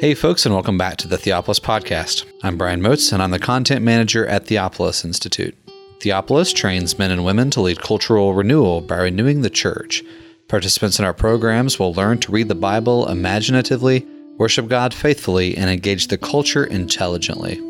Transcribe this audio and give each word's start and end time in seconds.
Hey, 0.00 0.14
folks, 0.14 0.44
and 0.44 0.52
welcome 0.52 0.76
back 0.76 0.96
to 0.98 1.08
the 1.08 1.16
Theopolis 1.16 1.60
Podcast. 1.60 2.26
I'm 2.42 2.58
Brian 2.58 2.82
Moats, 2.82 3.12
and 3.12 3.22
I'm 3.22 3.30
the 3.30 3.38
content 3.38 3.84
manager 3.84 4.26
at 4.26 4.44
Theopolis 4.44 5.04
Institute. 5.04 5.56
Theopolis 6.00 6.52
trains 6.52 6.98
men 6.98 7.12
and 7.12 7.24
women 7.24 7.48
to 7.50 7.60
lead 7.60 7.80
cultural 7.80 8.34
renewal 8.34 8.80
by 8.80 8.96
renewing 8.96 9.42
the 9.42 9.50
church. 9.50 10.02
Participants 10.48 10.98
in 10.98 11.04
our 11.04 11.14
programs 11.14 11.78
will 11.78 11.94
learn 11.94 12.18
to 12.18 12.32
read 12.32 12.48
the 12.48 12.56
Bible 12.56 13.08
imaginatively, 13.08 14.04
worship 14.36 14.66
God 14.66 14.92
faithfully, 14.92 15.56
and 15.56 15.70
engage 15.70 16.08
the 16.08 16.18
culture 16.18 16.64
intelligently. 16.64 17.60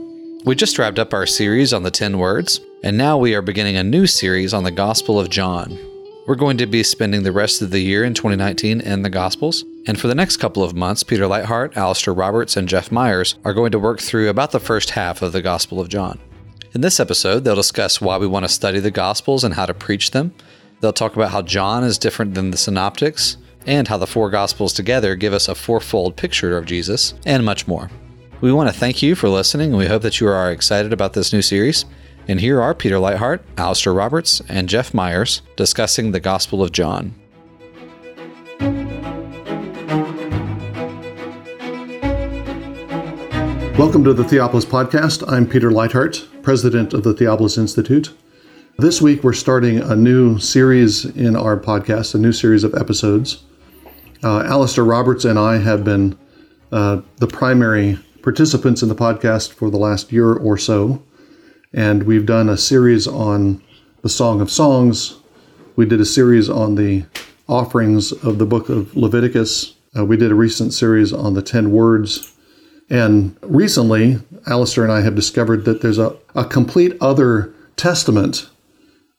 We 0.46 0.54
just 0.54 0.78
wrapped 0.78 0.98
up 0.98 1.12
our 1.12 1.26
series 1.26 1.74
on 1.74 1.82
the 1.82 1.90
10 1.90 2.18
words, 2.18 2.58
and 2.82 2.96
now 2.96 3.18
we 3.18 3.34
are 3.34 3.42
beginning 3.42 3.76
a 3.76 3.84
new 3.84 4.06
series 4.06 4.54
on 4.54 4.64
the 4.64 4.70
Gospel 4.70 5.20
of 5.20 5.28
John. 5.28 5.78
We're 6.26 6.36
going 6.36 6.56
to 6.56 6.66
be 6.66 6.84
spending 6.84 7.22
the 7.22 7.32
rest 7.32 7.60
of 7.60 7.70
the 7.70 7.80
year 7.80 8.02
in 8.02 8.14
2019 8.14 8.80
in 8.80 9.02
the 9.02 9.10
Gospels. 9.10 9.62
And 9.86 10.00
for 10.00 10.08
the 10.08 10.14
next 10.14 10.38
couple 10.38 10.62
of 10.62 10.74
months, 10.74 11.02
Peter 11.02 11.24
Leithart, 11.24 11.76
Alistair 11.76 12.14
Roberts, 12.14 12.56
and 12.56 12.68
Jeff 12.68 12.90
Myers 12.90 13.36
are 13.44 13.52
going 13.52 13.70
to 13.72 13.78
work 13.78 14.00
through 14.00 14.30
about 14.30 14.50
the 14.50 14.60
first 14.60 14.90
half 14.90 15.20
of 15.20 15.32
the 15.32 15.42
Gospel 15.42 15.78
of 15.80 15.90
John. 15.90 16.18
In 16.72 16.80
this 16.80 16.98
episode, 16.98 17.44
they'll 17.44 17.54
discuss 17.54 18.00
why 18.00 18.16
we 18.16 18.26
want 18.26 18.44
to 18.44 18.48
study 18.48 18.80
the 18.80 18.90
Gospels 18.90 19.44
and 19.44 19.54
how 19.54 19.66
to 19.66 19.74
preach 19.74 20.10
them. 20.12 20.34
They'll 20.80 20.92
talk 20.92 21.14
about 21.14 21.30
how 21.30 21.42
John 21.42 21.84
is 21.84 21.98
different 21.98 22.34
than 22.34 22.50
the 22.50 22.56
Synoptics, 22.56 23.36
and 23.66 23.86
how 23.88 23.98
the 23.98 24.06
four 24.06 24.30
Gospels 24.30 24.72
together 24.72 25.14
give 25.14 25.32
us 25.32 25.48
a 25.48 25.54
fourfold 25.54 26.16
picture 26.16 26.56
of 26.56 26.66
Jesus, 26.66 27.14
and 27.26 27.44
much 27.44 27.68
more. 27.68 27.90
We 28.40 28.52
want 28.52 28.68
to 28.68 28.78
thank 28.78 29.02
you 29.02 29.14
for 29.14 29.28
listening, 29.28 29.70
and 29.70 29.78
we 29.78 29.86
hope 29.86 30.02
that 30.02 30.20
you 30.20 30.28
are 30.28 30.50
excited 30.50 30.92
about 30.92 31.12
this 31.12 31.32
new 31.32 31.42
series. 31.42 31.84
And 32.26 32.40
here 32.40 32.60
are 32.60 32.74
Peter 32.74 32.96
Leithart, 32.96 33.40
Alistair 33.58 33.92
Roberts, 33.92 34.42
and 34.48 34.68
Jeff 34.68 34.94
Myers 34.94 35.42
discussing 35.56 36.10
the 36.10 36.20
Gospel 36.20 36.62
of 36.62 36.72
John. 36.72 37.14
Welcome 43.76 44.04
to 44.04 44.12
the 44.12 44.24
Theopolis 44.24 44.64
Podcast. 44.64 45.30
I'm 45.30 45.46
Peter 45.46 45.70
Leithart, 45.70 46.42
president 46.42 46.94
of 46.94 47.02
the 47.02 47.12
Theopolis 47.12 47.58
Institute. 47.58 48.12
This 48.78 49.02
week 49.02 49.22
we're 49.24 49.32
starting 49.32 49.78
a 49.78 49.94
new 49.94 50.38
series 50.38 51.04
in 51.04 51.36
our 51.36 51.58
podcast, 51.58 52.14
a 52.14 52.18
new 52.18 52.32
series 52.32 52.64
of 52.64 52.74
episodes. 52.74 53.44
Uh, 54.22 54.42
Alistair 54.44 54.84
Roberts 54.84 55.24
and 55.24 55.38
I 55.38 55.58
have 55.58 55.84
been 55.84 56.18
uh, 56.72 57.02
the 57.16 57.26
primary 57.26 57.98
participants 58.22 58.82
in 58.82 58.88
the 58.88 58.94
podcast 58.94 59.52
for 59.52 59.70
the 59.70 59.78
last 59.78 60.12
year 60.12 60.32
or 60.32 60.56
so 60.56 61.02
and 61.74 62.04
we've 62.04 62.24
done 62.24 62.48
a 62.48 62.56
series 62.56 63.06
on 63.06 63.60
the 64.02 64.08
Song 64.08 64.40
of 64.40 64.50
Songs. 64.50 65.16
We 65.74 65.84
did 65.84 66.00
a 66.00 66.04
series 66.04 66.48
on 66.48 66.76
the 66.76 67.04
offerings 67.48 68.12
of 68.12 68.38
the 68.38 68.46
book 68.46 68.68
of 68.68 68.96
Leviticus. 68.96 69.74
Uh, 69.98 70.04
we 70.04 70.16
did 70.16 70.30
a 70.30 70.36
recent 70.36 70.72
series 70.72 71.12
on 71.12 71.34
the 71.34 71.42
10 71.42 71.72
words. 71.72 72.33
And 72.90 73.36
recently, 73.42 74.18
Alistair 74.46 74.84
and 74.84 74.92
I 74.92 75.00
have 75.00 75.14
discovered 75.14 75.64
that 75.64 75.80
there's 75.80 75.98
a, 75.98 76.16
a 76.34 76.44
complete 76.44 76.96
other 77.00 77.54
testament 77.76 78.48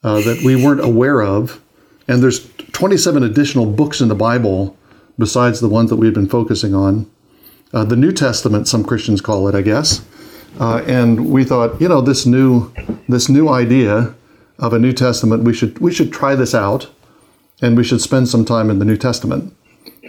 uh, 0.04 0.22
that 0.22 0.44
we 0.44 0.56
weren't 0.56 0.82
aware 0.82 1.22
of. 1.22 1.62
And 2.08 2.22
there's 2.22 2.48
27 2.74 3.24
additional 3.24 3.66
books 3.66 4.02
in 4.02 4.08
the 4.08 4.16
Bible 4.16 4.78
besides 5.18 5.60
the 5.60 5.70
ones 5.70 5.90
that 5.90 5.96
we've 5.96 6.14
been 6.14 6.30
focusing 6.30 6.76
on. 6.76 7.10
Uh, 7.74 7.84
the 7.84 7.96
New 7.96 8.12
Testament, 8.12 8.68
some 8.68 8.84
Christians 8.84 9.22
call 9.22 9.48
it, 9.48 9.56
I 9.56 9.62
guess. 9.62 10.06
Uh, 10.60 10.84
and 10.86 11.30
we 11.32 11.44
thought, 11.44 11.82
you 11.82 11.90
know, 11.90 12.02
this 12.02 12.26
new 12.26 12.72
this 13.10 13.28
new 13.28 13.50
idea 13.50 14.16
of 14.60 14.72
a 14.72 14.80
New 14.80 14.94
Testament, 14.94 15.44
we 15.44 15.54
should 15.54 15.80
we 15.80 15.92
should 15.92 16.14
try 16.14 16.36
this 16.36 16.54
out, 16.56 16.90
and 17.62 17.76
we 17.76 17.84
should 17.84 18.00
spend 18.00 18.30
some 18.30 18.46
time 18.46 18.70
in 18.70 18.80
the 18.80 18.86
New 18.86 18.96
Testament. 18.96 19.54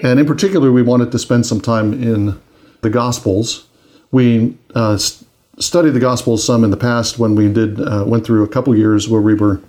And 0.02 0.20
in 0.20 0.26
particular, 0.26 0.70
we 0.70 0.82
wanted 0.82 1.10
to 1.12 1.18
spend 1.18 1.46
some 1.46 1.60
time 1.60 1.92
in 1.92 2.40
the 2.86 2.90
Gospels. 2.90 3.66
We 4.12 4.56
uh, 4.74 4.96
st- 4.96 5.28
studied 5.58 5.90
the 5.90 6.00
Gospels 6.00 6.44
some 6.44 6.62
in 6.62 6.70
the 6.70 6.76
past 6.76 7.18
when 7.18 7.34
we 7.34 7.52
did 7.52 7.80
uh, 7.80 8.04
went 8.06 8.24
through 8.24 8.44
a 8.44 8.48
couple 8.48 8.74
years 8.76 9.08
where 9.08 9.20
we 9.20 9.34
were 9.34 9.60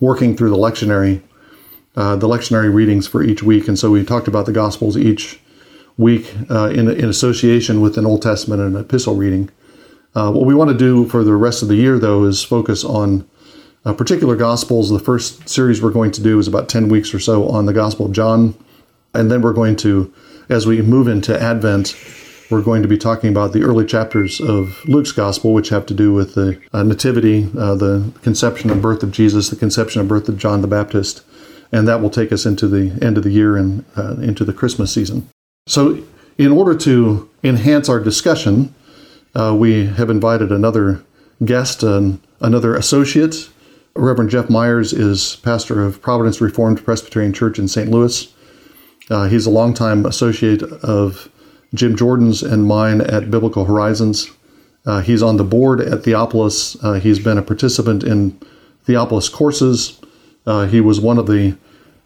working 0.00 0.36
through 0.36 0.50
the 0.50 0.56
lectionary, 0.56 1.22
uh, 1.94 2.16
the 2.16 2.26
lectionary 2.26 2.72
readings 2.72 3.06
for 3.06 3.22
each 3.22 3.42
week, 3.42 3.68
and 3.68 3.78
so 3.78 3.90
we 3.90 4.04
talked 4.04 4.26
about 4.26 4.46
the 4.46 4.52
Gospels 4.52 4.96
each 4.96 5.40
week 5.96 6.34
uh, 6.50 6.70
in, 6.70 6.90
in 6.90 7.08
association 7.08 7.80
with 7.80 7.96
an 7.96 8.04
Old 8.04 8.22
Testament 8.22 8.60
and 8.60 8.74
an 8.74 8.80
epistle 8.80 9.14
reading. 9.14 9.48
Uh, 10.14 10.32
what 10.32 10.44
we 10.44 10.54
want 10.54 10.70
to 10.70 10.76
do 10.76 11.06
for 11.08 11.22
the 11.22 11.34
rest 11.34 11.62
of 11.62 11.68
the 11.68 11.76
year, 11.76 11.98
though, 11.98 12.24
is 12.24 12.42
focus 12.42 12.82
on 12.82 13.28
uh, 13.84 13.92
particular 13.92 14.34
Gospels. 14.34 14.90
The 14.90 14.98
first 14.98 15.48
series 15.48 15.80
we're 15.80 15.92
going 15.92 16.10
to 16.12 16.22
do 16.22 16.38
is 16.40 16.48
about 16.48 16.68
10 16.68 16.88
weeks 16.88 17.14
or 17.14 17.20
so 17.20 17.48
on 17.48 17.66
the 17.66 17.72
Gospel 17.72 18.06
of 18.06 18.12
John. 18.12 18.56
And 19.14 19.30
then 19.30 19.40
we're 19.42 19.52
going 19.52 19.76
to, 19.76 20.12
as 20.48 20.66
we 20.66 20.82
move 20.82 21.06
into 21.06 21.40
Advent, 21.40 21.94
we're 22.50 22.62
going 22.62 22.82
to 22.82 22.88
be 22.88 22.98
talking 22.98 23.30
about 23.30 23.52
the 23.52 23.62
early 23.62 23.86
chapters 23.86 24.40
of 24.40 24.84
Luke's 24.86 25.12
Gospel, 25.12 25.52
which 25.52 25.68
have 25.68 25.86
to 25.86 25.94
do 25.94 26.12
with 26.12 26.34
the 26.34 26.60
uh, 26.72 26.82
Nativity, 26.82 27.48
uh, 27.58 27.74
the 27.74 28.12
conception 28.22 28.70
and 28.70 28.82
birth 28.82 29.02
of 29.02 29.12
Jesus, 29.12 29.50
the 29.50 29.56
conception 29.56 30.00
and 30.00 30.08
birth 30.08 30.28
of 30.28 30.38
John 30.38 30.60
the 30.60 30.68
Baptist. 30.68 31.22
And 31.72 31.86
that 31.86 32.00
will 32.00 32.10
take 32.10 32.32
us 32.32 32.46
into 32.46 32.66
the 32.66 32.98
end 33.04 33.16
of 33.16 33.24
the 33.24 33.30
year 33.30 33.56
and 33.56 33.84
uh, 33.96 34.16
into 34.16 34.44
the 34.44 34.52
Christmas 34.52 34.92
season. 34.92 35.28
So, 35.66 36.02
in 36.36 36.50
order 36.50 36.76
to 36.78 37.28
enhance 37.44 37.88
our 37.88 38.00
discussion, 38.00 38.74
uh, 39.34 39.54
we 39.56 39.86
have 39.86 40.10
invited 40.10 40.50
another 40.50 41.04
guest, 41.44 41.82
and 41.82 42.20
another 42.40 42.74
associate. 42.74 43.50
Reverend 43.94 44.30
Jeff 44.30 44.48
Myers 44.48 44.92
is 44.92 45.36
pastor 45.36 45.82
of 45.82 46.00
Providence 46.00 46.40
Reformed 46.40 46.84
Presbyterian 46.84 47.32
Church 47.32 47.58
in 47.58 47.68
St. 47.68 47.90
Louis. 47.90 48.32
Uh, 49.10 49.28
he's 49.28 49.46
a 49.46 49.50
longtime 49.50 50.06
associate 50.06 50.62
of 50.62 51.28
Jim 51.74 51.96
Jordan's 51.96 52.42
and 52.42 52.64
mine 52.64 53.00
at 53.00 53.30
Biblical 53.30 53.64
Horizons. 53.64 54.30
Uh, 54.86 55.00
he's 55.00 55.22
on 55.22 55.36
the 55.36 55.44
board 55.44 55.80
at 55.80 56.02
Theopolis. 56.02 56.76
Uh, 56.82 56.94
he's 56.94 57.18
been 57.18 57.38
a 57.38 57.42
participant 57.42 58.02
in 58.02 58.38
Theopolis 58.86 59.30
courses. 59.30 60.00
Uh, 60.46 60.66
he 60.66 60.80
was 60.80 61.00
one 61.00 61.18
of 61.18 61.26
the 61.26 61.56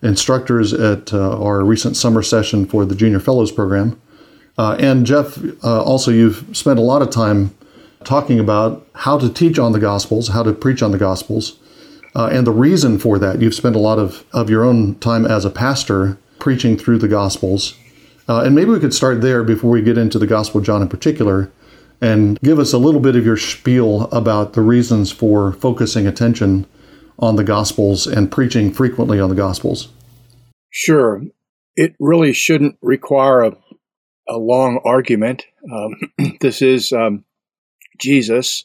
instructors 0.03 0.73
at 0.73 1.15
uh, 1.15 1.43
our 1.43 1.65
recent 1.65 1.97
summer 1.97 2.23
session 2.23 2.67
for 2.67 2.85
the 2.85 2.95
Junior 2.95 3.21
Fellows 3.21 3.53
Program. 3.53 4.01
Uh, 4.59 4.77
and 4.79 5.07
Jeff, 5.07 5.39
uh, 5.65 5.83
also, 5.83 6.11
you've 6.11 6.45
spent 6.53 6.79
a 6.79 6.83
lot 6.83 7.01
of 7.01 7.11
time 7.11 7.57
talking 8.05 8.39
about 8.39 8.87
how 8.95 9.19
to 9.19 9.33
teach 9.33 9.59
on 9.59 9.73
the 9.73 9.81
Gospels, 9.81 10.29
how 10.29 10.43
to 10.43 10.53
preach 10.53 10.83
on 10.83 10.91
the 10.91 10.99
Gospels, 10.99 11.59
and 12.15 12.47
the 12.47 12.53
reason 12.53 12.99
for 12.99 13.19
that. 13.19 13.41
You've 13.41 13.55
spent 13.55 13.75
a 13.75 13.81
lot 13.81 13.99
of, 13.99 14.25
of 14.33 14.51
your 14.51 14.63
own 14.63 14.97
time 14.97 15.25
as 15.25 15.45
a 15.45 15.51
pastor 15.51 16.19
preaching 16.39 16.77
through 16.77 16.99
the 16.99 17.09
Gospels. 17.09 17.75
Uh, 18.29 18.43
and 18.43 18.55
maybe 18.55 18.71
we 18.71 18.81
could 18.81 18.95
start 18.95 19.21
there 19.21 19.45
before 19.45 19.71
we 19.71 19.83
get 19.83 19.99
into 19.99 20.19
the 20.19 20.27
Gospel 20.27 20.61
of 20.61 20.67
John 20.67 20.83
in 20.83 20.89
particular 20.89 21.51
and 22.01 22.39
give 22.41 22.59
us 22.59 22.73
a 22.73 22.79
little 22.79 23.01
bit 23.01 23.17
of 23.17 23.25
your 23.25 23.37
spiel 23.37 24.03
about 24.13 24.55
the 24.55 24.63
reasons 24.63 25.13
for 25.13 25.53
focusing 25.53 26.07
attention 26.07 26.67
on 27.19 27.37
the 27.37 27.45
Gospels 27.45 28.07
and 28.07 28.31
preaching 28.31 28.73
frequently 28.73 29.21
on 29.21 29.29
the 29.29 29.35
Gospels. 29.35 29.89
Sure. 30.71 31.23
It 31.77 31.95
really 32.01 32.33
shouldn't 32.33 32.77
require 32.81 33.43
a 33.43 33.53
a 34.29 34.39
long 34.39 34.81
argument. 34.85 35.45
Um, 35.71 36.37
this 36.41 36.63
is 36.63 36.93
um, 36.93 37.25
Jesus, 37.99 38.65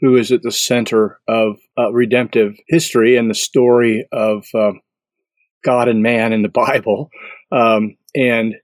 who 0.00 0.16
is 0.16 0.32
at 0.32 0.42
the 0.42 0.52
center 0.52 1.20
of 1.28 1.56
uh, 1.78 1.92
redemptive 1.92 2.56
history 2.68 3.16
and 3.16 3.30
the 3.30 3.34
story 3.34 4.06
of 4.12 4.46
uh, 4.54 4.72
God 5.64 5.88
and 5.88 6.02
man 6.02 6.32
in 6.32 6.42
the 6.42 6.48
Bible. 6.48 7.10
Um, 7.50 7.96
and 8.14 8.54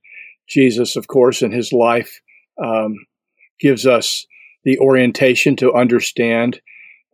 Jesus, 0.48 0.96
of 0.96 1.06
course, 1.06 1.42
in 1.42 1.52
his 1.52 1.72
life 1.72 2.20
um, 2.62 2.94
gives 3.60 3.86
us 3.86 4.26
the 4.64 4.78
orientation 4.78 5.56
to 5.56 5.74
understand 5.74 6.60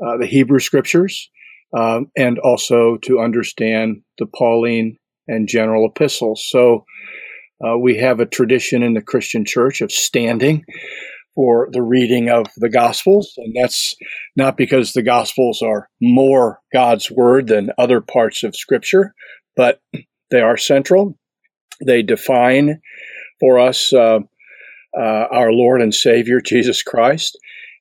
uh, 0.04 0.16
the 0.18 0.26
Hebrew 0.26 0.58
scriptures 0.58 1.30
um, 1.76 2.10
and 2.16 2.38
also 2.38 2.96
to 3.02 3.20
understand 3.20 4.02
the 4.18 4.26
Pauline 4.26 4.96
and 5.28 5.48
general 5.48 5.88
epistles. 5.88 6.44
So, 6.48 6.84
uh, 7.62 7.76
we 7.76 7.98
have 7.98 8.20
a 8.20 8.26
tradition 8.26 8.82
in 8.82 8.94
the 8.94 9.02
Christian 9.02 9.44
church 9.44 9.82
of 9.82 9.92
standing 9.92 10.64
for 11.34 11.68
the 11.72 11.82
reading 11.82 12.28
of 12.30 12.46
the 12.56 12.70
Gospels, 12.70 13.34
and 13.36 13.54
that's 13.54 13.94
not 14.34 14.56
because 14.56 14.92
the 14.92 15.02
Gospels 15.02 15.62
are 15.62 15.88
more 16.00 16.60
God's 16.72 17.10
Word 17.10 17.48
than 17.48 17.70
other 17.78 18.00
parts 18.00 18.42
of 18.42 18.56
Scripture, 18.56 19.14
but 19.56 19.80
they 20.30 20.40
are 20.40 20.56
central. 20.56 21.18
They 21.84 22.02
define 22.02 22.80
for 23.40 23.58
us 23.58 23.92
uh, 23.92 24.20
uh, 24.96 25.26
our 25.30 25.52
Lord 25.52 25.82
and 25.82 25.94
Savior, 25.94 26.40
Jesus 26.44 26.82
Christ. 26.82 27.38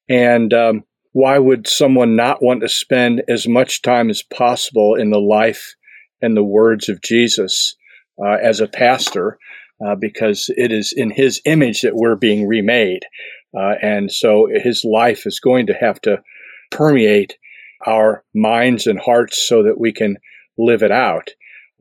And 0.08 0.54
um, 0.54 0.84
why 1.12 1.38
would 1.38 1.68
someone 1.68 2.16
not 2.16 2.42
want 2.42 2.62
to 2.62 2.70
spend 2.70 3.24
as 3.28 3.48
much 3.48 3.82
time 3.82 4.10
as 4.10 4.24
possible 4.24 4.96
in 4.96 5.12
the 5.12 5.20
life 5.20 5.76
and 6.22 6.36
the 6.36 6.44
words 6.44 6.90
of 6.90 7.02
Jesus 7.02 7.76
uh, 8.24 8.38
as 8.42 8.60
a 8.60 8.68
pastor? 8.68 9.38
uh, 9.86 9.96
because 9.96 10.50
it 10.56 10.72
is 10.72 10.94
in 10.96 11.12
his 11.12 11.42
image 11.46 11.82
that 11.82 11.96
we're 11.96 12.16
being 12.16 12.48
remade. 12.48 13.06
Uh, 13.58 13.76
and 13.82 14.12
so 14.12 14.48
his 14.52 14.84
life 14.84 15.26
is 15.26 15.40
going 15.40 15.68
to 15.68 15.74
have 15.74 16.00
to 16.02 16.22
permeate 16.72 17.38
our 17.86 18.24
minds 18.36 18.88
and 18.88 19.00
hearts 19.00 19.48
so 19.48 19.64
that 19.64 19.80
we 19.80 19.92
can 19.92 20.18
live 20.58 20.84
it 20.84 20.92
out. 20.92 21.30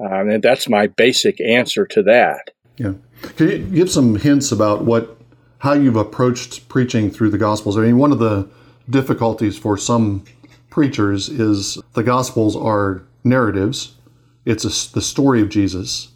Um, 0.00 0.30
and 0.30 0.42
that's 0.42 0.69
my 0.69 0.86
basic 0.86 1.40
answer 1.40 1.86
to 1.86 2.04
that. 2.04 2.50
Yeah. 2.78 2.94
Can 3.36 3.48
you 3.48 3.58
give 3.58 3.90
some 3.90 4.16
hints 4.16 4.52
about 4.52 4.84
what 4.84 5.19
how 5.58 5.72
you've 5.72 5.96
approached 5.96 6.69
preaching 6.69 7.10
through 7.10 7.30
the 7.30 7.38
Gospels. 7.38 7.76
I 7.76 7.82
mean, 7.82 7.98
one 7.98 8.12
of 8.12 8.19
the 8.19 8.48
difficulties 8.88 9.58
for 9.58 9.76
some 9.76 10.25
preachers 10.70 11.28
is 11.28 11.78
the 11.94 12.02
Gospels 12.02 12.56
are 12.56 13.02
narratives. 13.25 13.96
It's 14.44 14.64
a, 14.64 14.94
the 14.94 15.02
story 15.02 15.42
of 15.42 15.48
Jesus, 15.48 16.12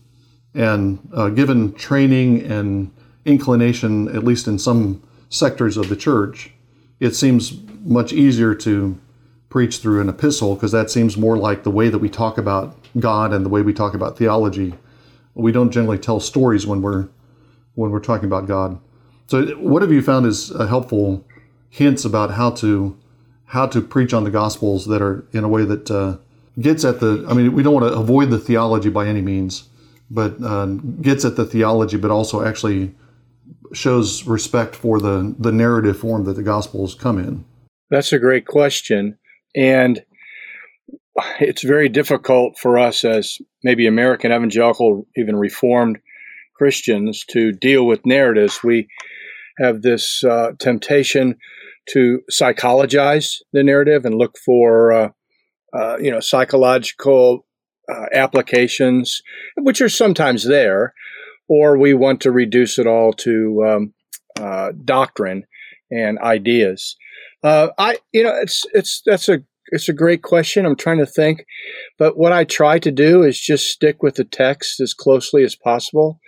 and 0.54 1.06
uh, 1.12 1.28
given 1.28 1.74
training 1.74 2.42
and 2.42 2.90
inclination, 3.24 4.08
at 4.14 4.24
least 4.24 4.46
in 4.46 4.58
some 4.58 5.02
sectors 5.28 5.76
of 5.76 5.88
the 5.88 5.96
church, 5.96 6.52
it 7.00 7.14
seems 7.14 7.60
much 7.82 8.12
easier 8.12 8.54
to 8.54 8.98
preach 9.48 9.78
through 9.78 10.00
an 10.00 10.08
epistle 10.08 10.54
because 10.54 10.72
that 10.72 10.90
seems 10.90 11.16
more 11.16 11.36
like 11.36 11.62
the 11.62 11.70
way 11.70 11.88
that 11.88 11.98
we 11.98 12.08
talk 12.08 12.38
about 12.38 12.76
God 12.98 13.32
and 13.32 13.44
the 13.44 13.50
way 13.50 13.60
we 13.60 13.74
talk 13.74 13.92
about 13.92 14.16
theology. 14.16 14.74
We 15.34 15.52
don't 15.52 15.70
generally 15.70 15.98
tell 15.98 16.20
stories 16.20 16.66
when 16.66 16.82
we're 16.82 17.08
when 17.74 17.90
we're 17.90 18.00
talking 18.00 18.26
about 18.26 18.46
God. 18.46 18.78
So, 19.26 19.46
what 19.56 19.82
have 19.82 19.92
you 19.92 20.02
found 20.02 20.26
is 20.26 20.52
helpful 20.56 21.24
hints 21.70 22.04
about 22.04 22.32
how 22.32 22.50
to 22.50 22.98
how 23.46 23.66
to 23.66 23.80
preach 23.80 24.12
on 24.12 24.24
the 24.24 24.30
Gospels 24.30 24.86
that 24.86 25.02
are 25.02 25.26
in 25.32 25.44
a 25.44 25.48
way 25.48 25.64
that 25.64 25.90
uh, 25.90 26.18
gets 26.60 26.84
at 26.84 27.00
the? 27.00 27.24
I 27.28 27.34
mean, 27.34 27.52
we 27.52 27.62
don't 27.62 27.74
want 27.74 27.86
to 27.86 27.98
avoid 27.98 28.30
the 28.30 28.38
theology 28.38 28.90
by 28.90 29.06
any 29.06 29.22
means, 29.22 29.68
but 30.10 30.42
uh, 30.42 30.66
gets 31.00 31.24
at 31.24 31.36
the 31.36 31.44
theology, 31.44 31.96
but 31.96 32.10
also 32.10 32.44
actually 32.44 32.94
shows 33.72 34.26
respect 34.26 34.74
for 34.76 35.00
the 35.00 35.34
the 35.38 35.52
narrative 35.52 35.98
form 35.98 36.24
that 36.24 36.34
the 36.34 36.42
Gospels 36.42 36.94
come 36.94 37.18
in. 37.18 37.44
That's 37.90 38.12
a 38.12 38.18
great 38.18 38.46
question. 38.46 39.18
And 39.54 40.02
it's 41.40 41.62
very 41.62 41.88
difficult 41.88 42.58
for 42.58 42.78
us 42.78 43.04
as 43.04 43.38
maybe 43.62 43.86
American 43.86 44.32
evangelical, 44.32 45.06
even 45.16 45.36
Reformed 45.36 45.98
Christians 46.56 47.24
to 47.30 47.52
deal 47.52 47.86
with 47.86 48.06
narratives. 48.06 48.62
We 48.62 48.88
have 49.58 49.82
this 49.82 50.24
uh, 50.24 50.52
temptation 50.58 51.36
to 51.90 52.20
psychologize 52.30 53.42
the 53.52 53.62
narrative 53.62 54.04
and 54.04 54.14
look 54.14 54.38
for, 54.38 54.92
uh, 54.92 55.08
uh, 55.72 55.96
you 55.98 56.10
know, 56.10 56.20
psychological 56.20 57.46
uh, 57.92 58.06
applications, 58.12 59.22
which 59.56 59.80
are 59.80 59.88
sometimes 59.88 60.46
there, 60.46 60.94
or 61.48 61.76
we 61.76 61.94
want 61.94 62.20
to 62.20 62.30
reduce 62.30 62.78
it 62.78 62.86
all 62.86 63.12
to 63.12 63.64
um, 63.66 63.94
uh, 64.40 64.72
doctrine 64.84 65.44
and 65.90 66.18
ideas. 66.20 66.96
Uh, 67.42 67.68
I, 67.76 67.98
you 68.12 68.22
know, 68.22 68.34
it's 68.40 68.64
it's 68.72 69.02
that's 69.04 69.28
a 69.28 69.42
it's 69.68 69.88
a 69.88 69.94
great 69.94 70.22
question. 70.22 70.66
I'm 70.66 70.76
trying 70.76 70.98
to 70.98 71.06
think, 71.06 71.44
but 71.98 72.18
what 72.18 72.32
I 72.32 72.44
try 72.44 72.78
to 72.80 72.90
do 72.90 73.22
is 73.22 73.40
just 73.40 73.70
stick 73.70 74.02
with 74.02 74.16
the 74.16 74.24
text 74.24 74.80
as 74.80 74.94
closely 74.94 75.44
as 75.44 75.56
possible, 75.56 76.20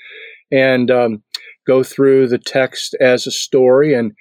and 0.50 0.90
um, 0.90 1.22
go 1.66 1.82
through 1.82 2.28
the 2.28 2.38
text 2.38 2.96
as 3.00 3.26
a 3.26 3.31
story 3.31 3.94
and 3.94 4.12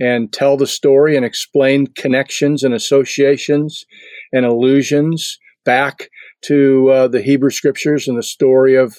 and 0.00 0.32
tell 0.32 0.56
the 0.56 0.66
story 0.66 1.16
and 1.16 1.24
explain 1.24 1.86
connections 1.86 2.62
and 2.62 2.74
associations 2.74 3.84
and 4.32 4.44
allusions 4.44 5.38
back 5.64 6.08
to 6.42 6.90
uh, 6.90 7.08
the 7.08 7.22
Hebrew 7.22 7.50
scriptures 7.50 8.08
and 8.08 8.18
the 8.18 8.22
story 8.22 8.74
of 8.74 8.98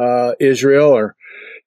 uh, 0.00 0.32
Israel 0.40 0.88
or 0.88 1.16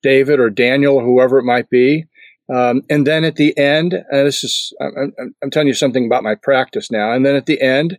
David 0.01 0.39
or 0.39 0.49
Daniel 0.49 0.95
or 0.95 1.03
whoever 1.03 1.37
it 1.37 1.43
might 1.43 1.69
be. 1.69 2.05
Um, 2.51 2.81
and 2.89 3.07
then 3.07 3.23
at 3.23 3.37
the 3.37 3.57
end, 3.57 3.93
uh, 3.93 4.23
this 4.23 4.43
is 4.43 4.73
I'm, 4.81 5.13
I'm, 5.41 5.49
telling 5.49 5.67
you 5.67 5.73
something 5.73 6.05
about 6.05 6.23
my 6.23 6.35
practice 6.35 6.91
now. 6.91 7.11
And 7.11 7.25
then 7.25 7.35
at 7.35 7.45
the 7.45 7.61
end, 7.61 7.97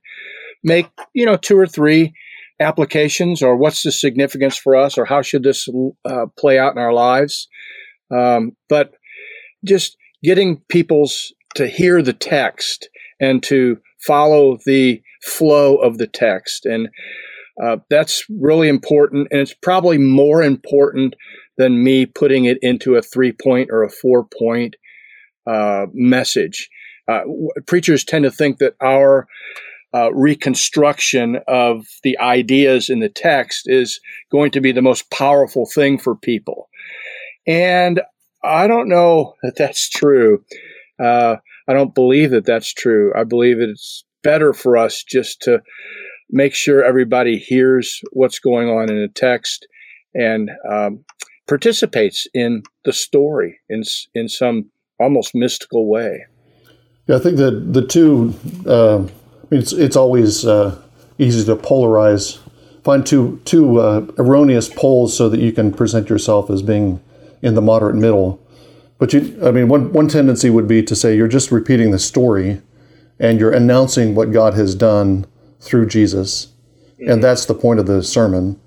make 0.62 0.86
you 1.14 1.24
know 1.24 1.36
two 1.36 1.58
or 1.58 1.66
three 1.66 2.12
applications, 2.60 3.42
or 3.42 3.56
what's 3.56 3.82
the 3.82 3.90
significance 3.90 4.56
for 4.56 4.76
us, 4.76 4.98
or 4.98 5.06
how 5.06 5.22
should 5.22 5.42
this 5.44 5.66
uh, 6.04 6.26
play 6.38 6.58
out 6.58 6.72
in 6.72 6.78
our 6.78 6.92
lives. 6.92 7.48
Um, 8.14 8.52
but 8.68 8.92
just 9.64 9.96
getting 10.22 10.60
people's 10.68 11.32
to 11.54 11.66
hear 11.66 12.02
the 12.02 12.12
text 12.12 12.88
and 13.20 13.42
to 13.44 13.78
follow 14.06 14.58
the 14.66 15.02
flow 15.22 15.76
of 15.76 15.96
the 15.96 16.06
text, 16.06 16.66
and 16.66 16.88
uh, 17.62 17.78
that's 17.88 18.24
really 18.28 18.68
important. 18.68 19.28
And 19.30 19.40
it's 19.40 19.54
probably 19.54 19.96
more 19.96 20.42
important 20.42 21.14
than 21.56 21.82
me 21.82 22.06
putting 22.06 22.44
it 22.44 22.58
into 22.62 22.96
a 22.96 23.02
three 23.02 23.32
point 23.32 23.70
or 23.70 23.82
a 23.82 23.90
four 23.90 24.24
point 24.24 24.76
uh, 25.46 25.86
message. 25.92 26.68
Uh, 27.06 27.20
preachers 27.66 28.04
tend 28.04 28.24
to 28.24 28.30
think 28.30 28.58
that 28.58 28.74
our 28.80 29.26
uh, 29.94 30.12
reconstruction 30.12 31.38
of 31.46 31.86
the 32.02 32.18
ideas 32.18 32.90
in 32.90 32.98
the 33.00 33.08
text 33.08 33.64
is 33.66 34.00
going 34.32 34.50
to 34.50 34.60
be 34.60 34.72
the 34.72 34.82
most 34.82 35.10
powerful 35.10 35.66
thing 35.72 35.98
for 35.98 36.16
people. 36.16 36.68
And 37.46 38.00
I 38.42 38.66
don't 38.66 38.88
know 38.88 39.34
that 39.42 39.56
that's 39.56 39.88
true. 39.88 40.44
Uh, 40.98 41.36
I 41.68 41.72
don't 41.72 41.94
believe 41.94 42.30
that 42.30 42.44
that's 42.44 42.72
true. 42.72 43.12
I 43.16 43.24
believe 43.24 43.60
it's 43.60 44.04
better 44.22 44.52
for 44.52 44.76
us 44.76 45.04
just 45.04 45.42
to 45.42 45.62
make 46.30 46.54
sure 46.54 46.82
everybody 46.82 47.38
hears 47.38 48.00
what's 48.12 48.38
going 48.38 48.68
on 48.68 48.90
in 48.90 49.00
the 49.00 49.08
text 49.08 49.66
and 50.14 50.50
um, 50.68 51.04
participates 51.46 52.26
in 52.34 52.62
the 52.84 52.92
story 52.92 53.60
in 53.68 53.82
in 54.14 54.28
some 54.28 54.70
almost 54.98 55.34
mystical 55.34 55.88
way. 55.88 56.24
Yeah, 57.06 57.16
I 57.16 57.18
think 57.18 57.36
that 57.36 57.72
the 57.72 57.86
two. 57.86 58.34
Uh, 58.66 58.98
I 58.98 59.46
mean, 59.50 59.60
it's 59.60 59.72
it's 59.72 59.96
always 59.96 60.46
uh, 60.46 60.80
easy 61.18 61.44
to 61.44 61.56
polarize, 61.56 62.38
find 62.82 63.04
two 63.04 63.40
two 63.44 63.78
uh, 63.78 64.06
erroneous 64.18 64.68
poles 64.68 65.16
so 65.16 65.28
that 65.28 65.40
you 65.40 65.52
can 65.52 65.72
present 65.72 66.08
yourself 66.08 66.50
as 66.50 66.62
being 66.62 67.00
in 67.42 67.54
the 67.54 67.62
moderate 67.62 67.96
middle. 67.96 68.40
But 68.98 69.12
you, 69.12 69.38
I 69.44 69.50
mean, 69.50 69.68
one 69.68 69.92
one 69.92 70.08
tendency 70.08 70.48
would 70.48 70.66
be 70.66 70.82
to 70.82 70.96
say 70.96 71.14
you're 71.16 71.28
just 71.28 71.50
repeating 71.50 71.90
the 71.90 71.98
story, 71.98 72.62
and 73.18 73.38
you're 73.38 73.52
announcing 73.52 74.14
what 74.14 74.32
God 74.32 74.54
has 74.54 74.74
done 74.74 75.26
through 75.60 75.88
Jesus, 75.88 76.46
mm-hmm. 76.98 77.10
and 77.10 77.22
that's 77.22 77.44
the 77.44 77.54
point 77.54 77.80
of 77.80 77.86
the 77.86 78.02
sermon. 78.02 78.58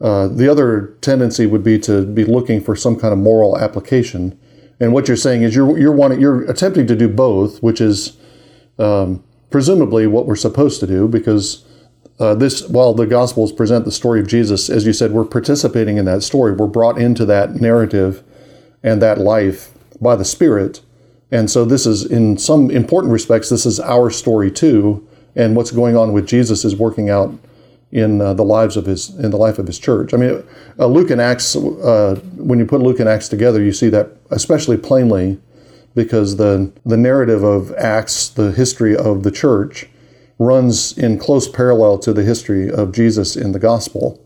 Uh, 0.00 0.28
the 0.28 0.48
other 0.48 0.96
tendency 1.00 1.46
would 1.46 1.64
be 1.64 1.78
to 1.78 2.06
be 2.06 2.24
looking 2.24 2.60
for 2.60 2.76
some 2.76 2.96
kind 2.96 3.12
of 3.12 3.18
moral 3.18 3.58
application. 3.58 4.38
And 4.78 4.92
what 4.92 5.08
you're 5.08 5.16
saying 5.16 5.42
is 5.42 5.56
you're 5.56 5.76
you're 5.78 5.92
wanting 5.92 6.20
you're 6.20 6.48
attempting 6.48 6.86
to 6.86 6.94
do 6.94 7.08
both, 7.08 7.62
which 7.62 7.80
is 7.80 8.16
um, 8.78 9.24
presumably 9.50 10.06
what 10.06 10.26
we're 10.26 10.36
supposed 10.36 10.78
to 10.80 10.86
do, 10.86 11.08
because 11.08 11.64
uh, 12.20 12.34
this 12.34 12.66
while 12.68 12.94
the 12.94 13.06
Gospels 13.06 13.50
present 13.50 13.84
the 13.84 13.90
story 13.90 14.20
of 14.20 14.28
Jesus, 14.28 14.70
as 14.70 14.86
you 14.86 14.92
said, 14.92 15.12
we're 15.12 15.24
participating 15.24 15.96
in 15.96 16.04
that 16.04 16.22
story. 16.22 16.52
We're 16.52 16.68
brought 16.68 16.98
into 16.98 17.24
that 17.26 17.56
narrative 17.56 18.22
and 18.84 19.02
that 19.02 19.18
life 19.18 19.72
by 20.00 20.14
the 20.14 20.24
Spirit, 20.24 20.80
and 21.32 21.50
so 21.50 21.64
this 21.64 21.86
is 21.86 22.04
in 22.04 22.38
some 22.38 22.70
important 22.70 23.12
respects 23.12 23.48
this 23.48 23.66
is 23.66 23.80
our 23.80 24.10
story 24.10 24.50
too. 24.50 25.04
And 25.34 25.54
what's 25.54 25.70
going 25.70 25.96
on 25.96 26.12
with 26.12 26.26
Jesus 26.26 26.64
is 26.64 26.74
working 26.74 27.10
out 27.10 27.32
in 27.90 28.20
uh, 28.20 28.34
the 28.34 28.44
lives 28.44 28.76
of 28.76 28.86
his 28.86 29.10
in 29.16 29.30
the 29.30 29.36
life 29.36 29.58
of 29.58 29.66
his 29.66 29.78
church. 29.78 30.12
I 30.12 30.16
mean, 30.18 30.44
uh, 30.78 30.86
Luke 30.86 31.10
and 31.10 31.20
Acts. 31.20 31.56
Uh, 31.56 32.20
when 32.36 32.58
you 32.58 32.66
put 32.66 32.80
Luke 32.80 33.00
and 33.00 33.08
Acts 33.08 33.28
together, 33.28 33.62
you 33.62 33.72
see 33.72 33.88
that 33.88 34.10
especially 34.30 34.76
plainly, 34.76 35.40
because 35.94 36.36
the 36.36 36.70
the 36.84 36.96
narrative 36.96 37.42
of 37.42 37.72
Acts, 37.74 38.28
the 38.28 38.52
history 38.52 38.96
of 38.96 39.22
the 39.22 39.30
church, 39.30 39.86
runs 40.38 40.96
in 40.96 41.18
close 41.18 41.48
parallel 41.48 41.98
to 42.00 42.12
the 42.12 42.24
history 42.24 42.70
of 42.70 42.92
Jesus 42.92 43.36
in 43.36 43.52
the 43.52 43.58
gospel, 43.58 44.22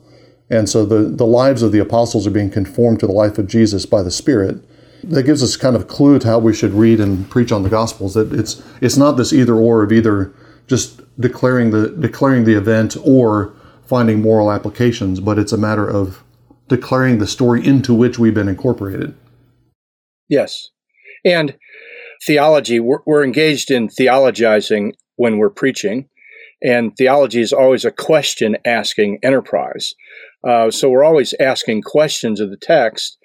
and 0.50 0.69
so 0.69 0.85
the 0.85 1.02
the 1.02 1.26
lives 1.26 1.62
of 1.62 1.71
the 1.71 1.78
apostles 1.78 2.26
are 2.26 2.31
being 2.33 2.50
conformed 2.50 2.99
to 3.00 3.07
the 3.07 3.12
life 3.12 3.38
of 3.38 3.47
Jesus 3.47 3.87
by 3.87 4.02
the 4.02 4.11
Spirit. 4.11 4.61
That 5.04 5.25
gives 5.25 5.42
us 5.42 5.57
kind 5.57 5.75
of 5.75 5.83
a 5.83 5.87
clue 5.87 6.21
to 6.21 6.28
how 6.28 6.38
we 6.38 6.54
should 6.54 6.73
read 6.75 7.00
and 7.00 7.28
preach 7.28 7.50
on 7.50 7.64
the 7.64 7.69
gospels. 7.69 8.14
That 8.14 8.33
it's 8.33 8.62
it's 8.81 8.97
not 8.97 9.16
this 9.16 9.33
either 9.33 9.54
or 9.54 9.83
of 9.83 9.92
either 9.92 10.33
just 10.69 11.01
declaring 11.19 11.71
the 11.71 11.88
declaring 11.88 12.45
the 12.45 12.54
event 12.54 12.97
or 13.04 13.54
finding 13.87 14.23
moral 14.23 14.50
applications, 14.50 15.21
but 15.21 15.38
it's 15.38 15.52
a 15.52 15.59
matter 15.59 15.88
of 15.88 16.23
declaring 16.69 17.19
the 17.19 17.26
story 17.26 17.66
into 17.66 17.92
which 17.92 18.19
we've 18.19 18.35
been 18.35 18.49
incorporated. 18.49 19.14
Yes. 20.28 20.71
And 21.25 21.57
theology, 22.26 22.81
we're, 22.81 23.00
we're 23.04 23.25
engaged 23.25 23.71
in 23.71 23.88
theologizing 23.88 24.92
when 25.16 25.37
we're 25.37 25.50
preaching, 25.50 26.09
and 26.62 26.97
theology 26.97 27.40
is 27.40 27.52
always 27.52 27.85
a 27.85 27.90
question 27.90 28.57
asking 28.64 29.19
enterprise. 29.23 29.95
Uh, 30.47 30.71
so 30.71 30.88
we're 30.88 31.04
always 31.04 31.35
asking 31.38 31.83
questions 31.83 32.40
of 32.40 32.50
the 32.50 32.57
text. 32.57 33.19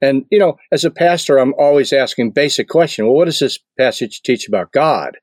And, 0.00 0.24
you 0.30 0.38
know, 0.38 0.56
as 0.70 0.84
a 0.84 0.90
pastor, 0.90 1.38
I'm 1.38 1.54
always 1.58 1.92
asking 1.92 2.30
basic 2.30 2.68
question. 2.68 3.06
Well, 3.06 3.14
what 3.14 3.24
does 3.24 3.38
this 3.38 3.58
passage 3.78 4.22
teach 4.22 4.46
about 4.46 4.72
God? 4.72 5.16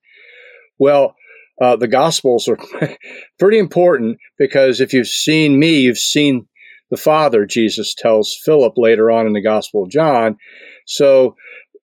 Well, 0.78 1.16
uh, 1.62 1.76
the 1.76 1.88
Gospels 1.88 2.48
are 2.48 2.58
pretty 3.40 3.60
important 3.60 4.18
because 4.38 4.82
if 4.82 4.94
you've 4.94 5.08
seen 5.08 5.60
me, 5.60 5.82
you've 5.82 5.98
seen 5.98 6.48
the 6.92 6.98
Father, 6.98 7.46
Jesus 7.46 7.94
tells 7.94 8.38
Philip 8.44 8.74
later 8.78 9.12
on 9.12 9.28
in 9.28 9.34
the 9.34 9.44
Gospel 9.44 9.84
of 9.84 9.90
John. 9.90 10.38
So 10.86 11.36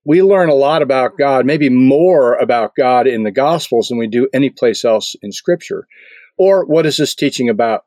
we 0.05 0.23
learn 0.23 0.49
a 0.49 0.55
lot 0.55 0.83
about 0.83 1.19
God, 1.19 1.47
maybe 1.47 1.69
more 1.69 2.35
about 2.35 2.75
God 2.77 3.07
in 3.07 3.23
the 3.23 3.31
Gospels 3.31 3.89
than 3.89 3.99
we 3.99 4.09
do 4.09 4.29
any 4.33 4.51
place 4.51 4.85
else 4.85 5.15
in 5.23 5.33
Scripture. 5.33 5.87
Or 6.39 6.65
what 6.65 6.87
is 6.87 6.97
this 6.97 7.15
teaching 7.15 7.49
about 7.49 7.85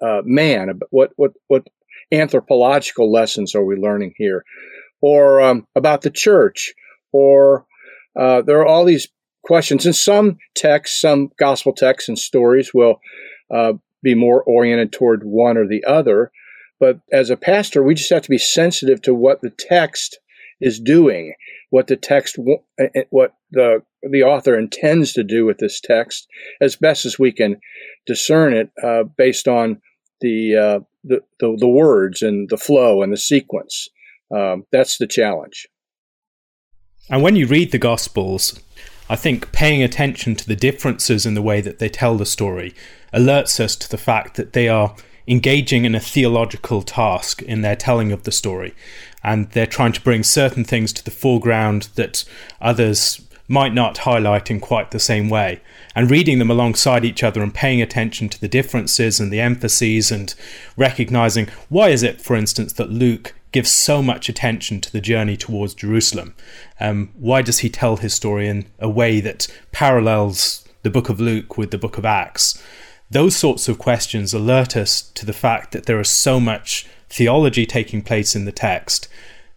uh, 0.00 0.22
man? 0.24 0.80
What 0.90 1.12
what 1.16 1.32
what 1.48 1.66
anthropological 2.10 3.12
lessons 3.12 3.54
are 3.54 3.64
we 3.64 3.76
learning 3.76 4.14
here? 4.16 4.44
or 5.02 5.42
um, 5.42 5.66
about 5.74 6.00
the 6.00 6.10
church, 6.10 6.72
or 7.12 7.66
uh, 8.18 8.40
there 8.40 8.60
are 8.60 8.66
all 8.66 8.86
these 8.86 9.08
questions. 9.42 9.86
And 9.86 9.94
some 9.96 10.38
texts, 10.54 11.00
some 11.00 11.30
gospel 11.38 11.72
texts 11.72 12.08
and 12.08 12.18
stories 12.18 12.72
will 12.72 13.00
uh, 13.50 13.74
be 14.02 14.14
more 14.14 14.42
oriented 14.42 14.92
toward 14.92 15.24
one 15.24 15.56
or 15.56 15.66
the 15.66 15.84
other. 15.84 16.30
But 16.80 17.00
as 17.12 17.30
a 17.30 17.36
pastor, 17.36 17.82
we 17.82 17.94
just 17.94 18.10
have 18.10 18.22
to 18.22 18.30
be 18.30 18.38
sensitive 18.38 19.02
to 19.02 19.14
what 19.14 19.40
the 19.40 19.50
text 19.50 20.18
is 20.60 20.80
doing, 20.80 21.34
what 21.70 21.86
the 21.86 21.96
text, 21.96 22.36
what 23.10 23.34
the 23.50 23.82
the 24.02 24.22
author 24.22 24.58
intends 24.58 25.12
to 25.12 25.22
do 25.22 25.46
with 25.46 25.58
this 25.58 25.80
text, 25.80 26.26
as 26.60 26.76
best 26.76 27.06
as 27.06 27.18
we 27.18 27.32
can 27.32 27.60
discern 28.06 28.52
it 28.52 28.70
uh, 28.82 29.04
based 29.04 29.46
on 29.46 29.80
the, 30.20 30.56
uh, 30.56 30.80
the, 31.04 31.22
the, 31.40 31.56
the 31.58 31.68
words 31.68 32.22
and 32.22 32.48
the 32.48 32.56
flow 32.56 33.02
and 33.02 33.12
the 33.12 33.16
sequence. 33.16 33.88
Um, 34.34 34.64
that's 34.72 34.98
the 34.98 35.06
challenge. 35.06 35.68
And 37.08 37.22
when 37.22 37.36
you 37.36 37.46
read 37.46 37.72
the 37.72 37.78
Gospels, 37.78 38.58
I 39.08 39.16
think 39.16 39.52
paying 39.52 39.82
attention 39.82 40.36
to 40.36 40.46
the 40.46 40.56
differences 40.56 41.26
in 41.26 41.34
the 41.34 41.42
way 41.42 41.60
that 41.60 41.78
they 41.78 41.88
tell 41.88 42.16
the 42.16 42.26
story 42.26 42.74
alerts 43.12 43.60
us 43.60 43.76
to 43.76 43.90
the 43.90 43.98
fact 43.98 44.36
that 44.36 44.52
they 44.52 44.68
are 44.68 44.94
engaging 45.26 45.84
in 45.84 45.94
a 45.94 46.00
theological 46.00 46.82
task 46.82 47.42
in 47.42 47.62
their 47.62 47.76
telling 47.76 48.12
of 48.12 48.24
the 48.24 48.32
story. 48.32 48.74
And 49.22 49.50
they're 49.50 49.66
trying 49.66 49.92
to 49.92 50.00
bring 50.00 50.22
certain 50.22 50.64
things 50.64 50.92
to 50.94 51.04
the 51.04 51.10
foreground 51.10 51.88
that 51.94 52.24
others 52.60 53.20
might 53.48 53.74
not 53.74 53.98
highlight 53.98 54.50
in 54.50 54.60
quite 54.60 54.90
the 54.90 54.98
same 54.98 55.28
way. 55.28 55.60
And 55.94 56.10
reading 56.10 56.38
them 56.38 56.50
alongside 56.50 57.04
each 57.04 57.22
other 57.22 57.42
and 57.42 57.52
paying 57.52 57.82
attention 57.82 58.28
to 58.30 58.40
the 58.40 58.48
differences 58.48 59.20
and 59.20 59.30
the 59.30 59.40
emphases 59.40 60.10
and 60.10 60.34
recognizing 60.76 61.48
why 61.68 61.90
is 61.90 62.02
it, 62.02 62.20
for 62.20 62.34
instance, 62.34 62.72
that 62.74 62.90
Luke 62.90 63.34
gives 63.52 63.70
so 63.70 64.02
much 64.02 64.28
attention 64.28 64.80
to 64.80 64.90
the 64.90 65.00
journey 65.00 65.36
towards 65.36 65.74
Jerusalem? 65.74 66.34
Um, 66.80 67.10
why 67.14 67.42
does 67.42 67.60
he 67.60 67.68
tell 67.68 67.98
his 67.98 68.14
story 68.14 68.48
in 68.48 68.66
a 68.78 68.88
way 68.88 69.20
that 69.20 69.46
parallels 69.70 70.66
the 70.82 70.90
book 70.90 71.08
of 71.08 71.20
Luke 71.20 71.56
with 71.56 71.70
the 71.70 71.78
book 71.78 71.98
of 71.98 72.04
Acts? 72.04 72.62
Those 73.10 73.36
sorts 73.36 73.68
of 73.68 73.78
questions 73.78 74.32
alert 74.32 74.76
us 74.76 75.02
to 75.02 75.26
the 75.26 75.34
fact 75.34 75.72
that 75.72 75.84
there 75.84 76.00
is 76.00 76.08
so 76.08 76.40
much 76.40 76.86
theology 77.10 77.66
taking 77.66 78.00
place 78.00 78.34
in 78.34 78.46
the 78.46 78.52
text 78.52 79.06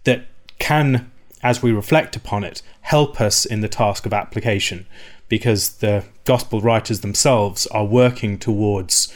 that 0.04 0.25
can, 0.60 1.10
as 1.42 1.64
we 1.64 1.72
reflect 1.72 2.18
upon 2.18 2.44
it, 2.44 2.62
help 2.82 3.22
us 3.22 3.46
in 3.46 3.62
the 3.62 3.70
task 3.70 4.06
of 4.06 4.14
application 4.14 4.86
because 5.30 5.78
the 5.78 6.04
gospel 6.25 6.60
writers 6.60 7.00
themselves 7.00 7.66
are 7.68 7.86
working 7.86 8.38
towards 8.38 9.14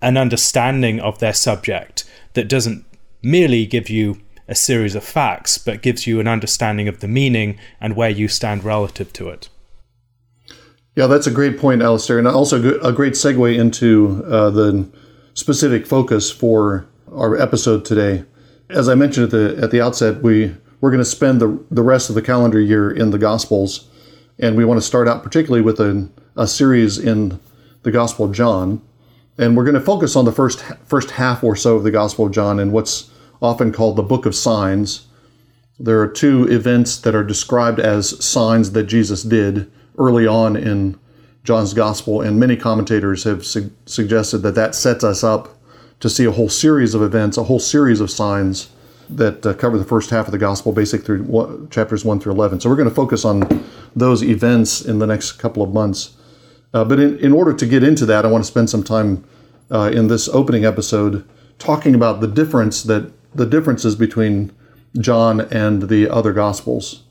an 0.00 0.16
understanding 0.16 0.98
of 0.98 1.18
their 1.18 1.34
subject 1.34 2.04
that 2.32 2.48
doesn't 2.48 2.84
merely 3.22 3.66
give 3.66 3.88
you 3.88 4.20
a 4.48 4.54
series 4.54 4.94
of 4.94 5.04
facts, 5.04 5.58
but 5.58 5.82
gives 5.82 6.06
you 6.06 6.20
an 6.20 6.28
understanding 6.28 6.88
of 6.88 7.00
the 7.00 7.08
meaning 7.08 7.58
and 7.80 7.96
where 7.96 8.10
you 8.10 8.28
stand 8.28 8.64
relative 8.64 9.12
to 9.14 9.28
it. 9.28 9.48
Yeah, 10.94 11.06
that's 11.06 11.26
a 11.26 11.30
great 11.30 11.58
point, 11.58 11.82
Alistair, 11.82 12.18
and 12.18 12.26
also 12.26 12.80
a 12.80 12.92
great 12.92 13.12
segue 13.12 13.58
into 13.58 14.24
uh, 14.26 14.50
the 14.50 14.88
specific 15.34 15.86
focus 15.86 16.30
for 16.30 16.86
our 17.12 17.36
episode 17.36 17.84
today. 17.84 18.24
As 18.70 18.88
I 18.88 18.94
mentioned 18.94 19.24
at 19.24 19.30
the 19.30 19.62
at 19.62 19.70
the 19.70 19.80
outset, 19.80 20.22
we 20.22 20.54
we're 20.80 20.90
going 20.90 21.02
to 21.02 21.04
spend 21.04 21.40
the 21.40 21.62
the 21.70 21.82
rest 21.82 22.08
of 22.08 22.14
the 22.14 22.22
calendar 22.22 22.60
year 22.60 22.90
in 22.90 23.10
the 23.10 23.18
Gospels, 23.18 23.88
and 24.38 24.56
we 24.56 24.64
want 24.64 24.78
to 24.78 24.86
start 24.86 25.06
out 25.06 25.22
particularly 25.22 25.62
with 25.62 25.78
a, 25.80 26.08
a 26.34 26.46
series 26.46 26.98
in 26.98 27.40
the 27.82 27.90
Gospel 27.90 28.24
of 28.24 28.32
John, 28.32 28.80
and 29.38 29.56
we're 29.56 29.64
going 29.64 29.74
to 29.74 29.80
focus 29.80 30.16
on 30.16 30.24
the 30.24 30.32
first 30.32 30.62
first 30.84 31.12
half 31.12 31.44
or 31.44 31.56
so 31.56 31.76
of 31.76 31.82
the 31.82 31.90
Gospel 31.90 32.26
of 32.26 32.32
John 32.32 32.58
and 32.58 32.72
what's 32.72 33.10
often 33.42 33.72
called 33.72 33.96
the 33.96 34.02
Book 34.02 34.26
of 34.26 34.34
Signs. 34.34 35.06
There 35.78 36.00
are 36.00 36.08
two 36.08 36.44
events 36.48 36.96
that 36.98 37.14
are 37.14 37.24
described 37.24 37.78
as 37.80 38.24
signs 38.24 38.72
that 38.72 38.84
Jesus 38.84 39.22
did 39.22 39.70
early 39.98 40.26
on 40.26 40.56
in 40.56 40.98
John's 41.44 41.74
gospel, 41.74 42.22
and 42.22 42.40
many 42.40 42.56
commentators 42.56 43.24
have 43.24 43.44
su- 43.44 43.70
suggested 43.84 44.38
that 44.38 44.54
that 44.54 44.74
sets 44.74 45.04
us 45.04 45.22
up 45.22 45.56
to 46.00 46.10
see 46.10 46.24
a 46.24 46.32
whole 46.32 46.48
series 46.48 46.94
of 46.94 47.02
events, 47.02 47.36
a 47.36 47.44
whole 47.44 47.60
series 47.60 48.00
of 48.00 48.10
signs 48.10 48.70
that 49.08 49.46
uh, 49.46 49.54
cover 49.54 49.78
the 49.78 49.84
first 49.84 50.10
half 50.10 50.26
of 50.26 50.32
the 50.32 50.38
gospel, 50.38 50.72
basically 50.72 51.06
through 51.06 51.68
chapters 51.70 52.04
1 52.04 52.20
through 52.20 52.32
11. 52.32 52.60
So 52.60 52.68
we're 52.68 52.76
going 52.76 52.88
to 52.88 52.94
focus 52.94 53.24
on 53.24 53.64
those 53.94 54.22
events 54.22 54.80
in 54.80 54.98
the 54.98 55.06
next 55.06 55.32
couple 55.32 55.62
of 55.62 55.72
months. 55.72 56.16
Uh, 56.74 56.84
but 56.84 57.00
in, 57.00 57.18
in 57.18 57.32
order 57.32 57.52
to 57.52 57.66
get 57.66 57.82
into 57.82 58.06
that, 58.06 58.24
I 58.24 58.28
want 58.28 58.44
to 58.44 58.48
spend 58.48 58.70
some 58.70 58.82
time 58.82 59.24
uh, 59.70 59.90
in 59.92 60.08
this 60.08 60.28
opening 60.28 60.64
episode 60.64 61.26
talking 61.58 61.94
about 61.94 62.20
the 62.20 62.26
difference 62.26 62.82
that 62.84 63.12
the 63.34 63.46
differences 63.46 63.96
between 63.96 64.52
John 64.98 65.40
and 65.40 65.88
the 65.88 66.08
other 66.08 66.32
gospels 66.32 67.02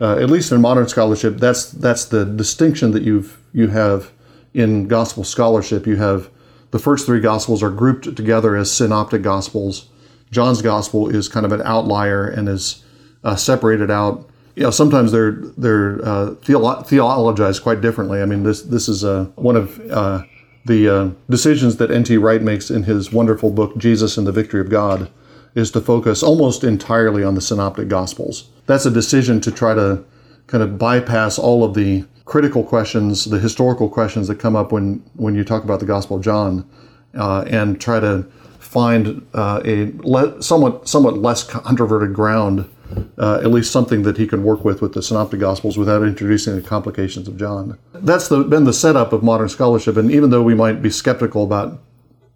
uh, 0.00 0.16
at 0.16 0.30
least 0.30 0.50
in 0.50 0.60
modern 0.60 0.88
scholarship, 0.88 1.36
that's 1.36 1.70
that's 1.70 2.06
the 2.06 2.24
distinction 2.24 2.92
that 2.92 3.02
you've 3.02 3.38
you 3.52 3.68
have 3.68 4.10
in 4.54 4.88
gospel 4.88 5.24
scholarship. 5.24 5.86
You 5.86 5.96
have 5.96 6.30
the 6.70 6.78
first 6.78 7.04
three 7.04 7.20
gospels 7.20 7.62
are 7.62 7.70
grouped 7.70 8.16
together 8.16 8.56
as 8.56 8.72
synoptic 8.72 9.22
gospels. 9.22 9.90
John's 10.30 10.62
gospel 10.62 11.08
is 11.08 11.28
kind 11.28 11.44
of 11.44 11.52
an 11.52 11.60
outlier 11.62 12.26
and 12.26 12.48
is 12.48 12.82
uh, 13.24 13.36
separated 13.36 13.90
out. 13.90 14.29
Know, 14.60 14.70
sometimes 14.70 15.10
they're 15.12 15.32
they're 15.56 16.04
uh, 16.04 16.34
theolo- 16.42 16.86
theologized 16.86 17.62
quite 17.62 17.80
differently. 17.80 18.20
I 18.20 18.26
mean, 18.26 18.42
this 18.42 18.62
this 18.62 18.88
is 18.88 19.04
uh, 19.04 19.24
one 19.36 19.56
of 19.56 19.80
uh, 19.90 20.22
the 20.66 20.88
uh, 20.88 21.10
decisions 21.28 21.76
that 21.76 21.90
N.T. 21.90 22.16
Wright 22.18 22.42
makes 22.42 22.70
in 22.70 22.82
his 22.82 23.12
wonderful 23.12 23.50
book 23.50 23.76
Jesus 23.78 24.18
and 24.18 24.26
the 24.26 24.32
Victory 24.32 24.60
of 24.60 24.68
God 24.68 25.10
is 25.54 25.70
to 25.72 25.80
focus 25.80 26.22
almost 26.22 26.62
entirely 26.62 27.24
on 27.24 27.34
the 27.34 27.40
synoptic 27.40 27.88
gospels. 27.88 28.50
That's 28.66 28.86
a 28.86 28.90
decision 28.90 29.40
to 29.40 29.50
try 29.50 29.74
to 29.74 30.04
kind 30.46 30.62
of 30.62 30.78
bypass 30.78 31.38
all 31.38 31.64
of 31.64 31.74
the 31.74 32.04
critical 32.24 32.62
questions, 32.62 33.24
the 33.24 33.38
historical 33.38 33.88
questions 33.88 34.28
that 34.28 34.36
come 34.36 34.54
up 34.54 34.70
when, 34.70 35.02
when 35.16 35.34
you 35.34 35.42
talk 35.42 35.64
about 35.64 35.80
the 35.80 35.86
Gospel 35.86 36.16
of 36.16 36.22
John, 36.22 36.68
uh, 37.14 37.44
and 37.48 37.80
try 37.80 37.98
to 37.98 38.24
find 38.60 39.26
uh, 39.34 39.60
a 39.64 39.90
le- 40.04 40.40
somewhat 40.40 40.88
somewhat 40.88 41.18
less 41.18 41.42
controverted 41.42 42.14
ground, 42.14 42.68
uh, 43.18 43.40
at 43.42 43.50
least 43.50 43.70
something 43.70 44.02
that 44.02 44.16
he 44.16 44.26
can 44.26 44.44
work 44.44 44.64
with 44.64 44.80
with 44.80 44.94
the 44.94 45.02
Synoptic 45.02 45.40
Gospels 45.40 45.76
without 45.76 46.02
introducing 46.02 46.56
the 46.56 46.62
complications 46.62 47.28
of 47.28 47.36
John. 47.36 47.78
That's 47.92 48.28
the, 48.28 48.42
been 48.44 48.64
the 48.64 48.72
setup 48.72 49.12
of 49.12 49.22
modern 49.22 49.48
scholarship, 49.48 49.96
and 49.96 50.10
even 50.10 50.30
though 50.30 50.42
we 50.42 50.54
might 50.54 50.82
be 50.82 50.90
skeptical 50.90 51.44
about 51.44 51.80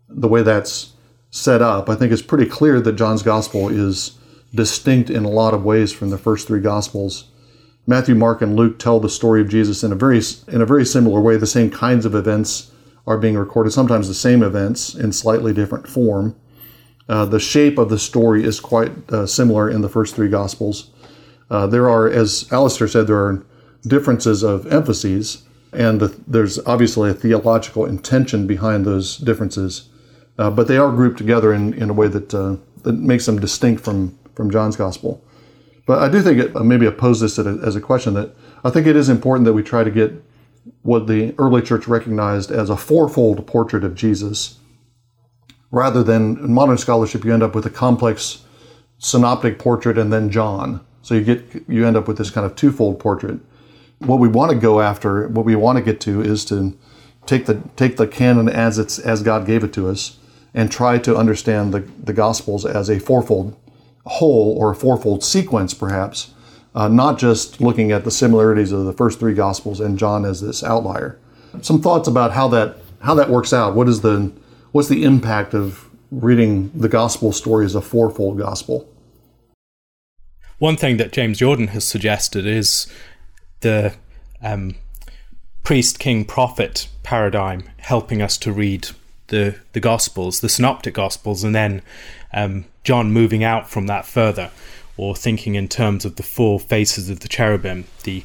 the 0.08 0.28
way 0.28 0.42
that's 0.42 0.92
set 1.30 1.62
up, 1.62 1.88
I 1.88 1.94
think 1.94 2.12
it's 2.12 2.22
pretty 2.22 2.46
clear 2.46 2.80
that 2.80 2.92
John's 2.92 3.22
gospel 3.22 3.68
is 3.68 4.18
distinct 4.54 5.10
in 5.10 5.24
a 5.24 5.30
lot 5.30 5.54
of 5.54 5.64
ways 5.64 5.92
from 5.92 6.10
the 6.10 6.18
first 6.18 6.46
three 6.46 6.60
gospels. 6.60 7.30
Matthew, 7.86 8.14
Mark, 8.14 8.40
and 8.40 8.56
Luke 8.56 8.78
tell 8.78 9.00
the 9.00 9.10
story 9.10 9.40
of 9.40 9.48
Jesus 9.48 9.82
in 9.82 9.92
a 9.92 9.96
very 9.96 10.20
in 10.48 10.62
a 10.62 10.66
very 10.66 10.86
similar 10.86 11.20
way. 11.20 11.36
The 11.36 11.46
same 11.46 11.70
kinds 11.70 12.06
of 12.06 12.14
events 12.14 12.70
are 13.06 13.18
being 13.18 13.36
recorded, 13.36 13.72
sometimes 13.72 14.08
the 14.08 14.14
same 14.14 14.42
events 14.42 14.94
in 14.94 15.12
slightly 15.12 15.52
different 15.52 15.86
form. 15.86 16.36
Uh, 17.08 17.24
the 17.24 17.40
shape 17.40 17.78
of 17.78 17.90
the 17.90 17.98
story 17.98 18.44
is 18.44 18.60
quite 18.60 18.92
uh, 19.12 19.26
similar 19.26 19.68
in 19.68 19.82
the 19.82 19.88
first 19.88 20.14
three 20.14 20.28
gospels. 20.28 20.90
Uh, 21.50 21.66
there 21.66 21.88
are, 21.88 22.08
as 22.08 22.50
Alistair 22.50 22.88
said, 22.88 23.06
there 23.06 23.18
are 23.18 23.44
differences 23.86 24.42
of 24.42 24.66
emphases, 24.72 25.44
and 25.72 26.00
the, 26.00 26.18
there's 26.26 26.58
obviously 26.66 27.10
a 27.10 27.14
theological 27.14 27.84
intention 27.84 28.46
behind 28.46 28.84
those 28.84 29.18
differences. 29.18 29.88
Uh, 30.38 30.50
but 30.50 30.66
they 30.66 30.78
are 30.78 30.90
grouped 30.90 31.18
together 31.18 31.52
in, 31.52 31.74
in 31.74 31.90
a 31.90 31.92
way 31.92 32.08
that, 32.08 32.34
uh, 32.34 32.56
that 32.82 32.94
makes 32.94 33.26
them 33.26 33.38
distinct 33.38 33.84
from, 33.84 34.18
from 34.34 34.50
John's 34.50 34.76
gospel. 34.76 35.22
But 35.86 36.02
I 36.02 36.08
do 36.08 36.22
think 36.22 36.38
it, 36.38 36.54
maybe 36.54 36.86
I 36.86 36.90
pose 36.90 37.20
this 37.20 37.38
as 37.38 37.76
a 37.76 37.80
question 37.80 38.14
that 38.14 38.34
I 38.64 38.70
think 38.70 38.86
it 38.86 38.96
is 38.96 39.08
important 39.08 39.44
that 39.44 39.52
we 39.52 39.62
try 39.62 39.84
to 39.84 39.90
get 39.90 40.12
what 40.82 41.06
the 41.06 41.34
early 41.38 41.60
church 41.60 41.86
recognized 41.86 42.50
as 42.50 42.70
a 42.70 42.76
fourfold 42.76 43.46
portrait 43.46 43.84
of 43.84 43.94
Jesus, 43.94 44.58
rather 45.74 46.02
than 46.02 46.38
in 46.38 46.54
modern 46.54 46.78
scholarship 46.78 47.24
you 47.24 47.34
end 47.34 47.42
up 47.42 47.54
with 47.54 47.66
a 47.66 47.70
complex 47.70 48.44
synoptic 48.98 49.58
portrait 49.58 49.98
and 49.98 50.12
then 50.12 50.30
John. 50.30 50.80
So 51.02 51.14
you 51.14 51.22
get 51.22 51.64
you 51.68 51.86
end 51.86 51.96
up 51.96 52.08
with 52.08 52.16
this 52.16 52.30
kind 52.30 52.46
of 52.46 52.56
twofold 52.56 52.98
portrait. 52.98 53.40
What 53.98 54.18
we 54.18 54.28
want 54.28 54.52
to 54.52 54.56
go 54.56 54.80
after, 54.80 55.28
what 55.28 55.44
we 55.44 55.56
want 55.56 55.76
to 55.76 55.84
get 55.84 56.00
to, 56.02 56.22
is 56.22 56.44
to 56.46 56.76
take 57.26 57.46
the 57.46 57.60
take 57.76 57.96
the 57.96 58.06
canon 58.06 58.48
as 58.48 58.78
it's 58.78 58.98
as 58.98 59.22
God 59.22 59.46
gave 59.46 59.64
it 59.64 59.72
to 59.74 59.88
us, 59.88 60.18
and 60.54 60.70
try 60.70 60.98
to 60.98 61.16
understand 61.16 61.74
the, 61.74 61.80
the 61.80 62.12
Gospels 62.12 62.64
as 62.64 62.88
a 62.88 62.98
fourfold 62.98 63.56
whole 64.06 64.56
or 64.58 64.70
a 64.70 64.74
fourfold 64.74 65.24
sequence, 65.24 65.74
perhaps, 65.74 66.32
uh, 66.74 66.88
not 66.88 67.18
just 67.18 67.60
looking 67.60 67.90
at 67.92 68.04
the 68.04 68.10
similarities 68.10 68.72
of 68.72 68.84
the 68.84 68.92
first 68.92 69.18
three 69.18 69.34
Gospels 69.34 69.80
and 69.80 69.98
John 69.98 70.24
as 70.24 70.40
this 70.40 70.62
outlier. 70.62 71.18
Some 71.62 71.80
thoughts 71.80 72.08
about 72.08 72.32
how 72.32 72.48
that 72.48 72.76
how 73.00 73.14
that 73.14 73.28
works 73.28 73.52
out. 73.52 73.74
What 73.74 73.88
is 73.88 74.00
the 74.00 74.32
what's 74.74 74.88
the 74.88 75.04
impact 75.04 75.54
of 75.54 75.88
reading 76.10 76.68
the 76.74 76.88
Gospel 76.88 77.30
story 77.30 77.64
as 77.64 77.76
a 77.76 77.80
fourfold 77.80 78.38
Gospel? 78.38 78.88
One 80.58 80.76
thing 80.76 80.96
that 80.96 81.12
James 81.12 81.38
Jordan 81.38 81.68
has 81.68 81.84
suggested 81.84 82.44
is 82.44 82.88
the 83.60 83.94
um, 84.42 84.74
priest, 85.62 86.00
king, 86.00 86.24
prophet 86.24 86.88
paradigm, 87.04 87.70
helping 87.76 88.20
us 88.20 88.36
to 88.38 88.52
read 88.52 88.88
the 89.28 89.54
the 89.74 89.80
Gospels, 89.80 90.40
the 90.40 90.48
Synoptic 90.48 90.94
Gospels, 90.94 91.44
and 91.44 91.54
then 91.54 91.80
um, 92.32 92.64
John 92.82 93.12
moving 93.12 93.44
out 93.44 93.70
from 93.70 93.86
that 93.86 94.04
further. 94.04 94.50
or 94.96 95.16
thinking 95.16 95.54
in 95.56 95.68
terms 95.68 96.04
of 96.04 96.16
the 96.16 96.22
four 96.22 96.60
faces 96.60 97.10
of 97.10 97.20
the 97.20 97.28
cherubim, 97.28 97.84
the 98.04 98.24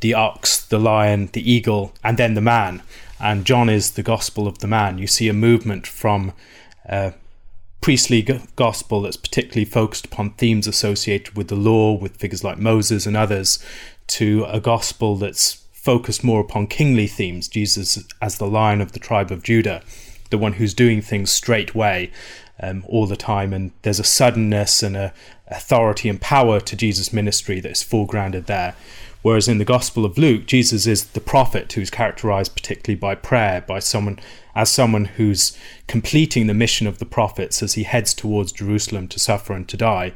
the 0.00 0.14
ox, 0.14 0.64
the 0.64 0.78
lion, 0.78 1.28
the 1.32 1.52
eagle, 1.52 1.92
and 2.04 2.16
then 2.16 2.34
the 2.34 2.40
man. 2.40 2.82
And 3.20 3.44
John 3.44 3.68
is 3.68 3.92
the 3.92 4.02
gospel 4.02 4.46
of 4.46 4.58
the 4.58 4.66
man. 4.66 4.98
You 4.98 5.06
see 5.06 5.28
a 5.28 5.32
movement 5.32 5.86
from 5.86 6.32
uh, 6.88 7.12
priestly 7.80 8.22
gospel 8.56 9.02
that's 9.02 9.16
particularly 9.16 9.64
focused 9.64 10.06
upon 10.06 10.30
themes 10.34 10.66
associated 10.66 11.36
with 11.36 11.48
the 11.48 11.56
law, 11.56 11.94
with 11.94 12.16
figures 12.16 12.44
like 12.44 12.58
Moses 12.58 13.06
and 13.06 13.16
others, 13.16 13.58
to 14.08 14.44
a 14.48 14.60
gospel 14.60 15.16
that's 15.16 15.64
focused 15.72 16.22
more 16.22 16.40
upon 16.40 16.66
kingly 16.66 17.06
themes, 17.06 17.48
Jesus 17.48 18.04
as 18.20 18.38
the 18.38 18.46
lion 18.46 18.80
of 18.80 18.92
the 18.92 18.98
tribe 18.98 19.30
of 19.30 19.42
Judah, 19.42 19.82
the 20.30 20.38
one 20.38 20.54
who's 20.54 20.74
doing 20.74 21.00
things 21.00 21.30
straight 21.30 21.74
way 21.74 22.10
um, 22.60 22.84
all 22.88 23.06
the 23.06 23.16
time. 23.16 23.52
And 23.52 23.72
there's 23.82 24.00
a 24.00 24.04
suddenness 24.04 24.82
and 24.82 24.96
a 24.96 25.12
authority 25.50 26.08
and 26.08 26.20
power 26.20 26.60
to 26.60 26.76
Jesus' 26.76 27.12
ministry 27.12 27.60
that 27.60 27.72
is 27.72 27.82
foregrounded 27.82 28.46
there. 28.46 28.74
Whereas 29.22 29.48
in 29.48 29.58
the 29.58 29.64
Gospel 29.64 30.04
of 30.04 30.16
Luke, 30.16 30.46
Jesus 30.46 30.86
is 30.86 31.06
the 31.06 31.20
prophet 31.20 31.72
who's 31.72 31.90
characterized 31.90 32.54
particularly 32.54 32.98
by 32.98 33.14
prayer, 33.14 33.60
by 33.60 33.80
someone 33.80 34.20
as 34.54 34.70
someone 34.70 35.04
who's 35.04 35.56
completing 35.86 36.46
the 36.46 36.54
mission 36.54 36.86
of 36.86 36.98
the 36.98 37.06
prophets 37.06 37.62
as 37.62 37.74
he 37.74 37.84
heads 37.84 38.12
towards 38.12 38.52
Jerusalem 38.52 39.06
to 39.08 39.18
suffer 39.18 39.52
and 39.52 39.68
to 39.68 39.76
die, 39.76 40.12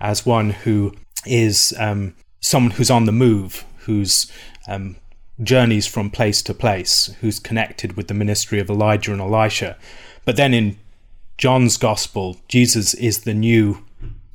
as 0.00 0.24
one 0.24 0.50
who 0.50 0.94
is 1.26 1.74
um, 1.78 2.14
someone 2.40 2.72
who's 2.72 2.90
on 2.90 3.04
the 3.04 3.12
move, 3.12 3.64
who's 3.80 4.30
um, 4.66 4.96
journeys 5.42 5.86
from 5.86 6.10
place 6.10 6.42
to 6.42 6.54
place, 6.54 7.14
who's 7.20 7.38
connected 7.38 7.96
with 7.96 8.08
the 8.08 8.14
ministry 8.14 8.58
of 8.60 8.70
Elijah 8.70 9.12
and 9.12 9.20
Elisha. 9.20 9.76
But 10.24 10.36
then 10.36 10.54
in 10.54 10.78
John's 11.36 11.76
gospel, 11.76 12.38
Jesus 12.48 12.94
is 12.94 13.20
the 13.20 13.34
new 13.34 13.84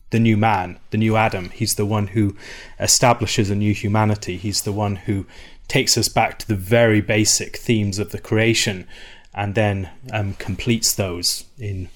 the 0.10 0.20
new 0.20 0.38
man, 0.38 0.80
the 0.92 0.98
new 0.98 1.16
Adam. 1.16 1.50
He's 1.50 1.76
the 1.76 1.86
one 1.86 2.08
who 2.08 2.36
establishes 2.80 3.50
a 3.50 3.56
new 3.56 3.74
humanity. 3.74 4.38
He's 4.38 4.62
the 4.62 4.72
one 4.72 4.96
who 4.96 5.26
takes 5.68 5.98
us 5.98 6.08
back 6.08 6.40
to 6.40 6.48
the 6.48 6.56
very 6.56 7.02
basic 7.02 7.58
themes 7.58 8.00
of 8.00 8.12
the 8.12 8.20
creation 8.20 8.88
and 9.34 9.54
then 9.54 9.90
um, 10.12 10.34
completes 10.36 10.94
those 10.96 11.46
in 11.60 11.90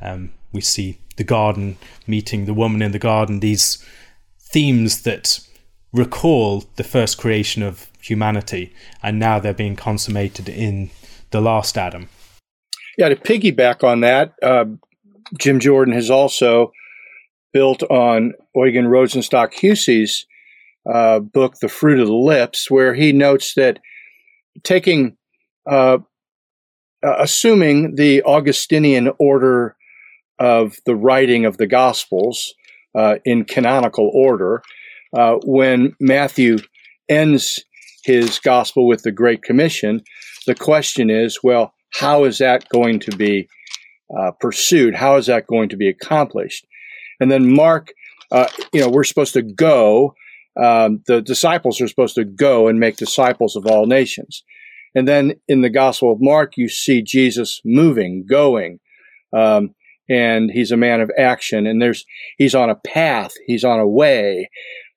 um, 0.00 0.32
we 0.52 0.60
see 0.60 0.98
the 1.16 1.24
garden 1.24 1.76
meeting 2.06 2.46
the 2.46 2.54
woman 2.54 2.82
in 2.82 2.92
the 2.92 2.98
garden 2.98 3.40
these 3.40 3.84
themes 4.38 5.02
that 5.02 5.40
recall 5.92 6.64
the 6.76 6.84
first 6.84 7.18
creation 7.18 7.62
of 7.62 7.88
humanity 8.00 8.72
and 9.02 9.18
now 9.18 9.38
they're 9.38 9.52
being 9.52 9.76
consummated 9.76 10.48
in 10.48 10.90
the 11.30 11.40
last 11.40 11.76
adam 11.76 12.08
yeah 12.96 13.08
to 13.08 13.16
piggyback 13.16 13.84
on 13.84 14.00
that 14.00 14.32
uh, 14.42 14.64
jim 15.38 15.60
jordan 15.60 15.92
has 15.92 16.10
also 16.10 16.72
built 17.52 17.82
on 17.84 18.32
Eugen 18.54 18.86
Rosenstock 18.86 19.54
Huessy's 19.54 20.26
uh, 20.90 21.20
book, 21.20 21.56
The 21.60 21.68
Fruit 21.68 22.00
of 22.00 22.06
the 22.06 22.14
Lips, 22.14 22.70
where 22.70 22.94
he 22.94 23.12
notes 23.12 23.54
that 23.54 23.78
taking, 24.62 25.16
uh, 25.68 25.98
assuming 27.02 27.96
the 27.96 28.22
Augustinian 28.22 29.10
order 29.18 29.76
of 30.38 30.76
the 30.86 30.96
writing 30.96 31.44
of 31.44 31.58
the 31.58 31.66
Gospels 31.66 32.54
uh, 32.94 33.16
in 33.24 33.44
canonical 33.44 34.10
order, 34.14 34.62
uh, 35.16 35.36
when 35.44 35.94
Matthew 36.00 36.58
ends 37.08 37.62
his 38.04 38.38
Gospel 38.38 38.86
with 38.86 39.02
the 39.02 39.12
Great 39.12 39.42
Commission, 39.42 40.02
the 40.46 40.54
question 40.54 41.10
is, 41.10 41.40
well, 41.42 41.74
how 41.92 42.24
is 42.24 42.38
that 42.38 42.68
going 42.68 43.00
to 43.00 43.16
be 43.16 43.48
uh, 44.16 44.30
pursued? 44.40 44.94
How 44.94 45.16
is 45.16 45.26
that 45.26 45.46
going 45.46 45.68
to 45.68 45.76
be 45.76 45.88
accomplished? 45.88 46.66
And 47.20 47.30
then 47.30 47.54
Mark, 47.54 47.92
uh, 48.32 48.48
you 48.72 48.80
know, 48.80 48.88
we're 48.88 49.04
supposed 49.04 49.34
to 49.34 49.42
go. 49.42 50.14
Um, 50.60 51.02
the 51.06 51.22
disciples 51.22 51.80
are 51.80 51.88
supposed 51.88 52.16
to 52.16 52.24
go 52.24 52.68
and 52.68 52.80
make 52.80 52.96
disciples 52.96 53.56
of 53.56 53.66
all 53.66 53.86
nations. 53.86 54.42
And 54.94 55.06
then 55.06 55.34
in 55.46 55.60
the 55.60 55.70
Gospel 55.70 56.12
of 56.12 56.20
Mark, 56.20 56.56
you 56.56 56.68
see 56.68 57.02
Jesus 57.02 57.60
moving, 57.64 58.26
going, 58.28 58.80
um, 59.32 59.74
and 60.08 60.50
he's 60.50 60.72
a 60.72 60.76
man 60.76 61.00
of 61.00 61.10
action. 61.16 61.66
And 61.66 61.80
there's 61.80 62.04
he's 62.38 62.54
on 62.54 62.70
a 62.70 62.74
path, 62.74 63.32
he's 63.46 63.62
on 63.62 63.78
a 63.78 63.86
way, 63.86 64.50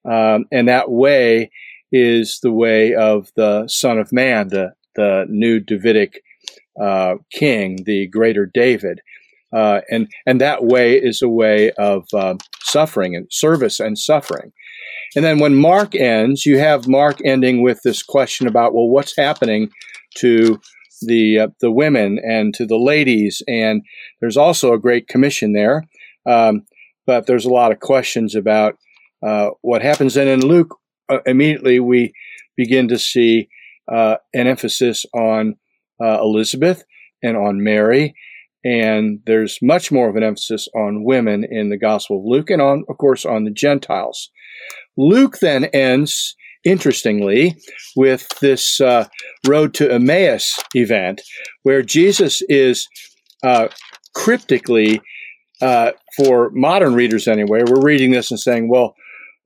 um, 0.10 0.46
and 0.52 0.68
that 0.68 0.90
way 0.90 1.52
is 1.92 2.40
the 2.42 2.52
way 2.52 2.96
of 2.96 3.32
the 3.36 3.68
Son 3.68 4.00
of 4.00 4.12
Man, 4.12 4.48
the 4.48 4.74
the 4.96 5.26
new 5.30 5.60
Davidic 5.60 6.22
uh, 6.82 7.16
king, 7.32 7.84
the 7.86 8.08
greater 8.08 8.50
David. 8.52 9.00
Uh, 9.54 9.82
and 9.90 10.12
and 10.26 10.42
that 10.42 10.64
way 10.64 10.96
is 10.96 11.22
a 11.22 11.30
way 11.30 11.72
of 11.74 12.06
uh, 12.14 12.36
suffering 12.62 13.16
and 13.16 13.28
service 13.30 13.80
and 13.80 13.98
suffering. 13.98 14.52
And 15.16 15.24
then 15.24 15.40
when 15.40 15.56
Mark 15.56 15.96
ends, 15.96 16.46
you 16.46 16.58
have 16.58 16.88
Mark 16.88 17.20
ending 17.24 17.62
with 17.62 17.82
this 17.84 18.02
question 18.02 18.48
about 18.48 18.74
well, 18.74 18.90
what's 18.90 19.16
happening 19.16 19.70
to 20.18 20.60
the 21.02 21.40
uh, 21.40 21.48
the 21.62 21.72
women 21.72 22.20
and 22.24 22.54
to 22.56 22.66
the 22.66 22.78
ladies, 22.78 23.44
and 23.48 23.84
there's 24.22 24.38
also 24.38 24.74
a 24.74 24.80
great 24.80 25.08
commission 25.08 25.54
there, 25.54 25.84
um, 26.28 26.66
but 27.06 27.28
there's 27.28 27.46
a 27.46 27.54
lot 27.54 27.72
of 27.72 27.80
questions 27.80 28.34
about 28.34 28.78
uh, 29.22 29.52
what 29.62 29.84
happens. 29.84 30.18
And 30.18 30.30
in 30.30 30.42
Luke, 30.42 30.76
uh, 31.10 31.20
immediately 31.28 31.80
we 31.80 32.14
begin 32.58 32.88
to 32.88 32.98
see 32.98 33.50
uh, 33.92 34.16
an 34.34 34.48
emphasis 34.48 35.06
on 35.14 35.58
Elizabeth 36.00 36.84
and 37.22 37.38
on 37.38 37.64
Mary 37.64 38.14
and 38.64 39.20
there's 39.26 39.60
much 39.62 39.92
more 39.92 40.10
of 40.10 40.16
an 40.16 40.24
emphasis 40.24 40.68
on 40.76 41.04
women 41.04 41.46
in 41.50 41.70
the 41.70 41.78
Gospel 41.78 42.20
of 42.20 42.26
Luke 42.26 42.50
and 42.50 42.62
on, 42.62 42.86
of 42.90 42.98
course, 42.98 43.26
on 43.26 43.44
the 43.44 43.52
Gentiles. 43.52 44.30
Luke 44.98 45.40
then 45.40 45.66
ends, 45.66 46.36
interestingly, 46.64 47.58
with 47.96 48.28
this 48.40 48.80
uh, 48.80 49.08
Road 49.48 49.74
to 49.76 49.92
Emmaus 49.92 50.60
event 50.76 51.22
where 51.64 51.82
Jesus 51.82 52.42
is 52.48 52.88
uh, 53.44 53.68
cryptically, 54.14 55.02
uh, 55.62 55.92
for 56.18 56.52
modern 56.54 56.94
readers 56.94 57.28
anyway, 57.28 57.64
we're 57.66 57.82
reading 57.82 58.12
this 58.12 58.32
and 58.32 58.40
saying, 58.40 58.70
well, 58.70 58.96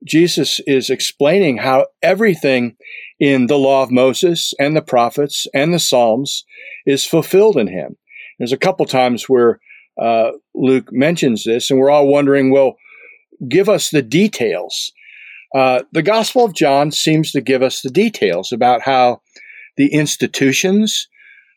Jesus 0.06 0.60
is 0.66 0.90
explaining 0.90 1.58
how 1.58 1.86
everything 2.02 2.76
in 3.18 3.46
the 3.46 3.58
law 3.58 3.82
of 3.82 3.90
Moses 3.90 4.52
and 4.58 4.76
the 4.76 4.82
prophets 4.82 5.46
and 5.52 5.74
the 5.74 5.80
Psalms 5.80 6.44
is 6.86 7.04
fulfilled 7.04 7.56
in 7.56 7.66
him. 7.66 7.96
There's 8.38 8.52
a 8.52 8.58
couple 8.58 8.86
times 8.86 9.28
where 9.28 9.60
uh, 10.00 10.32
Luke 10.54 10.88
mentions 10.92 11.44
this, 11.44 11.70
and 11.70 11.78
we're 11.78 11.90
all 11.90 12.06
wondering, 12.06 12.52
well, 12.52 12.76
give 13.48 13.68
us 13.68 13.90
the 13.90 14.02
details. 14.02 14.92
Uh, 15.54 15.82
the 15.92 16.02
Gospel 16.02 16.44
of 16.44 16.54
John 16.54 16.92
seems 16.92 17.32
to 17.32 17.40
give 17.40 17.62
us 17.62 17.80
the 17.80 17.90
details 17.90 18.52
about 18.52 18.82
how 18.82 19.22
the 19.76 19.92
institutions 19.92 21.08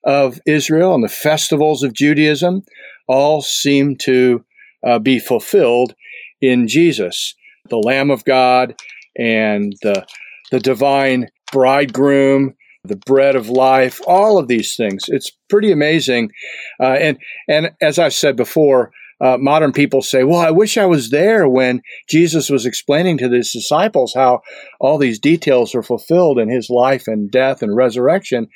of 0.05 0.39
Israel 0.45 0.95
and 0.95 1.03
the 1.03 1.09
festivals 1.09 1.83
of 1.83 1.93
Judaism 1.93 2.63
all 3.07 3.41
seem 3.41 3.95
to 3.97 4.43
uh, 4.85 4.99
be 4.99 5.19
fulfilled 5.19 5.93
in 6.41 6.67
Jesus, 6.67 7.35
the 7.69 7.77
Lamb 7.77 8.09
of 8.09 8.25
God 8.25 8.75
and 9.17 9.75
the, 9.81 10.05
the 10.51 10.59
divine 10.59 11.29
bridegroom 11.51 12.55
the 12.83 12.95
bread 12.95 13.35
of 13.35 13.49
life, 13.49 13.99
all 14.07 14.37
of 14.37 14.47
these 14.47 14.75
things. 14.75 15.05
It's 15.07 15.31
pretty 15.49 15.71
amazing. 15.71 16.31
Uh, 16.79 16.97
and 16.99 17.17
and 17.47 17.71
as 17.81 17.99
I've 17.99 18.13
said 18.13 18.35
before, 18.35 18.91
uh, 19.19 19.37
modern 19.37 19.71
people 19.71 20.01
say, 20.01 20.23
"Well, 20.23 20.39
I 20.39 20.51
wish 20.51 20.77
I 20.77 20.85
was 20.85 21.11
there 21.11 21.47
when 21.47 21.81
Jesus 22.09 22.49
was 22.49 22.65
explaining 22.65 23.17
to 23.19 23.29
his 23.29 23.51
disciples 23.51 24.13
how 24.15 24.41
all 24.79 24.97
these 24.97 25.19
details 25.19 25.75
are 25.75 25.83
fulfilled 25.83 26.39
in 26.39 26.49
his 26.49 26.69
life 26.69 27.07
and 27.07 27.29
death 27.29 27.61
and 27.61 27.75
resurrection." 27.75 28.47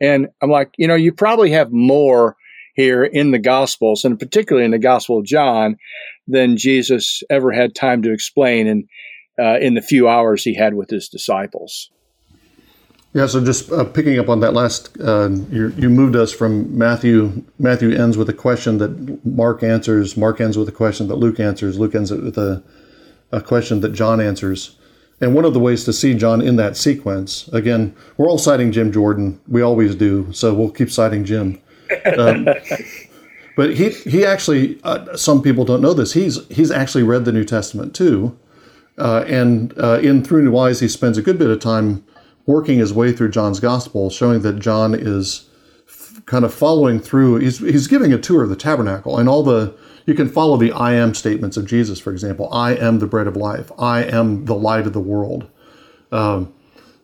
And 0.00 0.28
I'm 0.42 0.50
like, 0.50 0.70
you 0.78 0.88
know, 0.88 0.94
you 0.94 1.12
probably 1.12 1.50
have 1.50 1.72
more 1.72 2.36
here 2.74 3.04
in 3.04 3.32
the 3.32 3.38
Gospels, 3.38 4.04
and 4.04 4.18
particularly 4.18 4.64
in 4.64 4.70
the 4.70 4.78
Gospel 4.78 5.18
of 5.18 5.26
John, 5.26 5.76
than 6.26 6.56
Jesus 6.56 7.22
ever 7.28 7.52
had 7.52 7.74
time 7.74 8.02
to 8.02 8.12
explain 8.12 8.66
in 8.66 8.88
uh, 9.38 9.58
in 9.58 9.74
the 9.74 9.82
few 9.82 10.08
hours 10.08 10.42
he 10.42 10.54
had 10.54 10.74
with 10.74 10.90
his 10.90 11.08
disciples. 11.08 11.90
Yeah, 13.12 13.26
so 13.26 13.44
just 13.44 13.72
uh, 13.72 13.84
picking 13.84 14.20
up 14.20 14.28
on 14.28 14.38
that 14.40 14.54
last, 14.54 14.96
uh, 15.00 15.30
you, 15.50 15.74
you 15.76 15.90
moved 15.90 16.14
us 16.14 16.32
from 16.32 16.78
Matthew. 16.78 17.42
Matthew 17.58 17.90
ends 17.90 18.16
with 18.16 18.28
a 18.28 18.32
question 18.32 18.78
that 18.78 19.26
Mark 19.26 19.64
answers. 19.64 20.16
Mark 20.16 20.40
ends 20.40 20.56
with 20.56 20.68
a 20.68 20.72
question 20.72 21.08
that 21.08 21.16
Luke 21.16 21.40
answers. 21.40 21.76
Luke 21.76 21.96
ends 21.96 22.12
with 22.12 22.38
a, 22.38 22.62
a 23.32 23.40
question 23.40 23.80
that 23.80 23.94
John 23.94 24.20
answers. 24.20 24.76
And 25.20 25.34
one 25.34 25.44
of 25.44 25.54
the 25.54 25.60
ways 25.60 25.84
to 25.84 25.92
see 25.92 26.14
John 26.14 26.40
in 26.40 26.54
that 26.56 26.76
sequence, 26.76 27.48
again, 27.48 27.96
we're 28.16 28.28
all 28.28 28.38
citing 28.38 28.70
Jim 28.70 28.92
Jordan. 28.92 29.40
We 29.48 29.60
always 29.60 29.96
do, 29.96 30.32
so 30.32 30.54
we'll 30.54 30.70
keep 30.70 30.90
citing 30.90 31.24
Jim. 31.24 31.60
Um, 32.16 32.46
but 33.56 33.74
he 33.74 33.90
he 33.90 34.24
actually, 34.24 34.80
uh, 34.82 35.16
some 35.16 35.42
people 35.42 35.64
don't 35.64 35.82
know 35.82 35.92
this. 35.92 36.14
He's 36.14 36.46
he's 36.48 36.70
actually 36.70 37.02
read 37.02 37.26
the 37.26 37.32
New 37.32 37.44
Testament 37.44 37.94
too, 37.94 38.38
uh, 38.96 39.24
and 39.26 39.78
uh, 39.78 39.98
in 40.00 40.24
Through 40.24 40.44
New 40.44 40.56
Eyes, 40.56 40.80
he 40.80 40.88
spends 40.88 41.18
a 41.18 41.22
good 41.22 41.38
bit 41.38 41.50
of 41.50 41.60
time 41.60 42.02
working 42.46 42.78
his 42.78 42.92
way 42.92 43.12
through 43.12 43.30
John's 43.30 43.60
gospel, 43.60 44.10
showing 44.10 44.42
that 44.42 44.58
John 44.58 44.94
is 44.94 45.48
f- 45.86 46.20
kind 46.26 46.44
of 46.44 46.52
following 46.52 47.00
through. 47.00 47.36
He's, 47.36 47.58
he's 47.58 47.86
giving 47.86 48.12
a 48.12 48.18
tour 48.18 48.42
of 48.42 48.48
the 48.48 48.56
tabernacle 48.56 49.18
and 49.18 49.28
all 49.28 49.42
the, 49.42 49.76
you 50.06 50.14
can 50.14 50.28
follow 50.28 50.56
the 50.56 50.72
I 50.72 50.94
am 50.94 51.14
statements 51.14 51.56
of 51.56 51.66
Jesus, 51.66 52.00
for 52.00 52.12
example. 52.12 52.52
I 52.52 52.74
am 52.74 52.98
the 52.98 53.06
bread 53.06 53.26
of 53.26 53.36
life. 53.36 53.70
I 53.78 54.04
am 54.04 54.46
the 54.46 54.54
light 54.54 54.86
of 54.86 54.92
the 54.92 55.00
world. 55.00 55.48
Um, 56.10 56.52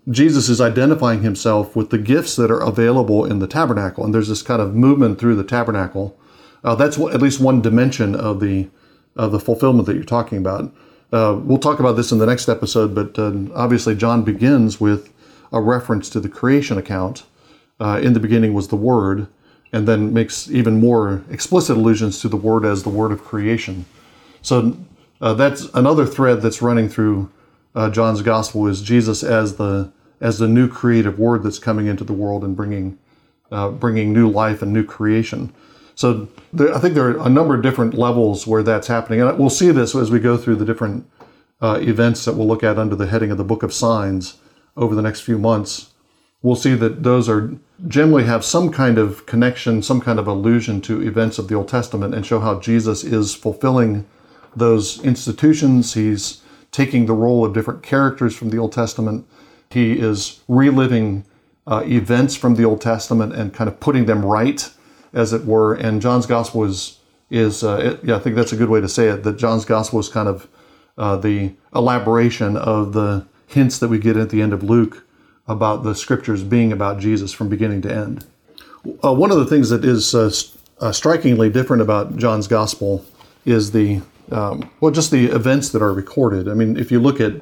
Jesus 0.09 0.49
is 0.49 0.61
identifying 0.61 1.23
himself 1.23 1.75
with 1.75 1.91
the 1.91 1.99
gifts 1.99 2.37
that 2.37 2.51
are 2.51 2.61
available 2.61 3.25
in 3.25 3.41
the 3.41 3.49
tabernacle, 3.49 4.05
and 4.05 4.15
there's 4.15 4.29
this 4.29 4.43
kind 4.43 4.63
of 4.63 4.75
movement 4.75 5.19
through 5.19 5.35
the 5.35 5.45
tabernacle. 5.45 6.17
Uh, 6.63 6.75
that's 6.77 6.97
at 6.99 7.21
least 7.21 7.41
one 7.41 7.61
dimension 7.61 8.15
of 8.15 8.41
the 8.41 8.69
of 9.17 9.33
the 9.33 9.41
fulfillment 9.41 9.87
that 9.87 9.95
you're 9.95 10.05
talking 10.05 10.39
about. 10.39 10.73
Uh, 11.11 11.41
we'll 11.43 11.59
talk 11.59 11.81
about 11.81 11.93
this 11.93 12.13
in 12.13 12.19
the 12.19 12.27
next 12.27 12.49
episode, 12.49 12.95
but 12.95 13.19
uh, 13.19 13.33
obviously 13.55 13.95
John 13.95 14.23
begins 14.23 14.81
with 14.81 15.13
a 15.57 15.61
reference 15.61 16.09
to 16.11 16.21
the 16.21 16.29
creation 16.29 16.79
account. 16.79 17.25
Uh, 17.79 18.01
in 18.03 18.13
the 18.13 18.21
beginning 18.21 18.55
was 18.55 18.69
the 18.69 18.77
Word, 18.77 19.27
and 19.73 19.87
then 19.87 20.13
makes 20.13 20.51
even 20.51 20.81
more 20.81 21.23
explicit 21.31 21.77
allusions 21.77 22.21
to 22.21 22.29
the 22.29 22.37
Word 22.37 22.65
as 22.65 22.83
the 22.83 22.89
Word 22.89 23.13
of 23.13 23.23
creation. 23.23 23.85
So 24.43 24.77
uh, 25.21 25.35
that's 25.35 25.65
another 25.75 26.07
thread 26.07 26.41
that's 26.41 26.63
running 26.63 26.89
through 26.89 27.31
uh, 27.75 27.91
John's 27.91 28.23
Gospel 28.23 28.67
is 28.67 28.81
Jesus 28.81 29.23
as 29.23 29.57
the 29.57 29.93
as 30.19 30.39
the 30.39 30.49
new 30.49 30.67
creative 30.67 31.19
Word 31.19 31.43
that's 31.43 31.59
coming 31.59 31.87
into 31.87 32.05
the 32.05 32.15
world 32.15 32.43
and 32.43 32.57
bringing 32.57 32.99
uh, 33.51 33.71
bringing 33.71 34.13
new 34.13 34.31
life 34.31 34.63
and 34.63 34.73
new 34.73 34.85
creation. 34.85 35.53
So 35.95 36.29
there, 36.53 36.75
I 36.75 36.79
think 36.79 36.95
there 36.95 37.09
are 37.09 37.27
a 37.27 37.29
number 37.29 37.55
of 37.55 37.63
different 37.63 37.95
levels 37.95 38.47
where 38.47 38.63
that's 38.63 38.87
happening, 38.87 39.21
and 39.21 39.39
we'll 39.39 39.51
see 39.51 39.71
this 39.71 39.95
as 39.95 40.11
we 40.11 40.21
go 40.21 40.37
through 40.37 40.57
the 40.57 40.65
different 40.65 41.07
uh, 41.61 41.79
events 41.83 42.25
that 42.25 42.35
we'll 42.35 42.47
look 42.47 42.65
at 42.65 42.79
under 42.79 42.97
the 42.97 43.07
heading 43.07 43.31
of 43.31 43.39
the 43.39 43.45
Book 43.45 43.63
of 43.63 43.73
Signs 43.73 44.39
over 44.77 44.95
the 44.95 45.03
next 45.03 45.21
few 45.21 45.39
months. 45.39 45.93
We'll 46.43 46.57
see 46.57 46.75
that 46.75 47.03
those 47.03 47.29
are 47.29 47.55
generally 47.89 48.25
have 48.25 48.45
some 48.45 48.71
kind 48.71 48.99
of 48.99 49.27
connection, 49.27 49.83
some 49.83 50.01
kind 50.01 50.19
of 50.19 50.27
allusion 50.27 50.81
to 50.83 51.03
events 51.03 51.39
of 51.39 51.49
the 51.49 51.55
Old 51.55 51.69
Testament, 51.69 52.15
and 52.15 52.25
show 52.25 52.41
how 52.41 52.61
Jesus 52.61 53.05
is 53.05 53.35
fulfilling 53.35 54.07
those 54.55 55.03
institutions. 55.05 55.95
He's 55.95 56.43
taking 56.71 57.07
the 57.07 57.15
role 57.15 57.45
of 57.45 57.55
different 57.55 57.83
characters 57.83 58.37
from 58.37 58.51
the 58.51 58.59
Old 58.59 58.73
Testament. 58.73 59.27
He 59.71 59.99
is 59.99 60.43
reliving 60.47 61.25
uh, 61.67 61.83
events 61.87 62.37
from 62.37 62.55
the 62.55 62.65
Old 62.65 62.81
Testament 62.81 63.35
and 63.35 63.53
kind 63.53 63.69
of 63.69 63.81
putting 63.81 64.07
them 64.07 64.25
right 64.25 64.71
as 65.13 65.33
it 65.33 65.45
were. 65.45 65.75
And 65.75 66.01
John's 66.01 66.27
gospel 66.27 66.65
is 66.65 66.99
is 67.29 67.65
uh, 67.65 67.77
it, 67.79 68.05
yeah, 68.05 68.17
I 68.17 68.19
think 68.21 68.37
that's 68.37 68.53
a 68.53 68.57
good 68.57 68.69
way 68.69 68.81
to 68.81 68.89
say 68.89 69.09
it. 69.09 69.25
That 69.25 69.37
John's 69.37 69.65
gospel 69.65 69.99
is 69.99 70.09
kind 70.09 70.29
of 70.29 70.49
uh, 70.97 71.17
the 71.17 71.55
elaboration 71.75 72.57
of 72.57 72.93
the 72.93 73.27
hints 73.47 73.79
that 73.79 73.89
we 73.89 73.99
get 73.99 74.17
at 74.17 74.31
the 74.31 74.43
end 74.43 74.53
of 74.53 74.63
Luke 74.63 75.07
about 75.49 75.83
the 75.83 75.95
scriptures 75.95 76.43
being 76.43 76.73
about 76.73 76.99
Jesus 76.99 77.33
from 77.33 77.49
beginning 77.49 77.83
to 77.83 77.95
end. 77.95 78.25
Uh, 79.05 79.15
one 79.15 79.31
of 79.31 79.39
the 79.39 79.47
things 79.47 79.71
that 79.71 79.85
is 79.85 80.15
uh, 80.15 80.31
uh, 80.81 80.93
strikingly 80.93 81.49
different 81.49 81.83
about 81.83 82.17
John's 82.17 82.49
gospel 82.49 83.05
is 83.45 83.73
the 83.73 84.01
um, 84.33 84.71
well, 84.81 84.91
just 84.91 85.13
the 85.13 85.27
events 85.27 85.69
that 85.71 85.83
are 85.83 85.93
recorded. 85.93 86.49
I 86.49 86.55
mean, 86.55 86.77
if 86.77 86.91
you 86.91 86.99
look 86.99 87.21
at 87.21 87.35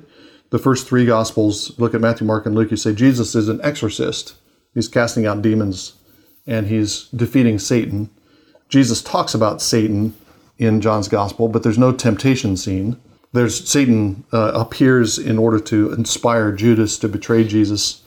the 0.50 0.58
first 0.58 0.86
three 0.86 1.06
gospels, 1.06 1.76
look 1.78 1.94
at 1.94 2.00
Matthew, 2.00 2.26
Mark, 2.26 2.44
and 2.46 2.54
Luke, 2.54 2.70
you 2.70 2.76
say 2.76 2.94
Jesus 2.94 3.34
is 3.34 3.48
an 3.48 3.60
exorcist. 3.62 4.34
He's 4.74 4.88
casting 4.88 5.26
out 5.26 5.40
demons 5.40 5.94
and 6.46 6.66
he's 6.66 7.08
defeating 7.08 7.58
Satan. 7.58 8.10
Jesus 8.68 9.02
talks 9.02 9.34
about 9.34 9.62
Satan 9.62 10.14
in 10.58 10.80
John's 10.80 11.08
gospel, 11.08 11.48
but 11.48 11.62
there's 11.62 11.78
no 11.78 11.92
temptation 11.92 12.56
scene. 12.56 13.00
There's 13.34 13.68
Satan 13.68 14.24
uh, 14.32 14.52
appears 14.54 15.18
in 15.18 15.38
order 15.38 15.58
to 15.60 15.92
inspire 15.92 16.52
Judas 16.52 16.98
to 16.98 17.08
betray 17.08 17.44
Jesus, 17.44 18.02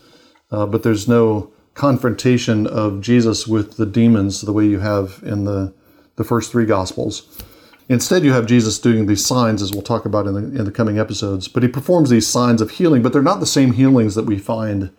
uh, 0.52 0.66
but 0.66 0.84
there's 0.84 1.08
no 1.08 1.52
confrontation 1.74 2.66
of 2.66 3.02
Jesus 3.02 3.46
with 3.46 3.78
the 3.78 3.86
demons 3.86 4.42
the 4.42 4.54
way 4.54 4.66
you 4.66 4.80
have 4.80 5.22
in 5.24 5.44
the 5.44 5.74
the 6.16 6.24
first 6.24 6.52
three 6.52 6.66
gospels. 6.66 7.44
Instead, 7.90 8.24
you 8.24 8.34
have 8.34 8.48
Jesus 8.48 8.80
doing 8.80 9.06
these 9.06 9.26
signs, 9.26 9.62
as 9.62 9.72
we'll 9.72 9.82
talk 9.84 10.06
about 10.06 10.28
in 10.28 10.34
the, 10.34 10.60
in 10.60 10.66
the 10.66 10.72
coming 10.72 10.98
episodes. 10.98 11.48
But 11.48 11.64
he 11.64 11.70
performs 11.70 12.10
these 12.10 12.28
signs 12.28 12.62
of 12.62 12.72
healing, 12.72 13.02
but 13.02 13.14
they're 13.14 13.22
not 13.22 13.40
the 13.40 13.46
same 13.46 13.74
healings 13.74 14.16
that 14.16 14.26
we 14.26 14.40
find 14.40 14.92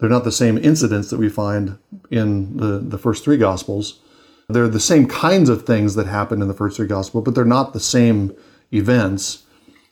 they're 0.00 0.08
not 0.08 0.24
the 0.24 0.32
same 0.32 0.56
incidents 0.58 1.10
that 1.10 1.18
we 1.18 1.28
find 1.28 1.76
in 2.10 2.56
the, 2.56 2.78
the 2.78 2.98
first 2.98 3.22
three 3.22 3.36
Gospels. 3.36 4.00
They're 4.48 4.66
the 4.66 4.80
same 4.80 5.06
kinds 5.06 5.48
of 5.48 5.64
things 5.64 5.94
that 5.94 6.06
happen 6.06 6.42
in 6.42 6.48
the 6.48 6.54
first 6.54 6.78
three 6.78 6.86
Gospels, 6.86 7.22
but 7.22 7.34
they're 7.34 7.44
not 7.44 7.72
the 7.72 7.80
same 7.80 8.34
events. 8.72 9.44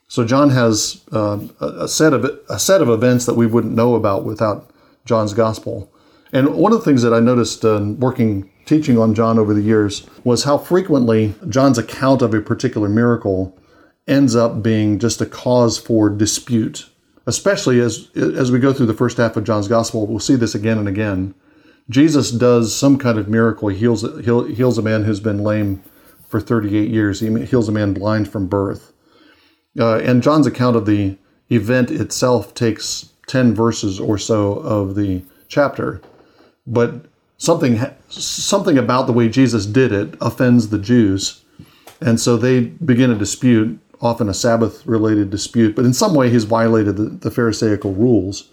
So 0.09 0.25
John 0.25 0.49
has 0.49 1.01
uh, 1.13 1.39
a 1.61 1.87
set 1.87 2.11
of 2.11 2.25
a 2.49 2.59
set 2.59 2.81
of 2.81 2.89
events 2.89 3.25
that 3.25 3.35
we 3.35 3.47
wouldn't 3.47 3.73
know 3.73 3.95
about 3.95 4.25
without 4.25 4.69
John's 5.05 5.33
Gospel. 5.33 5.89
And 6.33 6.55
one 6.55 6.73
of 6.73 6.79
the 6.79 6.85
things 6.85 7.01
that 7.03 7.13
I 7.13 7.21
noticed 7.21 7.63
uh, 7.63 7.79
working 7.97 8.51
teaching 8.65 8.97
on 8.97 9.15
John 9.15 9.39
over 9.39 9.53
the 9.53 9.61
years 9.61 10.05
was 10.25 10.43
how 10.43 10.57
frequently 10.57 11.33
John's 11.47 11.77
account 11.77 12.21
of 12.21 12.33
a 12.33 12.41
particular 12.41 12.89
miracle 12.89 13.57
ends 14.07 14.35
up 14.35 14.61
being 14.61 14.99
just 14.99 15.21
a 15.21 15.25
cause 15.25 15.77
for 15.77 16.09
dispute 16.09 16.89
especially 17.29 17.79
as 17.79 18.09
as 18.15 18.51
we 18.51 18.59
go 18.59 18.73
through 18.73 18.87
the 18.87 18.93
first 18.93 19.17
half 19.17 19.37
of 19.37 19.43
John's 19.43 19.67
gospel, 19.67 20.07
we'll 20.07 20.19
see 20.19 20.35
this 20.35 20.55
again 20.55 20.79
and 20.79 20.87
again. 20.87 21.35
Jesus 21.89 22.31
does 22.31 22.75
some 22.75 22.97
kind 22.97 23.17
of 23.17 23.29
miracle. 23.29 23.69
He 23.69 23.77
heals 23.77 24.01
he 24.01 24.55
heals 24.55 24.77
a 24.77 24.81
man 24.81 25.03
who's 25.03 25.19
been 25.19 25.43
lame 25.43 25.83
for 26.27 26.41
38 26.41 26.89
years. 26.89 27.19
He 27.19 27.45
heals 27.45 27.69
a 27.69 27.71
man 27.71 27.93
blind 27.93 28.29
from 28.29 28.47
birth. 28.47 28.93
Uh, 29.77 29.97
and 29.97 30.23
John's 30.23 30.47
account 30.47 30.75
of 30.75 30.85
the 30.85 31.17
event 31.51 31.91
itself 31.91 32.53
takes 32.53 33.11
10 33.27 33.53
verses 33.53 33.99
or 33.99 34.17
so 34.17 34.53
of 34.53 34.95
the 34.95 35.21
chapter, 35.47 36.01
but 36.65 37.05
something 37.37 37.79
something 38.09 38.77
about 38.77 39.07
the 39.07 39.13
way 39.13 39.29
Jesus 39.29 39.65
did 39.65 39.91
it 39.91 40.15
offends 40.21 40.69
the 40.69 40.79
Jews, 40.79 41.43
and 42.01 42.19
so 42.19 42.37
they 42.37 42.61
begin 42.61 43.11
a 43.11 43.15
dispute 43.15 43.79
often 44.01 44.29
a 44.29 44.33
Sabbath 44.33 44.85
related 44.85 45.29
dispute, 45.29 45.75
but 45.75 45.85
in 45.85 45.93
some 45.93 46.13
way 46.13 46.29
he's 46.29 46.45
violated 46.45 46.95
the, 46.95 47.03
the 47.03 47.31
Pharisaical 47.31 47.93
rules. 47.93 48.49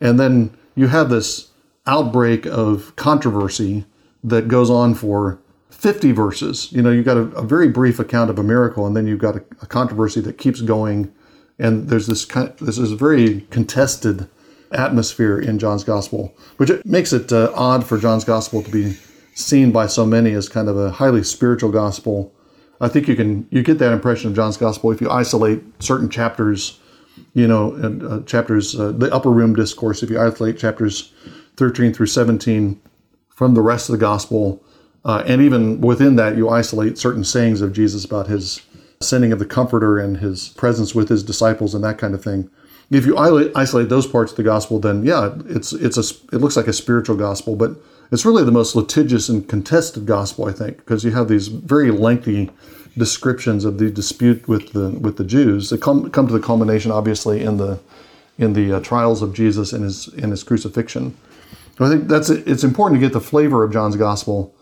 And 0.00 0.20
then 0.20 0.54
you 0.74 0.88
have 0.88 1.08
this 1.08 1.50
outbreak 1.86 2.46
of 2.46 2.94
controversy 2.96 3.84
that 4.22 4.48
goes 4.48 4.70
on 4.70 4.94
for 4.94 5.38
50 5.84 6.12
verses. 6.12 6.72
You 6.72 6.82
know, 6.82 6.90
you've 6.90 7.04
got 7.04 7.16
a, 7.16 7.28
a 7.36 7.42
very 7.42 7.68
brief 7.68 7.98
account 7.98 8.30
of 8.30 8.38
a 8.38 8.42
miracle, 8.42 8.86
and 8.86 8.96
then 8.96 9.06
you've 9.06 9.20
got 9.20 9.36
a, 9.36 9.44
a 9.62 9.66
controversy 9.66 10.20
that 10.22 10.38
keeps 10.38 10.60
going. 10.60 11.12
And 11.58 11.88
there's 11.88 12.06
this 12.06 12.24
kind, 12.24 12.48
of, 12.48 12.58
this 12.58 12.78
is 12.78 12.92
very 12.92 13.42
contested 13.50 14.28
atmosphere 14.72 15.38
in 15.38 15.58
John's 15.58 15.84
gospel, 15.84 16.34
which 16.56 16.70
makes 16.84 17.12
it 17.12 17.32
uh, 17.32 17.52
odd 17.54 17.86
for 17.86 17.98
John's 17.98 18.24
gospel 18.24 18.62
to 18.62 18.70
be 18.70 18.96
seen 19.34 19.70
by 19.72 19.86
so 19.86 20.04
many 20.04 20.32
as 20.32 20.48
kind 20.48 20.68
of 20.68 20.76
a 20.76 20.90
highly 20.90 21.22
spiritual 21.22 21.70
gospel 21.70 22.34
I 22.80 22.88
think 22.88 23.08
you 23.08 23.16
can 23.16 23.46
you 23.50 23.62
get 23.62 23.78
that 23.78 23.92
impression 23.92 24.30
of 24.30 24.36
John's 24.36 24.56
gospel 24.56 24.90
if 24.90 25.00
you 25.00 25.10
isolate 25.10 25.62
certain 25.82 26.08
chapters, 26.08 26.78
you 27.32 27.46
know, 27.46 27.74
and 27.74 28.02
uh, 28.02 28.20
chapters 28.22 28.78
uh, 28.78 28.92
the 28.92 29.12
upper 29.12 29.30
room 29.30 29.54
discourse. 29.54 30.02
If 30.02 30.10
you 30.10 30.20
isolate 30.20 30.58
chapters 30.58 31.12
thirteen 31.56 31.92
through 31.92 32.06
seventeen 32.06 32.80
from 33.28 33.54
the 33.54 33.62
rest 33.62 33.88
of 33.88 33.92
the 33.92 33.98
gospel, 33.98 34.62
uh, 35.04 35.22
and 35.26 35.42
even 35.42 35.80
within 35.80 36.16
that, 36.16 36.36
you 36.36 36.48
isolate 36.48 36.98
certain 36.98 37.24
sayings 37.24 37.60
of 37.60 37.72
Jesus 37.72 38.04
about 38.04 38.26
his 38.26 38.62
sending 39.00 39.32
of 39.32 39.38
the 39.38 39.46
Comforter 39.46 39.98
and 39.98 40.18
his 40.18 40.48
presence 40.50 40.94
with 40.94 41.08
his 41.08 41.22
disciples 41.22 41.74
and 41.74 41.84
that 41.84 41.98
kind 41.98 42.14
of 42.14 42.24
thing. 42.24 42.50
If 42.90 43.06
you 43.06 43.16
isolate 43.16 43.88
those 43.88 44.06
parts 44.06 44.32
of 44.32 44.36
the 44.36 44.42
gospel, 44.42 44.78
then 44.78 45.04
yeah, 45.04 45.34
it's 45.46 45.72
it's 45.72 45.96
a 45.96 46.34
it 46.34 46.38
looks 46.38 46.56
like 46.56 46.68
a 46.68 46.72
spiritual 46.72 47.16
gospel, 47.16 47.56
but 47.56 47.76
it's 48.12 48.24
really 48.24 48.44
the 48.44 48.52
most 48.52 48.76
litigious 48.76 49.28
and 49.28 49.48
contested 49.48 50.06
gospel, 50.06 50.46
I 50.46 50.52
think, 50.52 50.76
because 50.78 51.04
you 51.04 51.10
have 51.12 51.28
these 51.28 51.48
very 51.48 51.90
lengthy 51.90 52.50
descriptions 52.96 53.64
of 53.64 53.78
the 53.78 53.90
dispute 53.90 54.46
with 54.46 54.72
the 54.72 54.90
with 54.90 55.16
the 55.16 55.24
Jews 55.24 55.70
that 55.70 55.80
come 55.80 56.10
come 56.10 56.26
to 56.26 56.32
the 56.32 56.40
culmination, 56.40 56.90
obviously, 56.90 57.42
in 57.42 57.56
the 57.56 57.80
in 58.38 58.52
the 58.52 58.76
uh, 58.76 58.80
trials 58.80 59.22
of 59.22 59.34
Jesus 59.34 59.72
and 59.72 59.82
his 59.82 60.08
in 60.08 60.30
his 60.30 60.44
crucifixion. 60.44 61.16
So 61.78 61.86
I 61.86 61.88
think 61.88 62.06
that's 62.06 62.30
it's 62.30 62.64
important 62.64 63.00
to 63.00 63.06
get 63.06 63.14
the 63.14 63.20
flavor 63.20 63.64
of 63.64 63.72
John's 63.72 63.96
gospel 63.96 64.54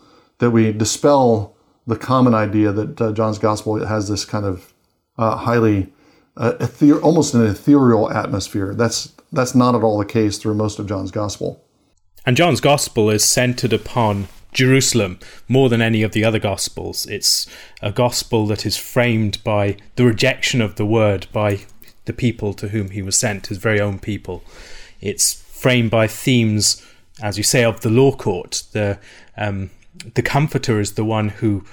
that 0.43 0.51
we 0.51 0.73
dispel 0.73 1.55
the 1.87 1.95
common 1.95 2.33
idea 2.33 2.73
that 2.73 2.99
uh, 2.99 3.13
John's 3.13 3.39
gospel 3.39 3.85
has 3.85 4.09
this 4.09 4.25
kind 4.25 4.45
of 4.45 4.73
uh, 5.17 5.37
highly 5.37 5.93
uh, 6.35 6.55
ether- 6.59 6.99
almost 7.01 7.33
an 7.33 7.45
ethereal 7.45 8.11
atmosphere. 8.11 8.75
That's 8.75 9.13
that's 9.31 9.55
not 9.55 9.73
at 9.73 9.83
all 9.83 9.97
the 9.97 10.05
case 10.05 10.37
through 10.37 10.55
most 10.55 10.79
of 10.79 10.87
John's 10.87 11.11
gospel. 11.11 11.63
And 12.25 12.35
John's 12.35 12.59
gospel 12.59 13.09
is 13.09 13.23
centered 13.23 13.71
upon 13.71 14.27
Jerusalem 14.51 15.17
more 15.47 15.69
than 15.69 15.81
any 15.81 16.03
of 16.03 16.11
the 16.11 16.25
other 16.25 16.39
gospels. 16.39 17.05
It's 17.05 17.47
a 17.81 17.91
gospel 17.91 18.45
that 18.47 18.65
is 18.65 18.75
framed 18.75 19.41
by 19.45 19.77
the 19.95 20.05
rejection 20.05 20.59
of 20.59 20.75
the 20.75 20.85
word 20.85 21.27
by 21.31 21.61
the 22.03 22.13
people 22.13 22.53
to 22.55 22.67
whom 22.67 22.89
he 22.89 23.01
was 23.01 23.17
sent, 23.17 23.47
his 23.47 23.57
very 23.57 23.79
own 23.79 23.97
people. 23.97 24.43
It's 24.99 25.33
framed 25.33 25.89
by 25.89 26.07
themes, 26.07 26.85
as 27.21 27.37
you 27.37 27.43
say, 27.43 27.63
of 27.63 27.79
the 27.79 27.89
law 27.89 28.13
court. 28.13 28.63
The 28.73 28.99
um, 29.37 29.71
the 30.15 30.21
comforter 30.21 30.79
is 30.79 30.93
the 30.93 31.05
one 31.05 31.29
who 31.29 31.63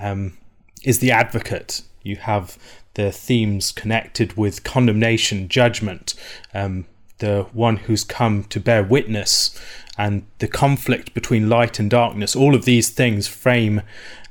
um, 0.00 0.36
is 0.82 0.98
the 0.98 1.10
advocate. 1.10 1.82
You 2.02 2.16
have 2.16 2.58
the 2.94 3.12
themes 3.12 3.72
connected 3.72 4.36
with 4.36 4.64
condemnation, 4.64 5.48
judgment, 5.48 6.14
um, 6.54 6.86
the 7.18 7.46
one 7.52 7.76
who's 7.76 8.04
come 8.04 8.44
to 8.44 8.60
bear 8.60 8.82
witness 8.82 9.58
and 9.98 10.26
the 10.38 10.48
conflict 10.48 11.14
between 11.14 11.48
light 11.48 11.78
and 11.78 11.90
darkness, 11.90 12.36
all 12.36 12.54
of 12.54 12.64
these 12.64 12.90
things 12.90 13.26
frame 13.26 13.82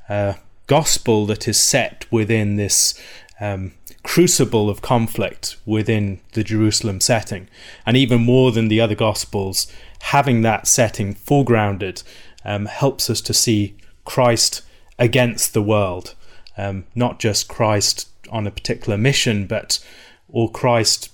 uh, 0.08 0.34
gospel 0.68 1.26
that 1.26 1.48
is 1.48 1.60
set 1.60 2.06
within 2.12 2.56
this 2.56 3.00
um, 3.40 3.74
crucible 4.04 4.70
of 4.70 4.82
conflict 4.82 5.58
within 5.66 6.20
the 6.34 6.44
Jerusalem 6.44 7.02
setting. 7.02 7.48
And 7.86 7.98
even 7.98 8.22
more 8.22 8.52
than 8.52 8.68
the 8.68 8.80
other 8.80 8.96
gospels, 8.96 9.72
having 10.00 10.42
that 10.44 10.68
setting 10.68 11.16
foregrounded 11.16 12.04
um, 12.46 12.68
helps 12.68 13.10
us 13.10 13.22
to 13.22 13.34
see 13.34 13.76
Christ 14.06 14.62
against 14.98 15.54
the 15.54 15.62
world, 15.62 16.16
um, 16.58 16.86
not 16.96 17.20
just 17.20 17.48
Christ 17.48 18.08
on 18.30 18.48
a 18.48 18.52
particular 18.52 18.98
mission, 18.98 19.48
but 19.48 19.84
or 20.30 20.50
Christ 20.50 21.12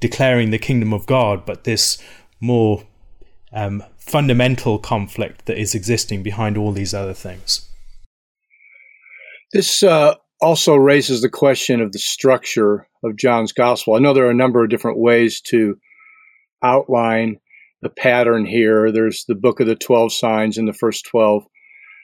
declaring 0.00 0.50
the 0.50 0.58
kingdom 0.58 0.92
of 0.92 1.06
God, 1.06 1.44
but 1.46 1.64
this 1.64 1.98
more 2.40 2.84
um, 3.52 3.82
fundamental 3.98 4.78
conflict 4.78 5.46
that 5.46 5.58
is 5.58 5.74
existing 5.74 6.22
behind 6.22 6.56
all 6.56 6.72
these 6.72 6.94
other 6.94 7.14
things. 7.14 7.68
This 9.52 9.82
uh, 9.82 10.14
also 10.40 10.74
raises 10.74 11.22
the 11.22 11.30
question 11.30 11.80
of 11.80 11.92
the 11.92 11.98
structure 11.98 12.86
of 13.02 13.16
John's 13.16 13.52
gospel. 13.52 13.94
I 13.94 13.98
know 13.98 14.12
there 14.12 14.26
are 14.26 14.30
a 14.30 14.34
number 14.34 14.62
of 14.62 14.70
different 14.70 14.98
ways 14.98 15.40
to 15.48 15.78
outline 16.62 17.38
pattern 17.88 18.44
here. 18.44 18.90
There's 18.92 19.24
the 19.26 19.34
book 19.34 19.60
of 19.60 19.66
the 19.66 19.76
12 19.76 20.12
signs 20.12 20.58
in 20.58 20.66
the 20.66 20.72
first 20.72 21.06
12, 21.06 21.44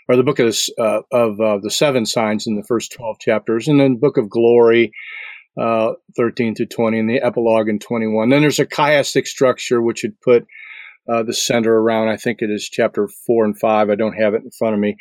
or 0.09 0.17
the 0.17 0.23
book 0.23 0.39
of, 0.39 0.57
uh, 0.79 1.01
of 1.11 1.41
uh, 1.41 1.59
the 1.59 1.71
seven 1.71 2.07
signs 2.07 2.47
in 2.47 2.57
the 2.57 2.65
first 2.65 2.93
12 2.93 3.19
chapters, 3.21 3.69
and 3.69 3.81
then 3.81 3.95
the 3.95 4.01
book 4.01 4.17
of 4.17 4.29
glory, 4.29 4.93
uh, 5.61 5.93
13 6.17 6.55
to 6.57 6.67
20, 6.67 6.99
and 6.99 7.11
the 7.11 7.21
epilogue 7.21 7.69
in 7.69 7.79
21. 7.79 8.31
Then 8.31 8.41
there's 8.41 8.59
a 8.59 8.67
chiastic 8.67 9.27
structure, 9.27 9.83
which 9.83 10.03
would 10.03 10.21
put 10.21 10.47
uh, 11.09 11.23
the 11.23 11.35
center 11.35 11.75
around, 11.75 12.09
I 12.09 12.17
think 12.17 12.43
it 12.43 12.51
is 12.51 12.69
chapter 12.69 13.09
4 13.27 13.45
and 13.45 13.59
5. 13.59 13.91
I 13.91 13.95
don't 13.95 14.15
have 14.15 14.35
it 14.35 14.43
in 14.45 14.51
front 14.51 14.75
of 14.75 14.81
me. 14.81 14.97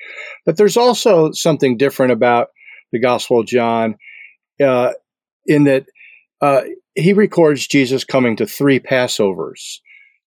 But 0.46 0.58
there's 0.58 0.78
also 0.78 1.32
something 1.32 1.78
different 1.78 2.12
about 2.12 2.48
the 2.92 3.00
Gospel 3.00 3.40
of 3.40 3.46
John 3.46 3.96
uh, 4.62 4.94
in 5.46 5.66
that 5.66 5.86
uh, 6.42 6.62
he 6.96 7.14
records 7.14 7.68
Jesus 7.68 8.04
coming 8.04 8.36
to 8.38 8.48
three 8.48 8.80
Passovers 8.80 9.80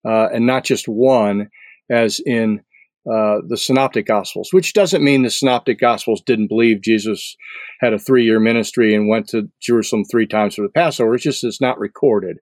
uh, 0.07 0.29
and 0.33 0.47
not 0.47 0.65
just 0.65 0.87
one, 0.87 1.49
as 1.91 2.21
in 2.25 2.61
uh, 3.07 3.39
the 3.47 3.57
Synoptic 3.57 4.07
Gospels, 4.07 4.49
which 4.51 4.73
doesn't 4.73 5.05
mean 5.05 5.23
the 5.23 5.31
Synoptic 5.31 5.79
Gospels 5.79 6.23
didn't 6.25 6.49
believe 6.49 6.81
Jesus 6.81 7.37
had 7.81 7.93
a 7.93 7.99
three 7.99 8.25
year 8.25 8.41
ministry 8.41 8.95
and 8.95 9.09
went 9.09 9.29
to 9.29 9.51
Jerusalem 9.61 10.05
three 10.05 10.27
times 10.27 10.55
for 10.55 10.63
the 10.63 10.71
Passover. 10.71 11.15
It's 11.15 11.25
just 11.25 11.45
it's 11.45 11.61
not 11.61 11.79
recorded. 11.79 12.39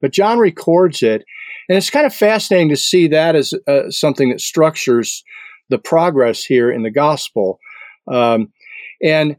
But 0.00 0.12
John 0.12 0.38
records 0.38 1.02
it, 1.02 1.24
and 1.68 1.76
it's 1.76 1.90
kind 1.90 2.06
of 2.06 2.14
fascinating 2.14 2.68
to 2.68 2.76
see 2.76 3.08
that 3.08 3.34
as 3.34 3.54
uh, 3.66 3.90
something 3.90 4.30
that 4.30 4.40
structures 4.40 5.24
the 5.68 5.78
progress 5.78 6.44
here 6.44 6.70
in 6.70 6.84
the 6.84 6.92
Gospel. 6.92 7.58
Um, 8.06 8.52
and 9.02 9.36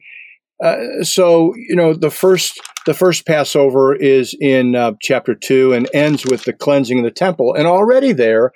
uh, 0.63 1.04
so 1.04 1.54
you 1.56 1.76
know 1.76 1.94
the 1.94 2.12
first 2.12 2.60
the 2.86 2.94
first 2.94 3.26
Passover 3.26 3.96
is 3.96 4.36
in 4.39 4.76
uh, 4.76 4.94
chapter 5.02 5.36
two 5.36 5.74
and 5.74 5.89
ends 5.94 6.26
with 6.26 6.44
the 6.44 6.54
cleansing 6.54 7.00
of 7.00 7.04
the 7.04 7.12
temple, 7.12 7.54
and 7.54 7.68
already 7.68 8.13
there, 8.13 8.52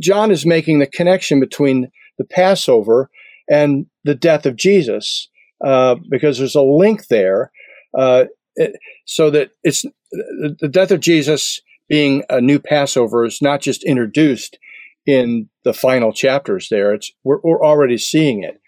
John 0.00 0.30
is 0.30 0.44
making 0.44 0.78
the 0.78 0.86
connection 0.86 1.40
between 1.40 1.90
the 2.18 2.24
Passover 2.24 3.10
and 3.50 3.86
the 4.04 4.14
death 4.14 4.46
of 4.46 4.56
Jesus, 4.56 5.28
uh, 5.64 5.96
because 6.10 6.38
there's 6.38 6.54
a 6.54 6.62
link 6.62 7.06
there, 7.08 7.50
uh, 7.96 8.24
it, 8.56 8.76
so 9.06 9.30
that 9.30 9.50
it's 9.62 9.84
the 10.12 10.68
death 10.70 10.90
of 10.90 11.00
Jesus 11.00 11.60
being 11.88 12.24
a 12.28 12.40
new 12.40 12.58
Passover 12.58 13.24
is 13.24 13.40
not 13.42 13.60
just 13.60 13.84
introduced 13.84 14.58
in 15.06 15.48
the 15.64 15.74
final 15.74 16.12
chapters. 16.12 16.68
There, 16.70 16.94
it's 16.94 17.10
we're, 17.24 17.40
we're 17.42 17.64
already 17.64 17.98
seeing 17.98 18.42
it. 18.42 18.60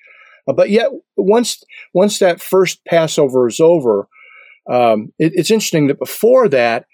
Uh, 0.46 0.52
but 0.52 0.70
yet, 0.70 0.88
once 1.16 1.62
once 1.92 2.18
that 2.18 2.40
first 2.40 2.84
Passover 2.84 3.48
is 3.48 3.60
over, 3.60 4.08
um, 4.68 5.12
it, 5.18 5.32
it's 5.34 5.50
interesting 5.50 5.88
that 5.88 5.98
before 5.98 6.48
that, 6.48 6.86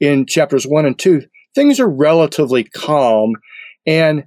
in 0.00 0.26
chapters 0.26 0.66
one 0.66 0.86
and 0.86 0.98
two, 0.98 1.22
things 1.54 1.78
are 1.80 1.88
relatively 1.88 2.64
calm, 2.64 3.34
and 3.86 4.24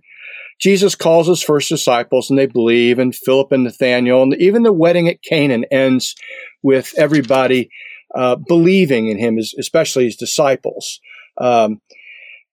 Jesus 0.60 0.96
calls 0.96 1.28
his 1.28 1.44
first 1.44 1.70
disciples, 1.70 2.30
and 2.30 2.38
they 2.38 2.48
believe, 2.48 3.00
and 3.00 3.16
Philip 3.16 3.52
and 3.52 3.64
Nathaniel, 3.64 4.24
and 4.24 4.36
even 4.36 4.64
the 4.64 4.74
wedding 4.74 5.08
at 5.08 5.22
Cana 5.22 5.66
ends 5.72 6.16
with 6.64 6.94
everybody 6.98 7.70
uh, 8.16 8.36
believing 8.36 9.08
in 9.08 9.18
him, 9.18 9.38
especially 9.38 10.06
his 10.06 10.16
disciples. 10.16 11.00
Um, 11.38 11.82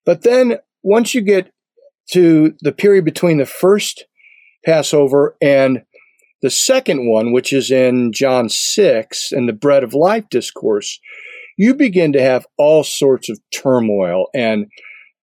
but 0.04 0.22
then, 0.22 0.58
once 0.82 1.14
you 1.14 1.22
get 1.22 1.50
to 2.12 2.54
the 2.60 2.72
period 2.72 3.04
between 3.04 3.38
the 3.38 3.46
first 3.46 4.04
Passover 4.64 5.36
and 5.40 5.84
the 6.44 6.50
second 6.50 7.08
one, 7.08 7.32
which 7.32 7.54
is 7.54 7.70
in 7.70 8.12
John 8.12 8.50
6 8.50 9.32
and 9.32 9.48
the 9.48 9.54
bread 9.54 9.82
of 9.82 9.94
life 9.94 10.28
discourse, 10.30 11.00
you 11.56 11.74
begin 11.74 12.12
to 12.12 12.20
have 12.20 12.46
all 12.58 12.84
sorts 12.84 13.30
of 13.30 13.40
turmoil 13.50 14.26
and 14.34 14.66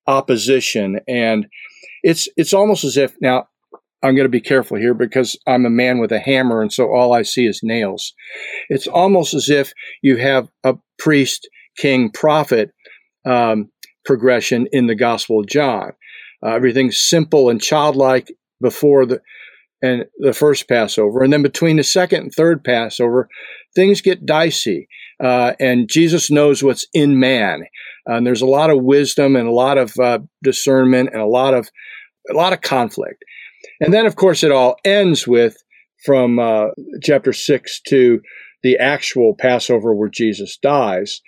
opposition. 0.07 0.99
And 1.07 1.45
it's, 2.01 2.27
it's 2.37 2.53
almost 2.53 2.83
as 2.83 2.97
if 2.97 3.13
now 3.21 3.45
I'm 4.01 4.15
going 4.15 4.25
to 4.25 4.29
be 4.29 4.41
careful 4.41 4.77
here 4.77 4.95
because 4.95 5.37
I'm 5.45 5.63
a 5.67 5.69
man 5.69 5.99
with 5.99 6.11
a 6.11 6.17
hammer. 6.17 6.59
And 6.59 6.73
so 6.73 6.91
all 6.91 7.13
I 7.13 7.21
see 7.21 7.45
is 7.45 7.59
nails. 7.61 8.15
It's 8.69 8.87
almost 8.87 9.35
as 9.35 9.47
if 9.47 9.73
you 10.01 10.17
have 10.17 10.49
a 10.63 10.73
priest, 10.97 11.47
king, 11.77 12.09
prophet, 12.09 12.71
um, 13.27 13.69
progression 14.05 14.67
in 14.71 14.87
the 14.87 14.95
Gospel 14.95 15.41
of 15.41 15.45
John. 15.45 15.91
Uh, 16.43 16.55
everything's 16.55 16.99
simple 16.99 17.51
and 17.51 17.61
childlike 17.61 18.33
before 18.59 19.05
the 19.05 19.21
and 19.81 20.05
the 20.19 20.33
first 20.33 20.67
Passover. 20.67 21.23
And 21.23 21.33
then 21.33 21.41
between 21.41 21.77
the 21.77 21.83
second 21.83 22.21
and 22.21 22.31
third 22.33 22.63
Passover, 22.63 23.29
things 23.75 24.01
get 24.01 24.25
dicey. 24.25 24.87
Uh, 25.21 25.53
and 25.59 25.89
Jesus 25.89 26.31
knows 26.31 26.63
what's 26.63 26.87
in 26.93 27.19
man. 27.19 27.63
Uh, 28.09 28.13
and 28.13 28.27
there's 28.27 28.41
a 28.41 28.47
lot 28.47 28.69
of 28.69 28.83
wisdom 28.83 29.35
and 29.35 29.47
a 29.47 29.51
lot 29.53 29.77
of 29.77 29.97
uh, 29.99 30.19
discernment 30.43 31.09
and 31.13 31.21
a 31.21 31.27
lot 31.27 31.53
of 31.53 31.69
a 32.29 32.33
lot 32.33 32.53
of 32.53 32.61
conflict. 32.61 33.23
And 33.79 33.93
then, 33.93 34.05
of 34.05 34.15
course, 34.15 34.43
it 34.43 34.51
all 34.51 34.75
ends 34.85 35.27
with 35.27 35.57
from 36.05 36.39
uh, 36.39 36.67
chapter 37.03 37.33
six 37.33 37.79
to 37.87 38.21
the 38.63 38.77
actual 38.77 39.35
Passover 39.35 39.93
where 39.93 40.09
Jesus 40.09 40.57
dies. 40.57 41.21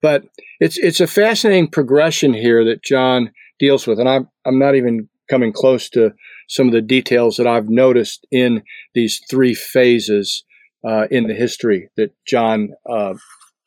But 0.00 0.24
it's 0.60 0.78
it's 0.78 1.00
a 1.00 1.06
fascinating 1.06 1.68
progression 1.68 2.32
here 2.32 2.64
that 2.64 2.82
John 2.82 3.30
deals 3.58 3.86
with, 3.86 3.98
and 3.98 4.08
I'm 4.08 4.28
I'm 4.44 4.58
not 4.58 4.74
even 4.74 5.08
coming 5.28 5.52
close 5.52 5.88
to 5.90 6.12
some 6.48 6.66
of 6.66 6.72
the 6.72 6.82
details 6.82 7.36
that 7.36 7.46
I've 7.46 7.68
noticed 7.68 8.26
in 8.30 8.62
these 8.94 9.20
three 9.30 9.54
phases 9.54 10.44
uh, 10.86 11.06
in 11.10 11.26
the 11.26 11.34
history 11.34 11.88
that 11.96 12.12
John 12.26 12.70
uh, 12.88 13.14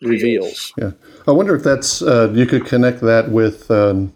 reveals. 0.02 0.74
Yeah, 0.78 0.92
I 1.28 1.32
wonder 1.32 1.56
if 1.56 1.64
that's 1.64 2.02
uh, 2.02 2.32
you 2.34 2.46
could 2.46 2.66
connect 2.66 3.02
that 3.02 3.32
with 3.32 3.70
um, 3.72 4.14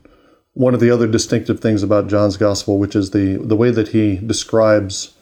one 0.53 0.73
of 0.73 0.79
the 0.79 0.89
other 0.89 1.07
distinctive 1.07 1.59
things 1.59 1.83
about 1.83 2.07
John's 2.07 2.37
gospel, 2.37 2.79
which 2.79 2.95
is 2.95 3.11
the 3.11 3.37
the 3.37 3.55
way 3.55 3.71
that 3.71 3.89
he 3.89 4.17
describes 4.17 5.13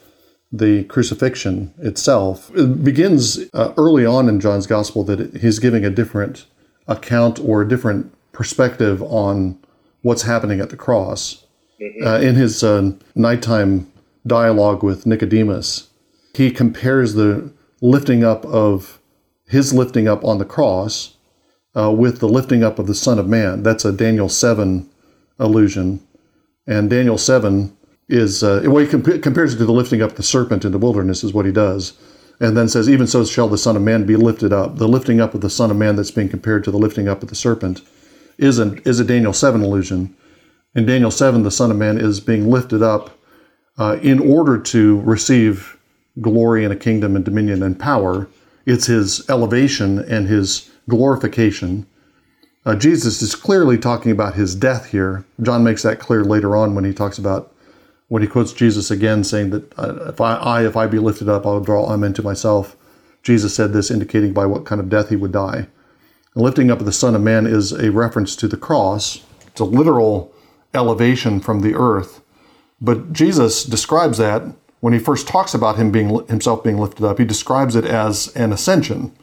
the 0.52 0.84
crucifixion 0.84 1.74
itself. 1.80 2.52
It 2.56 2.84
begins 2.84 3.40
uh, 3.54 3.74
early 3.76 4.06
on 4.06 4.30
in 4.30 4.40
John's 4.40 4.68
gospel 4.68 5.04
that 5.06 5.38
he's 5.42 5.58
giving 5.58 5.84
a 5.84 5.90
different 5.90 6.46
account 6.88 7.40
or 7.40 7.62
a 7.62 7.68
different 7.68 8.14
perspective 8.32 9.02
on 9.02 9.58
what's 10.04 10.24
happening 10.24 10.60
at 10.60 10.70
the 10.70 10.78
cross. 10.78 11.43
Mm-hmm. 11.82 12.08
Uh, 12.08 12.20
in 12.20 12.36
his 12.36 12.64
uh, 12.64 12.92
nighttime 13.16 13.92
dialogue 14.26 14.84
with 14.84 15.06
Nicodemus, 15.06 15.90
he 16.34 16.52
compares 16.52 17.14
the 17.14 17.52
lifting 17.82 18.24
up 18.24 18.46
of 18.46 19.00
his 19.48 19.74
lifting 19.74 20.08
up 20.08 20.24
on 20.24 20.38
the 20.38 20.46
cross 20.46 21.16
uh, 21.76 21.92
with 21.92 22.20
the 22.20 22.30
lifting 22.30 22.64
up 22.64 22.80
of 22.80 22.88
the 22.88 22.96
Son 22.96 23.20
of 23.20 23.28
Man. 23.28 23.64
That's 23.64 23.86
a 23.86 23.92
Daniel 23.92 24.30
7 24.30 24.90
allusion. 25.40 26.06
And 26.66 26.90
Daniel 26.90 27.18
7 27.18 27.76
is, 28.08 28.44
uh, 28.44 28.62
well, 28.66 28.84
he 28.84 28.88
comp- 28.88 29.22
compares 29.22 29.54
it 29.54 29.58
to 29.58 29.66
the 29.66 29.72
lifting 29.72 30.02
up 30.02 30.16
the 30.16 30.24
serpent 30.24 30.66
in 30.66 30.72
the 30.72 30.78
wilderness, 30.78 31.24
is 31.24 31.34
what 31.34 31.46
he 31.46 31.52
does. 31.52 31.94
And 32.40 32.58
then 32.58 32.68
says, 32.68 32.90
Even 32.90 33.08
so 33.08 33.26
shall 33.26 33.48
the 33.48 33.58
Son 33.58 33.76
of 33.76 33.82
Man 33.82 34.06
be 34.06 34.16
lifted 34.16 34.54
up. 34.54 34.78
The 34.78 34.88
lifting 34.88 35.22
up 35.22 35.34
of 35.34 35.42
the 35.42 35.50
Son 35.50 35.72
of 35.72 35.78
Man 35.78 35.96
that's 35.96 36.12
being 36.12 36.30
compared 36.30 36.64
to 36.64 36.72
the 36.72 36.78
lifting 36.78 37.08
up 37.08 37.22
of 37.22 37.30
the 37.30 37.36
serpent 37.36 37.82
is, 38.38 38.60
an, 38.60 38.82
is 38.86 39.00
a 39.00 39.06
Daniel 39.06 39.34
7 39.34 39.62
allusion 39.62 40.16
in 40.76 40.86
Daniel 40.86 41.12
7, 41.12 41.44
the 41.44 41.52
Son 41.52 41.72
of 41.72 41.78
Man 41.78 41.98
is 41.98 42.20
being 42.20 42.50
lifted 42.50 42.82
up 42.82 43.18
uh, 43.78 43.98
in 44.02 44.20
order 44.20 44.58
to 44.58 45.02
receive 45.02 45.78
glory 46.22 46.64
and 46.64 46.74
a 46.74 46.78
kingdom 46.78 47.16
and 47.16 47.26
dominion 47.26 47.64
and 47.64 47.80
power. 47.80 48.28
It's 48.66 48.88
his 48.88 49.28
elevation 49.30 50.00
and 50.00 50.28
his 50.28 50.70
glorification. 50.90 51.86
Uh, 52.66 52.76
Jesus 52.76 53.22
is 53.22 53.36
clearly 53.36 53.78
talking 53.78 54.12
about 54.12 54.36
his 54.36 54.56
death 54.56 54.92
here. 54.92 55.26
John 55.42 55.64
makes 55.64 55.84
that 55.84 56.00
clear 56.00 56.24
later 56.24 56.56
on 56.56 56.76
when 56.76 56.86
he 56.86 56.94
talks 56.94 57.18
about 57.18 57.54
when 58.08 58.22
he 58.22 58.28
quotes 58.28 58.54
Jesus 58.54 58.92
again, 58.92 59.24
saying 59.24 59.50
that 59.50 59.80
uh, 59.80 60.10
if 60.10 60.22
I, 60.22 60.36
I, 60.36 60.66
if 60.66 60.78
I 60.78 60.86
be 60.88 61.00
lifted 61.00 61.28
up, 61.28 61.46
I'll 61.46 61.60
draw 61.60 61.84
all 61.84 61.98
men 61.98 62.14
to 62.14 62.22
myself. 62.22 62.76
Jesus 63.24 63.56
said 63.56 63.74
this, 63.74 63.90
indicating 63.90 64.34
by 64.34 64.46
what 64.46 64.66
kind 64.66 64.80
of 64.80 64.90
death 64.90 65.10
he 65.10 65.16
would 65.16 65.32
die. 65.32 65.68
And 66.36 66.44
lifting 66.44 66.70
up 66.70 66.80
of 66.80 66.86
the 66.86 66.92
Son 66.92 67.16
of 67.16 67.22
Man 67.22 67.48
is 67.48 67.72
a 67.72 67.92
reference 67.92 68.36
to 68.38 68.48
the 68.48 68.58
cross. 68.58 69.24
It's 69.48 69.62
a 69.62 69.66
literal 69.66 70.33
elevation 70.74 71.40
from 71.40 71.62
the 71.62 71.76
earth. 71.76 72.22
But 72.82 73.14
Jesus 73.14 73.64
describes 73.64 74.18
that 74.18 74.44
when 74.80 74.94
he 74.94 75.00
first 75.00 75.28
talks 75.28 75.54
about 75.54 75.78
him 75.78 75.92
being 75.92 76.26
himself 76.28 76.64
being 76.64 76.78
lifted 76.78 77.06
up, 77.06 77.18
he 77.18 77.26
describes 77.26 77.76
it 77.76 77.86
as 77.86 78.36
an 78.36 78.52
ascension. 78.52 79.16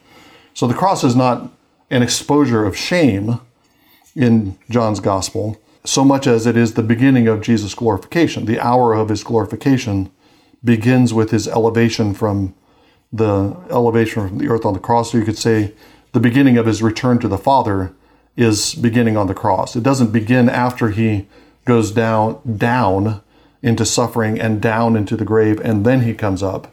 So 0.55 0.67
the 0.67 0.75
cross 0.75 1.05
is 1.05 1.15
not 1.15 1.51
an 1.91 2.03
exposure 2.03 2.65
of 2.65 2.77
shame 2.77 3.41
in 4.15 4.59
John's 4.71 5.01
gospel 5.01 5.61
so 5.85 6.05
much 6.05 6.27
as 6.27 6.47
it 6.47 6.57
is 6.57 6.75
the 6.75 6.83
beginning 6.83 7.27
of 7.27 7.41
Jesus' 7.41 7.75
glorification. 7.75 8.45
The 8.45 8.61
hour 8.61 8.93
of 8.95 9.09
his 9.09 9.25
glorification 9.25 10.11
begins 10.63 11.15
with 11.15 11.31
his 11.31 11.49
elevation 11.49 12.13
from 12.13 12.55
the 13.13 13.57
elevation 13.71 14.29
from 14.29 14.39
the 14.39 14.49
earth 14.49 14.65
on 14.65 14.75
the 14.75 14.81
cross. 14.81 15.13
So 15.13 15.19
you 15.19 15.25
could 15.25 15.39
say 15.39 15.73
the 16.13 16.21
beginning 16.21 16.59
of 16.59 16.67
his 16.67 16.83
return 16.83 17.19
to 17.21 17.29
the 17.29 17.39
Father 17.39 17.93
is 18.37 18.75
beginning 18.75 19.17
on 19.17 19.27
the 19.27 19.35
cross. 19.35 19.77
It 19.77 19.83
doesn't 19.83 20.13
begin 20.13 20.49
after 20.49 20.91
he 20.91 21.27
goes 21.65 21.91
down 21.91 22.41
down 22.57 23.23
into 23.63 23.85
suffering 23.85 24.41
and 24.41 24.61
down 24.61 24.97
into 24.97 25.17
the 25.17 25.25
grave 25.25 25.61
and 25.61 25.85
then 25.85 26.03
he 26.03 26.15
comes 26.15 26.43
up. 26.43 26.73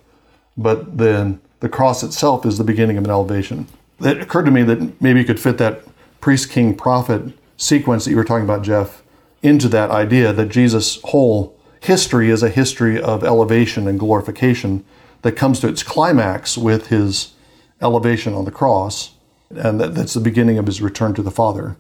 But 0.56 0.98
then 0.98 1.42
the 1.60 1.70
cross 1.70 2.04
itself 2.04 2.46
is 2.46 2.58
the 2.58 2.64
beginning 2.64 2.98
of 2.98 3.04
an 3.04 3.10
elevation. 3.10 3.68
It 4.00 4.22
occurred 4.22 4.46
to 4.46 4.52
me 4.52 4.64
that 4.64 5.02
maybe 5.02 5.20
you 5.20 5.26
could 5.26 5.40
fit 5.40 5.58
that 5.58 5.84
priest, 6.22 6.50
king, 6.50 6.76
prophet 6.76 7.34
sequence 7.58 8.06
that 8.06 8.12
you 8.12 8.18
were 8.18 8.24
talking 8.24 8.46
about, 8.46 8.64
Jeff, 8.64 9.04
into 9.42 9.68
that 9.70 9.92
idea 9.92 10.34
that 10.34 10.50
Jesus' 10.50 11.02
whole 11.06 11.56
history 11.82 12.30
is 12.30 12.44
a 12.44 12.50
history 12.50 13.02
of 13.02 13.24
elevation 13.24 13.88
and 13.88 14.00
glorification 14.00 14.84
that 15.22 15.34
comes 15.34 15.60
to 15.60 15.68
its 15.68 15.84
climax 15.84 16.58
with 16.58 16.88
his 16.88 17.34
elevation 17.82 18.34
on 18.34 18.46
the 18.46 18.52
cross. 18.52 19.14
And 19.50 19.80
that, 19.80 19.96
that's 19.96 20.14
the 20.14 20.20
beginning 20.20 20.58
of 20.58 20.66
his 20.66 20.82
return 20.82 21.14
to 21.16 21.24
the 21.24 21.32
Father. 21.32 21.78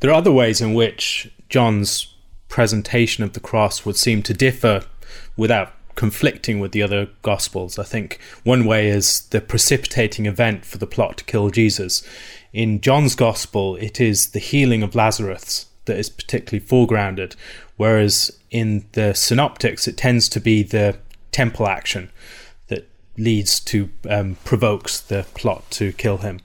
There 0.00 0.10
are 0.10 0.14
other 0.14 0.32
ways 0.32 0.60
in 0.60 0.74
which 0.74 1.30
John's 1.48 2.14
presentation 2.48 3.22
of 3.22 3.34
the 3.34 3.40
cross 3.40 3.84
would 3.84 3.96
seem 3.96 4.22
to 4.24 4.34
differ 4.34 4.82
without 5.36 5.72
conflicting 5.94 6.60
with 6.60 6.72
the 6.72 6.82
other 6.82 7.08
Gospels. 7.22 7.78
I 7.78 7.84
think 7.84 8.18
one 8.42 8.64
way 8.64 8.88
is 8.88 9.22
the 9.28 9.40
precipitating 9.40 10.26
event 10.26 10.64
for 10.64 10.78
the 10.78 10.86
plot 10.86 11.18
to 11.18 11.24
kill 11.24 11.50
Jesus. 11.50 12.02
In 12.52 12.80
John's 12.80 13.14
Gospel, 13.14 13.76
it 13.76 14.00
is 14.00 14.30
the 14.30 14.38
healing 14.38 14.82
of 14.82 14.94
Lazarus 14.94 15.66
that 15.84 15.98
is 15.98 16.08
particularly 16.08 16.64
foregrounded, 16.64 17.34
whereas 17.76 18.30
in 18.50 18.86
the 18.92 19.14
synoptics, 19.14 19.86
it 19.86 19.96
tends 19.96 20.28
to 20.30 20.40
be 20.40 20.62
the 20.62 20.96
temple 21.32 21.68
action 21.68 22.10
that 22.68 22.88
leads 23.16 23.60
to 23.60 23.90
um, 24.08 24.36
provokes 24.44 25.00
the 25.00 25.26
plot 25.34 25.70
to 25.70 25.92
kill 25.92 26.18
him. 26.18 26.40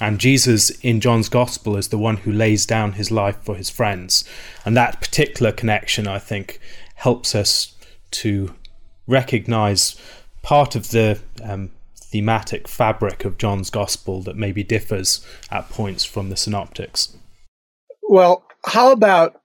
And 0.00 0.18
Jesus 0.18 0.70
in 0.80 1.00
John's 1.00 1.28
Gospel 1.28 1.76
is 1.76 1.88
the 1.88 1.98
one 1.98 2.18
who 2.18 2.32
lays 2.32 2.66
down 2.66 2.92
his 2.92 3.10
life 3.10 3.38
for 3.42 3.54
his 3.54 3.70
friends. 3.70 4.24
And 4.64 4.76
that 4.76 5.00
particular 5.00 5.52
connection, 5.52 6.06
I 6.06 6.18
think, 6.18 6.60
helps 6.96 7.34
us 7.34 7.74
to 8.12 8.54
recognize 9.06 9.96
part 10.42 10.76
of 10.76 10.90
the 10.90 11.18
um, 11.42 11.70
thematic 11.94 12.68
fabric 12.68 13.24
of 13.24 13.38
John's 13.38 13.70
Gospel 13.70 14.22
that 14.22 14.36
maybe 14.36 14.62
differs 14.62 15.24
at 15.50 15.68
points 15.70 16.04
from 16.04 16.28
the 16.28 16.36
synoptics. 16.36 17.16
Well, 18.02 18.44
how 18.66 18.92
about 18.92 19.40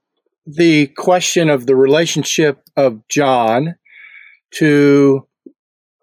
the 0.45 0.87
question 0.87 1.49
of 1.49 1.65
the 1.65 1.75
relationship 1.75 2.61
of 2.75 3.07
John 3.07 3.75
to 4.55 5.27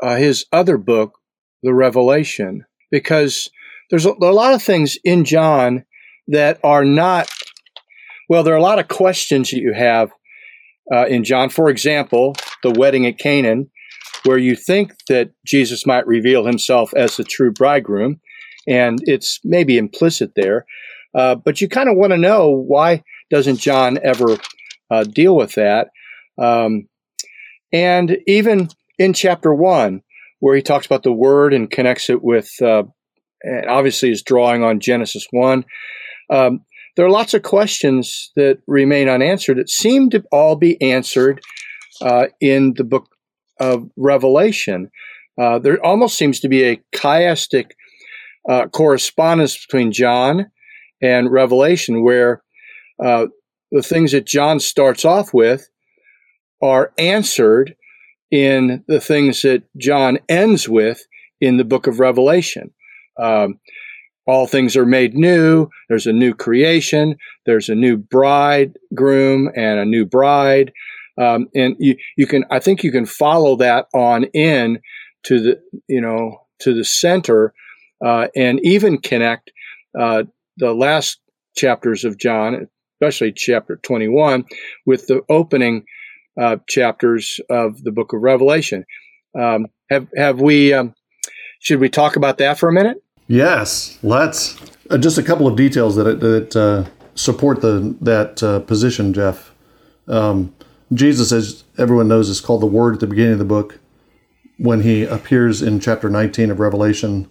uh, 0.03 0.17
his 0.17 0.47
other 0.53 0.79
book, 0.79 1.19
the 1.63 1.75
Revelation? 1.75 2.65
Because 2.91 3.51
there's 3.91 4.07
a, 4.07 4.13
there 4.21 4.31
a 4.31 4.35
lot 4.35 4.55
of 4.55 4.63
things 4.63 4.99
in 5.05 5.25
John 5.25 5.85
that 6.29 6.61
are 6.63 6.85
not, 6.85 7.31
well, 8.29 8.43
there 8.43 8.55
are 8.55 8.59
a 8.59 8.63
lot 8.63 8.79
of 8.79 8.89
questions 8.89 9.51
that 9.51 9.61
you 9.61 9.73
have 9.73 10.11
uh, 10.93 11.07
in 11.07 11.25
John. 11.25 11.49
For 11.49 11.71
example, 11.71 12.35
the 12.63 12.71
wedding 12.71 13.07
at 13.07 13.19
Cana, 13.19 13.65
where 14.25 14.39
you 14.39 14.57
think 14.57 14.93
that 15.09 15.31
Jesus 15.47 15.87
might 15.87 16.07
reveal 16.07 16.45
himself 16.45 16.93
as 16.95 17.17
the 17.17 17.25
true 17.25 17.53
bridegroom, 17.53 18.21
and 18.67 18.99
it's 19.03 19.41
maybe 19.45 19.79
implicit 19.79 20.33
there. 20.37 20.67
Uh, 21.15 21.35
but 21.35 21.61
you 21.61 21.69
kind 21.69 21.89
of 21.89 21.97
want 21.97 22.13
to 22.13 22.19
know 22.19 22.51
why 22.51 23.03
doesn't 23.31 23.59
John 23.59 23.99
ever 24.03 24.37
uh, 24.91 25.05
deal 25.05 25.35
with 25.35 25.55
that? 25.55 25.89
Um, 26.37 26.89
and 27.73 28.19
even 28.27 28.69
in 28.99 29.13
chapter 29.13 29.55
one, 29.55 30.03
where 30.41 30.55
he 30.55 30.63
talks 30.63 30.87
about 30.87 31.03
the 31.03 31.13
word 31.13 31.55
and 31.55 31.71
connects 31.71 32.11
it 32.11 32.23
with, 32.23 32.51
uh, 32.63 32.85
and 33.43 33.67
obviously 33.67 34.11
is 34.11 34.23
drawing 34.23 34.63
on 34.65 34.81
Genesis 34.81 35.27
one. 35.31 35.65
Um, 36.31 36.61
there 36.97 37.07
are 37.07 37.11
lots 37.11 37.35
of 37.35 37.43
questions 37.43 38.33
that 38.35 38.59
remain 38.67 39.09
unanswered 39.09 39.59
that 39.59 39.71
seem 39.71 40.11
to 40.11 40.25
all 40.33 40.57
be 40.57 40.81
answered 40.83 41.41
uh, 42.03 42.27
in 42.41 42.75
the 42.75 42.85
book 42.85 43.09
of 43.61 43.89
Revelation. 43.97 44.91
Uh, 45.41 45.59
there 45.59 45.85
almost 45.85 46.19
seems 46.19 46.41
to 46.41 46.49
be 46.49 46.65
a 46.65 46.81
chiastic 46.95 47.71
uh, 48.49 48.67
correspondence 48.67 49.65
between 49.65 49.93
John 49.93 50.51
and 51.01 51.31
Revelation, 51.31 52.03
where 52.03 52.43
uh, 53.03 53.27
the 53.71 53.83
things 53.83 54.13
that 54.13 54.27
John 54.27 54.59
starts 54.59 55.05
off 55.05 55.33
with 55.33 55.69
are 56.61 56.93
answered 56.99 57.77
in 58.31 58.85
the 58.89 59.01
things 59.01 59.43
that 59.43 59.63
John 59.77 60.19
ends 60.29 60.69
with 60.69 61.07
in 61.41 61.57
the 61.57 61.65
book 61.65 61.87
of 61.87 62.01
Revelation. 62.01 62.73
Um, 63.19 63.61
all 64.27 64.47
things 64.47 64.77
are 64.77 64.85
made 64.85 65.15
new. 65.15 65.69
There's 65.89 66.07
a 66.07 66.13
new 66.13 66.35
creation. 66.35 67.17
There's 67.47 67.71
a 67.71 67.75
new 67.75 67.97
bridegroom 67.97 69.51
and 69.57 69.81
a 69.81 69.87
new 69.87 70.05
bride. 70.05 70.73
Um, 71.19 71.49
and 71.55 71.77
you, 71.79 71.97
you 72.17 72.27
can, 72.27 72.45
I 72.51 72.59
think 72.59 72.85
you 72.85 72.93
can 72.93 73.07
follow 73.07 73.57
that 73.57 73.87
on 73.95 74.25
in 74.35 74.81
to 75.25 75.41
the, 75.41 75.61
you 75.89 76.01
know, 76.01 76.43
to 76.61 76.75
the 76.75 76.85
center, 76.85 77.55
uh, 78.05 78.29
and 78.37 78.61
even 78.63 78.99
connect, 78.99 79.51
uh, 79.99 80.25
the 80.59 80.75
last 80.75 81.21
chapters 81.57 82.05
of 82.05 82.19
John, 82.19 82.69
especially 82.97 83.33
chapter 83.33 83.77
21, 83.77 84.45
with 84.87 85.07
the 85.07 85.23
opening 85.29 85.85
uh, 86.41 86.57
chapters 86.69 87.41
of 87.49 87.83
the 87.83 87.93
book 87.93 88.13
of 88.13 88.21
Revelation. 88.21 88.85
Um, 89.39 89.67
have, 89.91 90.09
have 90.17 90.41
we, 90.41 90.73
um, 90.73 90.95
should 91.61 91.81
we 91.81 91.89
talk 91.89 92.17
about 92.17 92.39
that 92.39 92.59
for 92.59 92.69
a 92.69 92.73
minute? 92.73 93.03
Yes, 93.29 93.99
let's. 94.03 94.57
Uh, 94.91 94.99
just 94.99 95.19
a 95.19 95.23
couple 95.23 95.47
of 95.47 95.55
details 95.55 95.97
that, 95.97 96.21
that 96.21 96.57
uh, 96.57 96.89
support 97.15 97.61
the, 97.61 97.95
that 98.01 98.43
uh, 98.43 98.61
position, 98.61 99.13
Jeff. 99.13 99.55
Um, 100.09 100.55
Jesus, 100.93 101.31
as 101.31 101.65
everyone 101.77 102.09
knows, 102.09 102.31
is 102.31 102.41
called 102.41 102.63
the 102.63 102.67
Word 102.67 102.95
at 102.95 103.01
the 103.01 103.07
beginning 103.07 103.35
of 103.35 103.39
the 103.39 103.45
book. 103.45 103.79
When 104.57 104.83
he 104.83 105.05
appears 105.05 105.63
in 105.63 105.79
chapter 105.79 106.09
19 106.09 106.51
of 106.51 106.59
Revelation, 106.59 107.29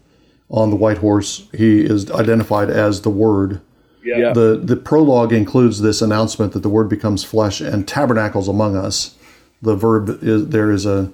on 0.50 0.70
the 0.70 0.76
white 0.76 1.00
horse, 1.00 1.48
he 1.52 1.82
is 1.82 2.10
identified 2.12 2.70
as 2.70 3.02
the 3.02 3.10
Word. 3.10 3.62
Yeah. 4.04 4.32
The 4.32 4.58
the 4.64 4.78
prologue 4.78 5.34
includes 5.34 5.82
this 5.82 6.02
announcement 6.02 6.54
that 6.54 6.64
the 6.64 6.70
Word 6.70 6.88
becomes 6.88 7.24
flesh 7.24 7.60
and 7.60 7.88
tabernacles 7.88 8.48
among 8.48 8.78
us. 8.78 9.16
The 9.62 9.76
verb 9.76 10.24
is 10.24 10.48
there 10.50 10.72
is 10.72 10.86
a 10.86 11.12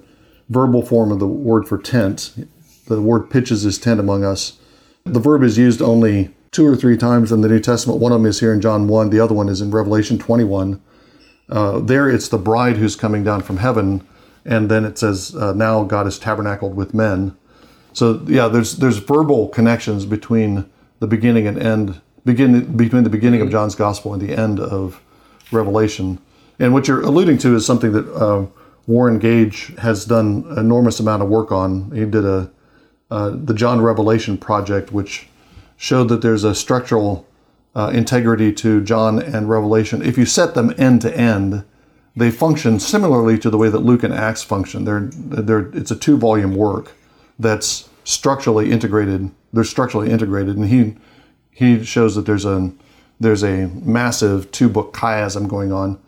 verbal 0.48 0.84
form 0.84 1.10
of 1.10 1.18
the 1.18 1.26
word 1.26 1.66
for 1.66 1.78
tent. 1.78 2.46
The 2.86 3.00
word 3.00 3.30
pitches 3.30 3.62
his 3.62 3.78
tent 3.78 3.98
among 3.98 4.22
us. 4.22 4.58
The 5.04 5.20
verb 5.20 5.42
is 5.42 5.58
used 5.58 5.82
only 5.82 6.34
two 6.50 6.66
or 6.66 6.74
three 6.74 6.96
times 6.96 7.30
in 7.30 7.42
the 7.42 7.48
New 7.48 7.60
Testament. 7.60 8.00
One 8.00 8.12
of 8.12 8.20
them 8.20 8.26
is 8.26 8.40
here 8.40 8.54
in 8.54 8.62
John 8.62 8.88
1, 8.88 9.10
the 9.10 9.20
other 9.20 9.34
one 9.34 9.50
is 9.50 9.60
in 9.60 9.70
Revelation 9.70 10.18
21. 10.18 10.80
Uh, 11.50 11.80
there 11.80 12.08
it's 12.08 12.28
the 12.28 12.38
bride 12.38 12.78
who's 12.78 12.96
coming 12.96 13.22
down 13.22 13.42
from 13.42 13.58
heaven, 13.58 14.06
and 14.46 14.70
then 14.70 14.86
it 14.86 14.96
says, 14.96 15.36
uh, 15.36 15.52
Now 15.52 15.84
God 15.84 16.06
is 16.06 16.18
tabernacled 16.18 16.74
with 16.74 16.94
men. 16.94 17.36
So 17.92 18.24
yeah, 18.26 18.48
there's 18.48 18.76
there's 18.78 18.96
verbal 18.96 19.48
connections 19.48 20.06
between 20.06 20.70
the 21.00 21.06
beginning 21.06 21.46
and 21.46 21.62
end, 21.62 22.00
begin 22.24 22.74
between 22.74 23.04
the 23.04 23.10
beginning 23.10 23.42
of 23.42 23.50
John's 23.50 23.74
gospel 23.74 24.14
and 24.14 24.22
the 24.22 24.34
end 24.34 24.58
of 24.58 25.02
Revelation. 25.52 26.18
And 26.58 26.72
what 26.72 26.88
you're 26.88 27.02
alluding 27.02 27.36
to 27.38 27.54
is 27.54 27.66
something 27.66 27.92
that 27.92 28.10
uh, 28.14 28.46
Warren 28.86 29.18
Gage 29.18 29.74
has 29.76 30.06
done 30.06 30.46
enormous 30.56 30.98
amount 30.98 31.22
of 31.22 31.28
work 31.28 31.52
on. 31.52 31.90
He 31.90 32.06
did 32.06 32.24
a 32.24 32.50
uh, 33.10 33.30
the 33.30 33.54
John 33.54 33.80
Revelation 33.80 34.38
project, 34.38 34.92
which 34.92 35.28
showed 35.76 36.08
that 36.08 36.22
there's 36.22 36.44
a 36.44 36.54
structural 36.54 37.26
uh, 37.74 37.90
integrity 37.92 38.52
to 38.52 38.82
John 38.82 39.20
and 39.20 39.48
Revelation. 39.48 40.02
If 40.02 40.16
you 40.16 40.26
set 40.26 40.54
them 40.54 40.72
end 40.78 41.02
to 41.02 41.16
end, 41.16 41.64
they 42.16 42.30
function 42.30 42.78
similarly 42.78 43.38
to 43.38 43.50
the 43.50 43.58
way 43.58 43.68
that 43.68 43.80
Luke 43.80 44.04
and 44.04 44.14
Acts 44.14 44.42
function. 44.42 44.84
They're, 44.84 45.10
they're, 45.12 45.68
it's 45.76 45.90
a 45.90 45.96
two 45.96 46.16
volume 46.16 46.54
work 46.54 46.92
that's 47.38 47.88
structurally 48.04 48.70
integrated. 48.70 49.30
They're 49.52 49.64
structurally 49.64 50.10
integrated, 50.10 50.56
and 50.56 50.68
he 50.68 50.96
he 51.50 51.84
shows 51.84 52.14
that 52.16 52.26
there's 52.26 52.44
a 52.44 52.72
there's 53.18 53.42
a 53.42 53.68
massive 53.82 54.50
two 54.52 54.68
book 54.68 54.92
chiasm 54.92 55.48
going 55.48 55.72
on. 55.72 55.98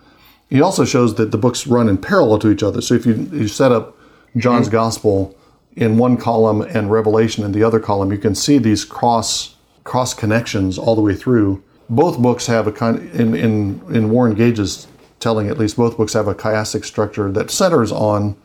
He 0.48 0.60
also 0.60 0.84
shows 0.84 1.16
that 1.16 1.30
the 1.30 1.38
books 1.38 1.66
run 1.66 1.88
in 1.88 1.98
parallel 1.98 2.38
to 2.40 2.50
each 2.50 2.62
other. 2.62 2.80
So 2.80 2.94
if 2.94 3.06
you, 3.06 3.14
you 3.32 3.48
set 3.48 3.72
up 3.72 3.96
John's 4.36 4.66
mm-hmm. 4.66 4.76
gospel 4.76 5.36
in 5.76 5.98
one 5.98 6.16
column 6.16 6.62
and 6.62 6.90
Revelation 6.90 7.44
in 7.44 7.52
the 7.52 7.62
other 7.62 7.78
column, 7.78 8.10
you 8.10 8.18
can 8.18 8.34
see 8.34 8.58
these 8.58 8.84
cross 8.84 9.54
cross 9.84 10.14
connections 10.14 10.78
all 10.78 10.96
the 10.96 11.02
way 11.02 11.14
through. 11.14 11.62
Both 11.88 12.18
books 12.18 12.46
have 12.46 12.66
a 12.66 12.72
kind 12.72 12.98
in 13.12 13.34
in 13.34 13.80
in 13.94 14.10
Warren 14.10 14.34
Gage's 14.34 14.88
telling 15.20 15.48
at 15.48 15.58
least 15.58 15.76
both 15.76 15.96
books 15.96 16.12
have 16.12 16.28
a 16.28 16.34
chiastic 16.34 16.84
structure 16.84 17.30
that 17.32 17.50
centers 17.50 17.92
on 17.92 18.36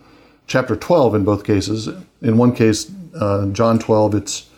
chapter 0.47 0.75
12 0.75 1.15
in 1.15 1.23
both 1.23 1.43
cases. 1.43 1.89
In 2.21 2.37
one 2.37 2.53
case, 2.53 2.91
uh, 3.15 3.47
John 3.47 3.79
12, 3.79 4.15
it's 4.15 4.49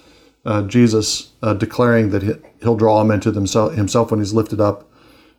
uh, 0.45 0.61
Jesus 0.63 1.31
uh, 1.41 1.53
declaring 1.53 2.09
that 2.09 2.41
he'll 2.61 2.75
draw 2.75 3.03
men 3.03 3.19
to 3.21 3.31
himself, 3.31 3.73
himself 3.73 4.11
when 4.11 4.19
he's 4.19 4.33
lifted 4.33 4.59
up, 4.59 4.87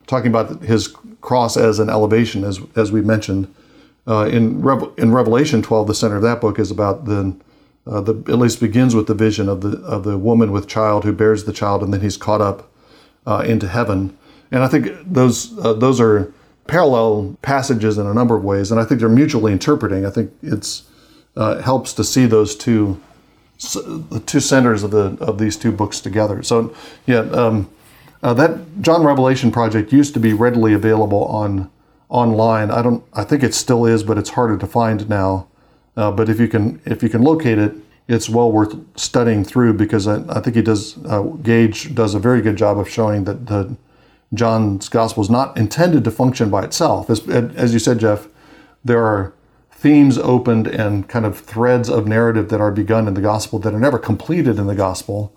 talking 0.07 0.31
about 0.31 0.63
his 0.63 0.89
cross 1.21 1.57
as 1.57 1.79
an 1.79 1.89
elevation, 1.89 2.45
as, 2.45 2.61
as 2.77 2.91
we 2.91 3.01
mentioned. 3.01 3.53
Uh, 4.07 4.27
in, 4.27 4.63
in 4.99 5.13
Revelation 5.13 5.63
12, 5.63 5.87
the 5.87 5.95
center 5.95 6.17
of 6.17 6.23
that 6.23 6.41
book 6.41 6.59
is 6.59 6.71
about 6.71 7.07
the, 7.07 7.37
uh, 7.87 8.01
the, 8.01 8.13
at 8.29 8.39
least 8.39 8.61
begins 8.61 8.95
with 8.95 9.07
the 9.07 9.15
vision 9.15 9.49
of 9.49 9.63
the, 9.63 9.79
of 9.79 10.05
the 10.05 10.19
woman 10.19 10.53
with 10.53 10.69
child 10.69 11.05
who 11.05 11.13
bears 11.13 11.45
the 11.45 11.53
child, 11.53 11.83
and 11.83 11.93
then 11.93 12.01
he's 12.01 12.17
caught 12.17 12.41
up 12.41 12.71
uh, 13.27 13.43
into 13.47 13.67
heaven. 13.67 14.17
And 14.51 14.63
I 14.63 14.69
think 14.69 14.89
those, 15.07 15.57
those 15.57 16.01
are 16.01 16.33
parallel 16.67 17.37
passages 17.43 17.99
in 17.99 18.07
a 18.07 18.15
number 18.15 18.37
of 18.37 18.45
ways, 18.45 18.71
and 18.71 18.81
I 18.81 18.85
think 18.85 19.01
they're 19.01 19.09
mutually 19.09 19.53
interpreting. 19.53 20.05
I 20.07 20.11
think 20.11 20.33
it's 20.43 20.85
uh, 21.37 21.61
helps 21.63 21.93
to 21.95 22.05
see 22.05 22.27
those 22.27 22.55
two 22.57 23.01
the 23.75 24.23
two 24.27 24.41
centers 24.41 24.83
of 24.83 24.91
the 24.91 25.17
of 25.21 25.39
these 25.39 25.57
two 25.57 25.73
books 25.73 26.01
together. 26.01 26.43
So 26.43 26.75
yeah, 27.07 27.21
um, 27.21 27.71
uh, 28.23 28.35
that 28.35 28.83
John 28.83 29.05
Revelation 29.05 29.51
project 29.51 29.93
used 29.93 30.15
to 30.15 30.21
be 30.21 30.33
readily 30.33 30.75
available 30.75 31.25
on 31.27 31.71
online. 32.09 32.71
I 32.71 32.83
don't. 32.83 33.05
I 33.13 33.25
think 33.25 33.43
it 33.43 33.55
still 33.55 33.87
is, 33.87 34.03
but 34.03 34.19
it's 34.19 34.31
harder 34.31 34.57
to 34.59 34.67
find 34.67 35.09
now. 35.09 35.49
Uh, 35.97 36.11
but 36.11 36.29
if 36.29 36.41
you 36.41 36.49
can 36.49 36.81
if 36.85 37.03
you 37.03 37.09
can 37.09 37.23
locate 37.23 37.59
it, 37.59 37.75
it's 38.09 38.29
well 38.29 38.51
worth 38.51 38.77
studying 38.97 39.45
through 39.45 39.75
because 39.75 40.07
I, 40.07 40.23
I 40.29 40.41
think 40.41 40.57
he 40.57 40.63
does. 40.63 41.05
Uh, 41.05 41.23
Gage 41.23 41.95
does 41.95 42.15
a 42.15 42.19
very 42.19 42.43
good 42.43 42.57
job 42.57 42.79
of 42.79 42.89
showing 42.89 43.25
that 43.25 43.47
the 43.47 43.77
John's 44.33 44.89
gospel 44.89 45.23
is 45.23 45.31
not 45.31 45.57
intended 45.57 46.05
to 46.05 46.11
function 46.11 46.51
by 46.51 46.65
itself. 46.65 47.09
As, 47.11 47.29
as 47.29 47.73
you 47.73 47.79
said, 47.79 48.01
Jeff, 48.01 48.29
there 48.85 49.05
are 49.05 49.33
themes 49.71 50.19
opened 50.19 50.67
and 50.67 51.09
kind 51.09 51.27
of 51.27 51.39
threads 51.39 51.89
of 51.89 52.07
narrative 52.07 52.49
that 52.49 52.61
are 52.61 52.71
begun 52.71 53.07
in 53.07 53.15
the 53.15 53.21
gospel 53.21 53.59
that 53.61 53.75
are 53.75 53.79
never 53.79 53.99
completed 53.99 54.59
in 54.59 54.67
the 54.67 54.75
gospel. 54.75 55.33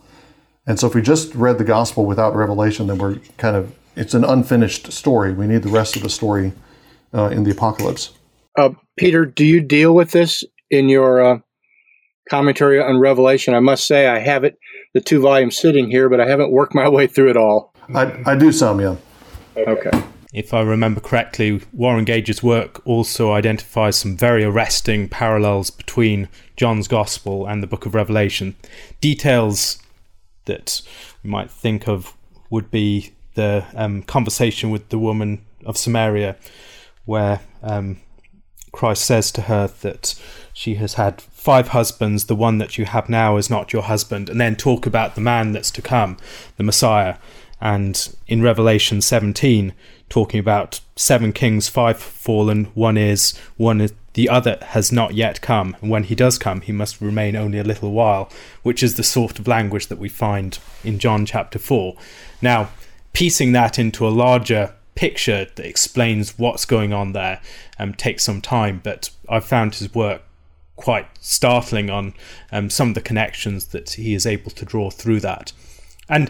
And 0.65 0.79
so 0.79 0.87
if 0.87 0.95
we 0.95 1.01
just 1.01 1.35
read 1.35 1.57
the 1.57 1.63
gospel 1.63 2.05
without 2.05 2.35
revelation, 2.35 2.87
then 2.87 2.97
we're 2.97 3.19
kind 3.37 3.55
of, 3.55 3.73
it's 3.97 4.13
an 4.13 4.23
unfinished 4.23 4.91
story. 4.91 5.33
We 5.33 5.47
need 5.47 5.63
the 5.63 5.69
rest 5.69 5.95
of 5.95 6.03
the 6.03 6.09
story 6.09 6.53
uh, 7.13 7.29
in 7.29 7.43
the 7.43 7.51
apocalypse. 7.51 8.13
Uh, 8.57 8.69
Peter, 8.95 9.25
do 9.25 9.43
you 9.45 9.59
deal 9.59 9.93
with 9.93 10.11
this 10.11 10.43
in 10.69 10.87
your 10.87 11.21
uh, 11.21 11.39
commentary 12.29 12.81
on 12.81 12.99
Revelation? 12.99 13.53
I 13.53 13.59
must 13.59 13.87
say, 13.87 14.07
I 14.07 14.19
have 14.19 14.43
it, 14.43 14.57
the 14.93 15.01
two 15.01 15.19
volumes 15.19 15.57
sitting 15.57 15.89
here, 15.89 16.09
but 16.09 16.19
I 16.19 16.27
haven't 16.27 16.51
worked 16.51 16.75
my 16.75 16.87
way 16.87 17.07
through 17.07 17.31
it 17.31 17.37
all. 17.37 17.73
I, 17.93 18.21
I 18.25 18.35
do 18.35 18.51
some, 18.51 18.79
yeah. 18.79 18.95
Okay. 19.57 19.91
If 20.33 20.53
I 20.53 20.61
remember 20.61 20.99
correctly, 20.99 21.61
Warren 21.73 22.05
Gage's 22.05 22.43
work 22.43 22.85
also 22.85 23.31
identifies 23.31 23.95
some 23.95 24.15
very 24.15 24.43
arresting 24.43 25.09
parallels 25.09 25.69
between 25.71 26.27
John's 26.55 26.87
Gospel 26.87 27.47
and 27.47 27.63
the 27.63 27.67
book 27.67 27.85
of 27.85 27.95
Revelation. 27.95 28.55
Details 29.01 29.79
that 30.45 30.81
we 31.23 31.29
might 31.29 31.49
think 31.49 31.87
of 31.87 32.13
would 32.49 32.69
be 32.69 33.13
the 33.37 33.63
um, 33.75 34.01
conversation 34.01 34.71
with 34.71 34.89
the 34.89 34.97
woman 34.97 35.45
of 35.63 35.77
Samaria, 35.77 36.35
where 37.05 37.39
um, 37.61 37.97
Christ 38.73 39.05
says 39.05 39.31
to 39.33 39.43
her 39.43 39.67
that 39.81 40.15
she 40.53 40.75
has 40.75 40.95
had 40.95 41.21
five 41.21 41.69
husbands, 41.69 42.25
the 42.25 42.35
one 42.35 42.57
that 42.57 42.77
you 42.79 42.85
have 42.85 43.07
now 43.09 43.37
is 43.37 43.49
not 43.49 43.71
your 43.71 43.83
husband, 43.83 44.27
and 44.27 44.41
then 44.41 44.55
talk 44.55 44.87
about 44.87 45.13
the 45.13 45.21
man 45.21 45.51
that's 45.51 45.71
to 45.71 45.81
come, 45.81 46.17
the 46.57 46.63
Messiah. 46.63 47.17
And 47.61 48.15
in 48.27 48.41
Revelation 48.41 49.01
17, 49.01 49.73
talking 50.09 50.39
about 50.39 50.81
seven 50.95 51.31
kings, 51.31 51.69
five 51.69 51.97
fallen, 51.99 52.65
one 52.73 52.97
is, 52.97 53.37
one 53.55 53.81
is, 53.81 53.93
the 54.13 54.29
other 54.29 54.57
has 54.61 54.91
not 54.91 55.13
yet 55.13 55.41
come. 55.41 55.75
And 55.79 55.91
when 55.91 56.03
he 56.03 56.15
does 56.15 56.39
come, 56.39 56.61
he 56.61 56.71
must 56.71 56.99
remain 56.99 57.35
only 57.35 57.59
a 57.59 57.63
little 57.63 57.91
while, 57.91 58.31
which 58.63 58.81
is 58.81 58.95
the 58.95 59.03
sort 59.03 59.37
of 59.37 59.47
language 59.47 59.87
that 59.87 59.99
we 59.99 60.09
find 60.09 60.57
in 60.83 60.97
John 60.97 61.25
chapter 61.25 61.59
4. 61.59 61.95
Now, 62.41 62.69
piecing 63.17 63.51
that 63.51 63.79
into 63.79 64.07
a 64.07 64.09
larger 64.09 64.75
picture 64.93 65.47
that 65.55 65.65
explains 65.65 66.37
what's 66.37 66.65
going 66.65 66.93
on 66.93 67.13
there 67.13 67.41
um, 67.79 67.91
takes 67.91 68.23
some 68.23 68.39
time, 68.39 68.79
but 68.83 69.09
I've 69.27 69.43
found 69.43 69.73
his 69.73 69.91
work 69.95 70.21
quite 70.75 71.07
startling 71.19 71.89
on 71.89 72.13
um, 72.51 72.69
some 72.69 72.89
of 72.89 72.93
the 72.93 73.01
connections 73.01 73.69
that 73.69 73.89
he 73.89 74.13
is 74.13 74.27
able 74.27 74.51
to 74.51 74.65
draw 74.65 74.91
through 74.91 75.21
that. 75.21 75.51
And 76.07 76.29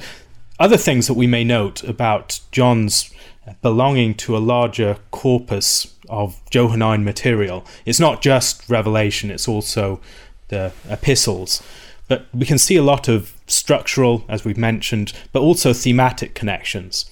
other 0.62 0.78
things 0.78 1.08
that 1.08 1.16
we 1.16 1.28
may 1.28 1.44
note 1.44 1.84
about 1.84 2.40
John's 2.54 3.14
belonging 3.62 4.16
to 4.16 4.38
a 4.38 4.40
larger 4.40 4.98
corpus 5.12 5.94
of 6.08 6.40
Johannine 6.52 7.04
material. 7.04 7.66
It's 7.86 8.00
not 8.00 8.22
just 8.22 8.70
Revelation, 8.70 9.30
it's 9.30 9.50
also 9.50 10.00
the 10.48 10.72
epistles. 10.90 11.62
But 12.08 12.28
we 12.34 12.46
can 12.46 12.58
see 12.58 12.78
a 12.78 12.84
lot 12.84 13.08
of 13.08 13.34
structural, 13.48 14.24
as 14.30 14.46
we've 14.46 14.58
mentioned, 14.58 15.14
but 15.32 15.42
also 15.42 15.74
thematic 15.74 16.34
connections. 16.34 17.10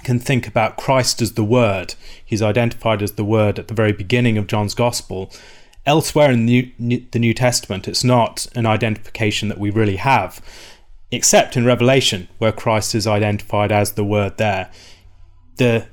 You 0.00 0.04
can 0.04 0.18
think 0.18 0.48
about 0.48 0.76
Christ 0.76 1.20
as 1.22 1.34
the 1.34 1.44
Word. 1.44 1.94
He's 2.24 2.42
identified 2.42 3.02
as 3.02 3.12
the 3.12 3.24
Word 3.24 3.58
at 3.58 3.68
the 3.68 3.74
very 3.74 3.92
beginning 3.92 4.38
of 4.38 4.46
John's 4.46 4.74
Gospel. 4.74 5.32
Elsewhere 5.86 6.30
in 6.30 6.46
the 6.46 6.72
New, 6.78 7.06
the 7.10 7.18
New 7.18 7.34
Testament, 7.34 7.86
it's 7.86 8.04
not 8.04 8.46
an 8.54 8.66
identification 8.66 9.48
that 9.48 9.58
we 9.58 9.70
really 9.70 9.96
have 9.96 10.40
except 11.10 11.56
in 11.56 11.64
Revelation, 11.64 12.28
where 12.38 12.52
Christ 12.52 12.94
is 12.94 13.06
identified 13.06 13.72
as 13.72 13.92
the 13.92 14.04
Word 14.04 14.38
there. 14.38 14.70
The 15.56 15.88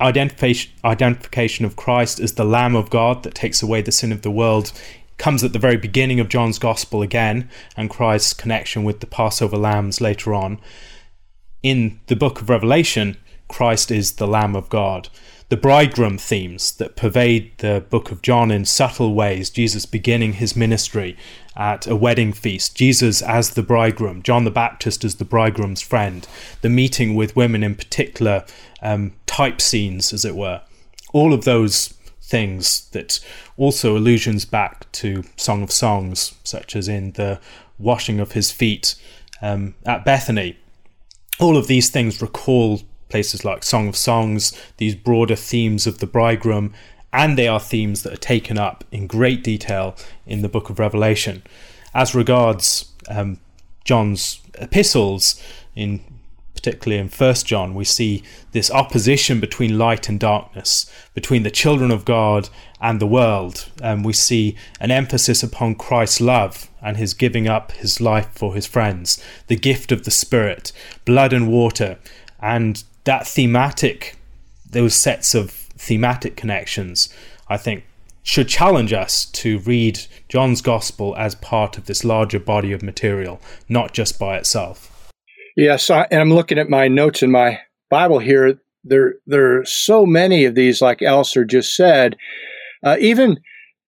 identification, 0.00 0.72
identification 0.84 1.64
of 1.64 1.76
Christ 1.76 2.20
as 2.20 2.34
the 2.34 2.44
Lamb 2.44 2.76
of 2.76 2.90
God 2.90 3.22
that 3.22 3.34
takes 3.34 3.62
away 3.62 3.82
the 3.82 3.92
sin 3.92 4.12
of 4.12 4.22
the 4.22 4.30
world 4.30 4.72
comes 5.18 5.42
at 5.42 5.52
the 5.52 5.58
very 5.58 5.76
beginning 5.76 6.20
of 6.20 6.28
John's 6.28 6.58
Gospel 6.58 7.02
again, 7.02 7.48
and 7.76 7.90
Christ's 7.90 8.34
connection 8.34 8.84
with 8.84 9.00
the 9.00 9.06
Passover 9.06 9.56
lambs 9.56 10.00
later 10.00 10.34
on. 10.34 10.60
In 11.62 12.00
the 12.06 12.16
book 12.16 12.40
of 12.40 12.50
Revelation, 12.50 13.16
Christ 13.48 13.90
is 13.90 14.12
the 14.12 14.26
Lamb 14.26 14.54
of 14.54 14.68
God 14.68 15.08
the 15.48 15.56
bridegroom 15.56 16.18
themes 16.18 16.72
that 16.72 16.96
pervade 16.96 17.52
the 17.58 17.84
book 17.88 18.10
of 18.10 18.20
John 18.20 18.50
in 18.50 18.64
subtle 18.64 19.14
ways. 19.14 19.48
Jesus 19.48 19.86
beginning 19.86 20.34
his 20.34 20.56
ministry 20.56 21.16
at 21.56 21.86
a 21.86 21.94
wedding 21.94 22.32
feast, 22.32 22.76
Jesus 22.76 23.22
as 23.22 23.50
the 23.50 23.62
bridegroom, 23.62 24.22
John 24.22 24.44
the 24.44 24.50
Baptist 24.50 25.04
as 25.04 25.16
the 25.16 25.24
bridegroom's 25.24 25.82
friend, 25.82 26.26
the 26.62 26.68
meeting 26.68 27.14
with 27.14 27.36
women 27.36 27.62
in 27.62 27.76
particular, 27.76 28.44
um, 28.82 29.12
type 29.26 29.60
scenes, 29.60 30.12
as 30.12 30.24
it 30.24 30.34
were. 30.34 30.62
All 31.12 31.32
of 31.32 31.44
those 31.44 31.94
things 32.26 32.88
that 32.90 33.20
also 33.56 33.96
allusions 33.96 34.44
back 34.44 34.90
to 34.92 35.22
Song 35.36 35.62
of 35.62 35.70
Songs, 35.70 36.34
such 36.42 36.74
as 36.74 36.88
in 36.88 37.12
the 37.12 37.40
washing 37.78 38.18
of 38.18 38.32
his 38.32 38.50
feet 38.50 38.96
um, 39.40 39.74
at 39.84 40.04
Bethany. 40.04 40.58
All 41.38 41.56
of 41.56 41.68
these 41.68 41.88
things 41.88 42.20
recall 42.20 42.80
places 43.08 43.44
like 43.44 43.62
Song 43.62 43.86
of 43.86 43.96
Songs, 43.96 44.52
these 44.78 44.96
broader 44.96 45.36
themes 45.36 45.86
of 45.86 45.98
the 45.98 46.06
bridegroom, 46.06 46.74
and 47.12 47.38
they 47.38 47.46
are 47.46 47.60
themes 47.60 48.02
that 48.02 48.12
are 48.12 48.16
taken 48.16 48.58
up 48.58 48.84
in 48.90 49.06
great 49.06 49.44
detail 49.44 49.94
in 50.26 50.42
the 50.42 50.48
book 50.48 50.68
of 50.68 50.78
Revelation. 50.78 51.44
As 51.94 52.14
regards 52.14 52.92
um, 53.08 53.38
John's 53.84 54.40
epistles, 54.58 55.40
in 55.76 56.02
particularly 56.66 57.00
in 57.00 57.08
First 57.08 57.46
John, 57.46 57.76
we 57.76 57.84
see 57.84 58.24
this 58.50 58.72
opposition 58.72 59.38
between 59.38 59.78
light 59.78 60.08
and 60.08 60.18
darkness, 60.18 60.90
between 61.14 61.44
the 61.44 61.50
children 61.50 61.92
of 61.92 62.04
God 62.04 62.48
and 62.80 63.00
the 63.00 63.06
world. 63.06 63.70
And 63.80 64.04
we 64.04 64.12
see 64.12 64.56
an 64.80 64.90
emphasis 64.90 65.44
upon 65.44 65.76
Christ's 65.76 66.20
love 66.20 66.68
and 66.82 66.96
his 66.96 67.14
giving 67.14 67.46
up 67.46 67.70
his 67.70 68.00
life 68.00 68.30
for 68.32 68.56
his 68.56 68.66
friends, 68.66 69.22
the 69.46 69.54
gift 69.54 69.92
of 69.92 70.02
the 70.02 70.10
Spirit, 70.10 70.72
blood 71.04 71.32
and 71.32 71.46
water, 71.46 71.98
and 72.40 72.82
that 73.04 73.28
thematic, 73.28 74.16
those 74.68 74.96
sets 74.96 75.36
of 75.36 75.52
thematic 75.52 76.34
connections, 76.34 77.08
I 77.48 77.58
think, 77.58 77.84
should 78.24 78.48
challenge 78.48 78.92
us 78.92 79.26
to 79.26 79.60
read 79.60 80.00
John's 80.28 80.62
gospel 80.62 81.14
as 81.16 81.36
part 81.36 81.78
of 81.78 81.86
this 81.86 82.02
larger 82.02 82.40
body 82.40 82.72
of 82.72 82.82
material, 82.82 83.40
not 83.68 83.92
just 83.94 84.18
by 84.18 84.36
itself. 84.36 84.90
Yes, 85.56 85.88
I, 85.90 86.06
and 86.10 86.20
I'm 86.20 86.32
looking 86.32 86.58
at 86.58 86.68
my 86.68 86.88
notes 86.88 87.22
in 87.22 87.30
my 87.30 87.60
Bible 87.90 88.18
here. 88.18 88.58
There, 88.84 89.14
there 89.26 89.60
are 89.60 89.64
so 89.64 90.06
many 90.06 90.44
of 90.44 90.54
these, 90.54 90.80
like 90.80 91.02
Alistair 91.02 91.44
just 91.44 91.74
said, 91.74 92.16
uh, 92.84 92.96
even 93.00 93.40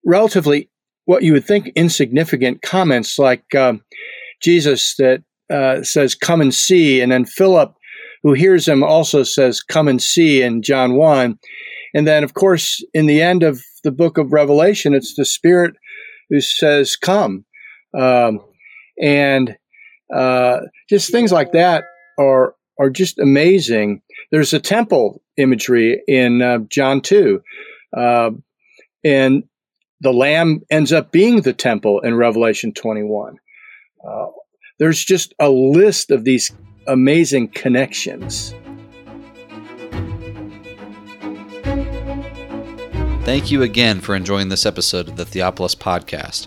relatively 0.04 0.70
what 1.04 1.22
you 1.22 1.34
would 1.34 1.44
think 1.44 1.68
insignificant 1.76 2.62
comments 2.62 3.18
like 3.18 3.54
um, 3.54 3.82
Jesus 4.42 4.96
that 4.96 5.22
uh, 5.50 5.82
says, 5.82 6.14
Come 6.14 6.40
and 6.40 6.54
see, 6.54 7.00
and 7.00 7.12
then 7.12 7.24
Philip 7.24 7.74
who 8.22 8.32
hears 8.32 8.66
him 8.66 8.82
also 8.82 9.22
says, 9.22 9.60
Come 9.60 9.88
and 9.88 10.02
see 10.02 10.42
in 10.42 10.62
John 10.62 10.94
1. 10.94 11.38
And 11.94 12.06
then, 12.06 12.24
of 12.24 12.34
course, 12.34 12.84
in 12.92 13.06
the 13.06 13.22
end 13.22 13.42
of 13.42 13.62
the 13.84 13.92
book 13.92 14.18
of 14.18 14.32
Revelation, 14.32 14.94
it's 14.94 15.14
the 15.14 15.24
Spirit 15.24 15.74
who 16.28 16.40
says, 16.40 16.96
Come. 16.96 17.44
Um, 17.98 18.40
and 19.00 19.56
uh, 20.14 20.60
just 20.88 21.10
things 21.10 21.32
like 21.32 21.52
that 21.52 21.84
are, 22.18 22.54
are 22.78 22.90
just 22.90 23.18
amazing. 23.18 24.02
There's 24.30 24.52
a 24.52 24.60
temple 24.60 25.22
imagery 25.36 26.02
in 26.06 26.42
uh, 26.42 26.58
John 26.68 27.00
2. 27.00 27.42
Uh, 27.96 28.30
and 29.04 29.44
the 30.00 30.12
Lamb 30.12 30.62
ends 30.70 30.92
up 30.92 31.10
being 31.10 31.42
the 31.42 31.52
temple 31.52 32.00
in 32.00 32.14
Revelation 32.14 32.72
21. 32.72 33.36
Uh, 34.06 34.26
there's 34.78 35.04
just 35.04 35.34
a 35.38 35.48
list 35.48 36.10
of 36.10 36.24
these 36.24 36.52
amazing 36.86 37.48
connections. 37.48 38.54
Thank 43.24 43.50
you 43.50 43.62
again 43.62 44.00
for 44.00 44.14
enjoying 44.14 44.48
this 44.48 44.64
episode 44.64 45.08
of 45.08 45.16
the 45.16 45.24
Theopolis 45.24 45.76
Podcast. 45.76 46.46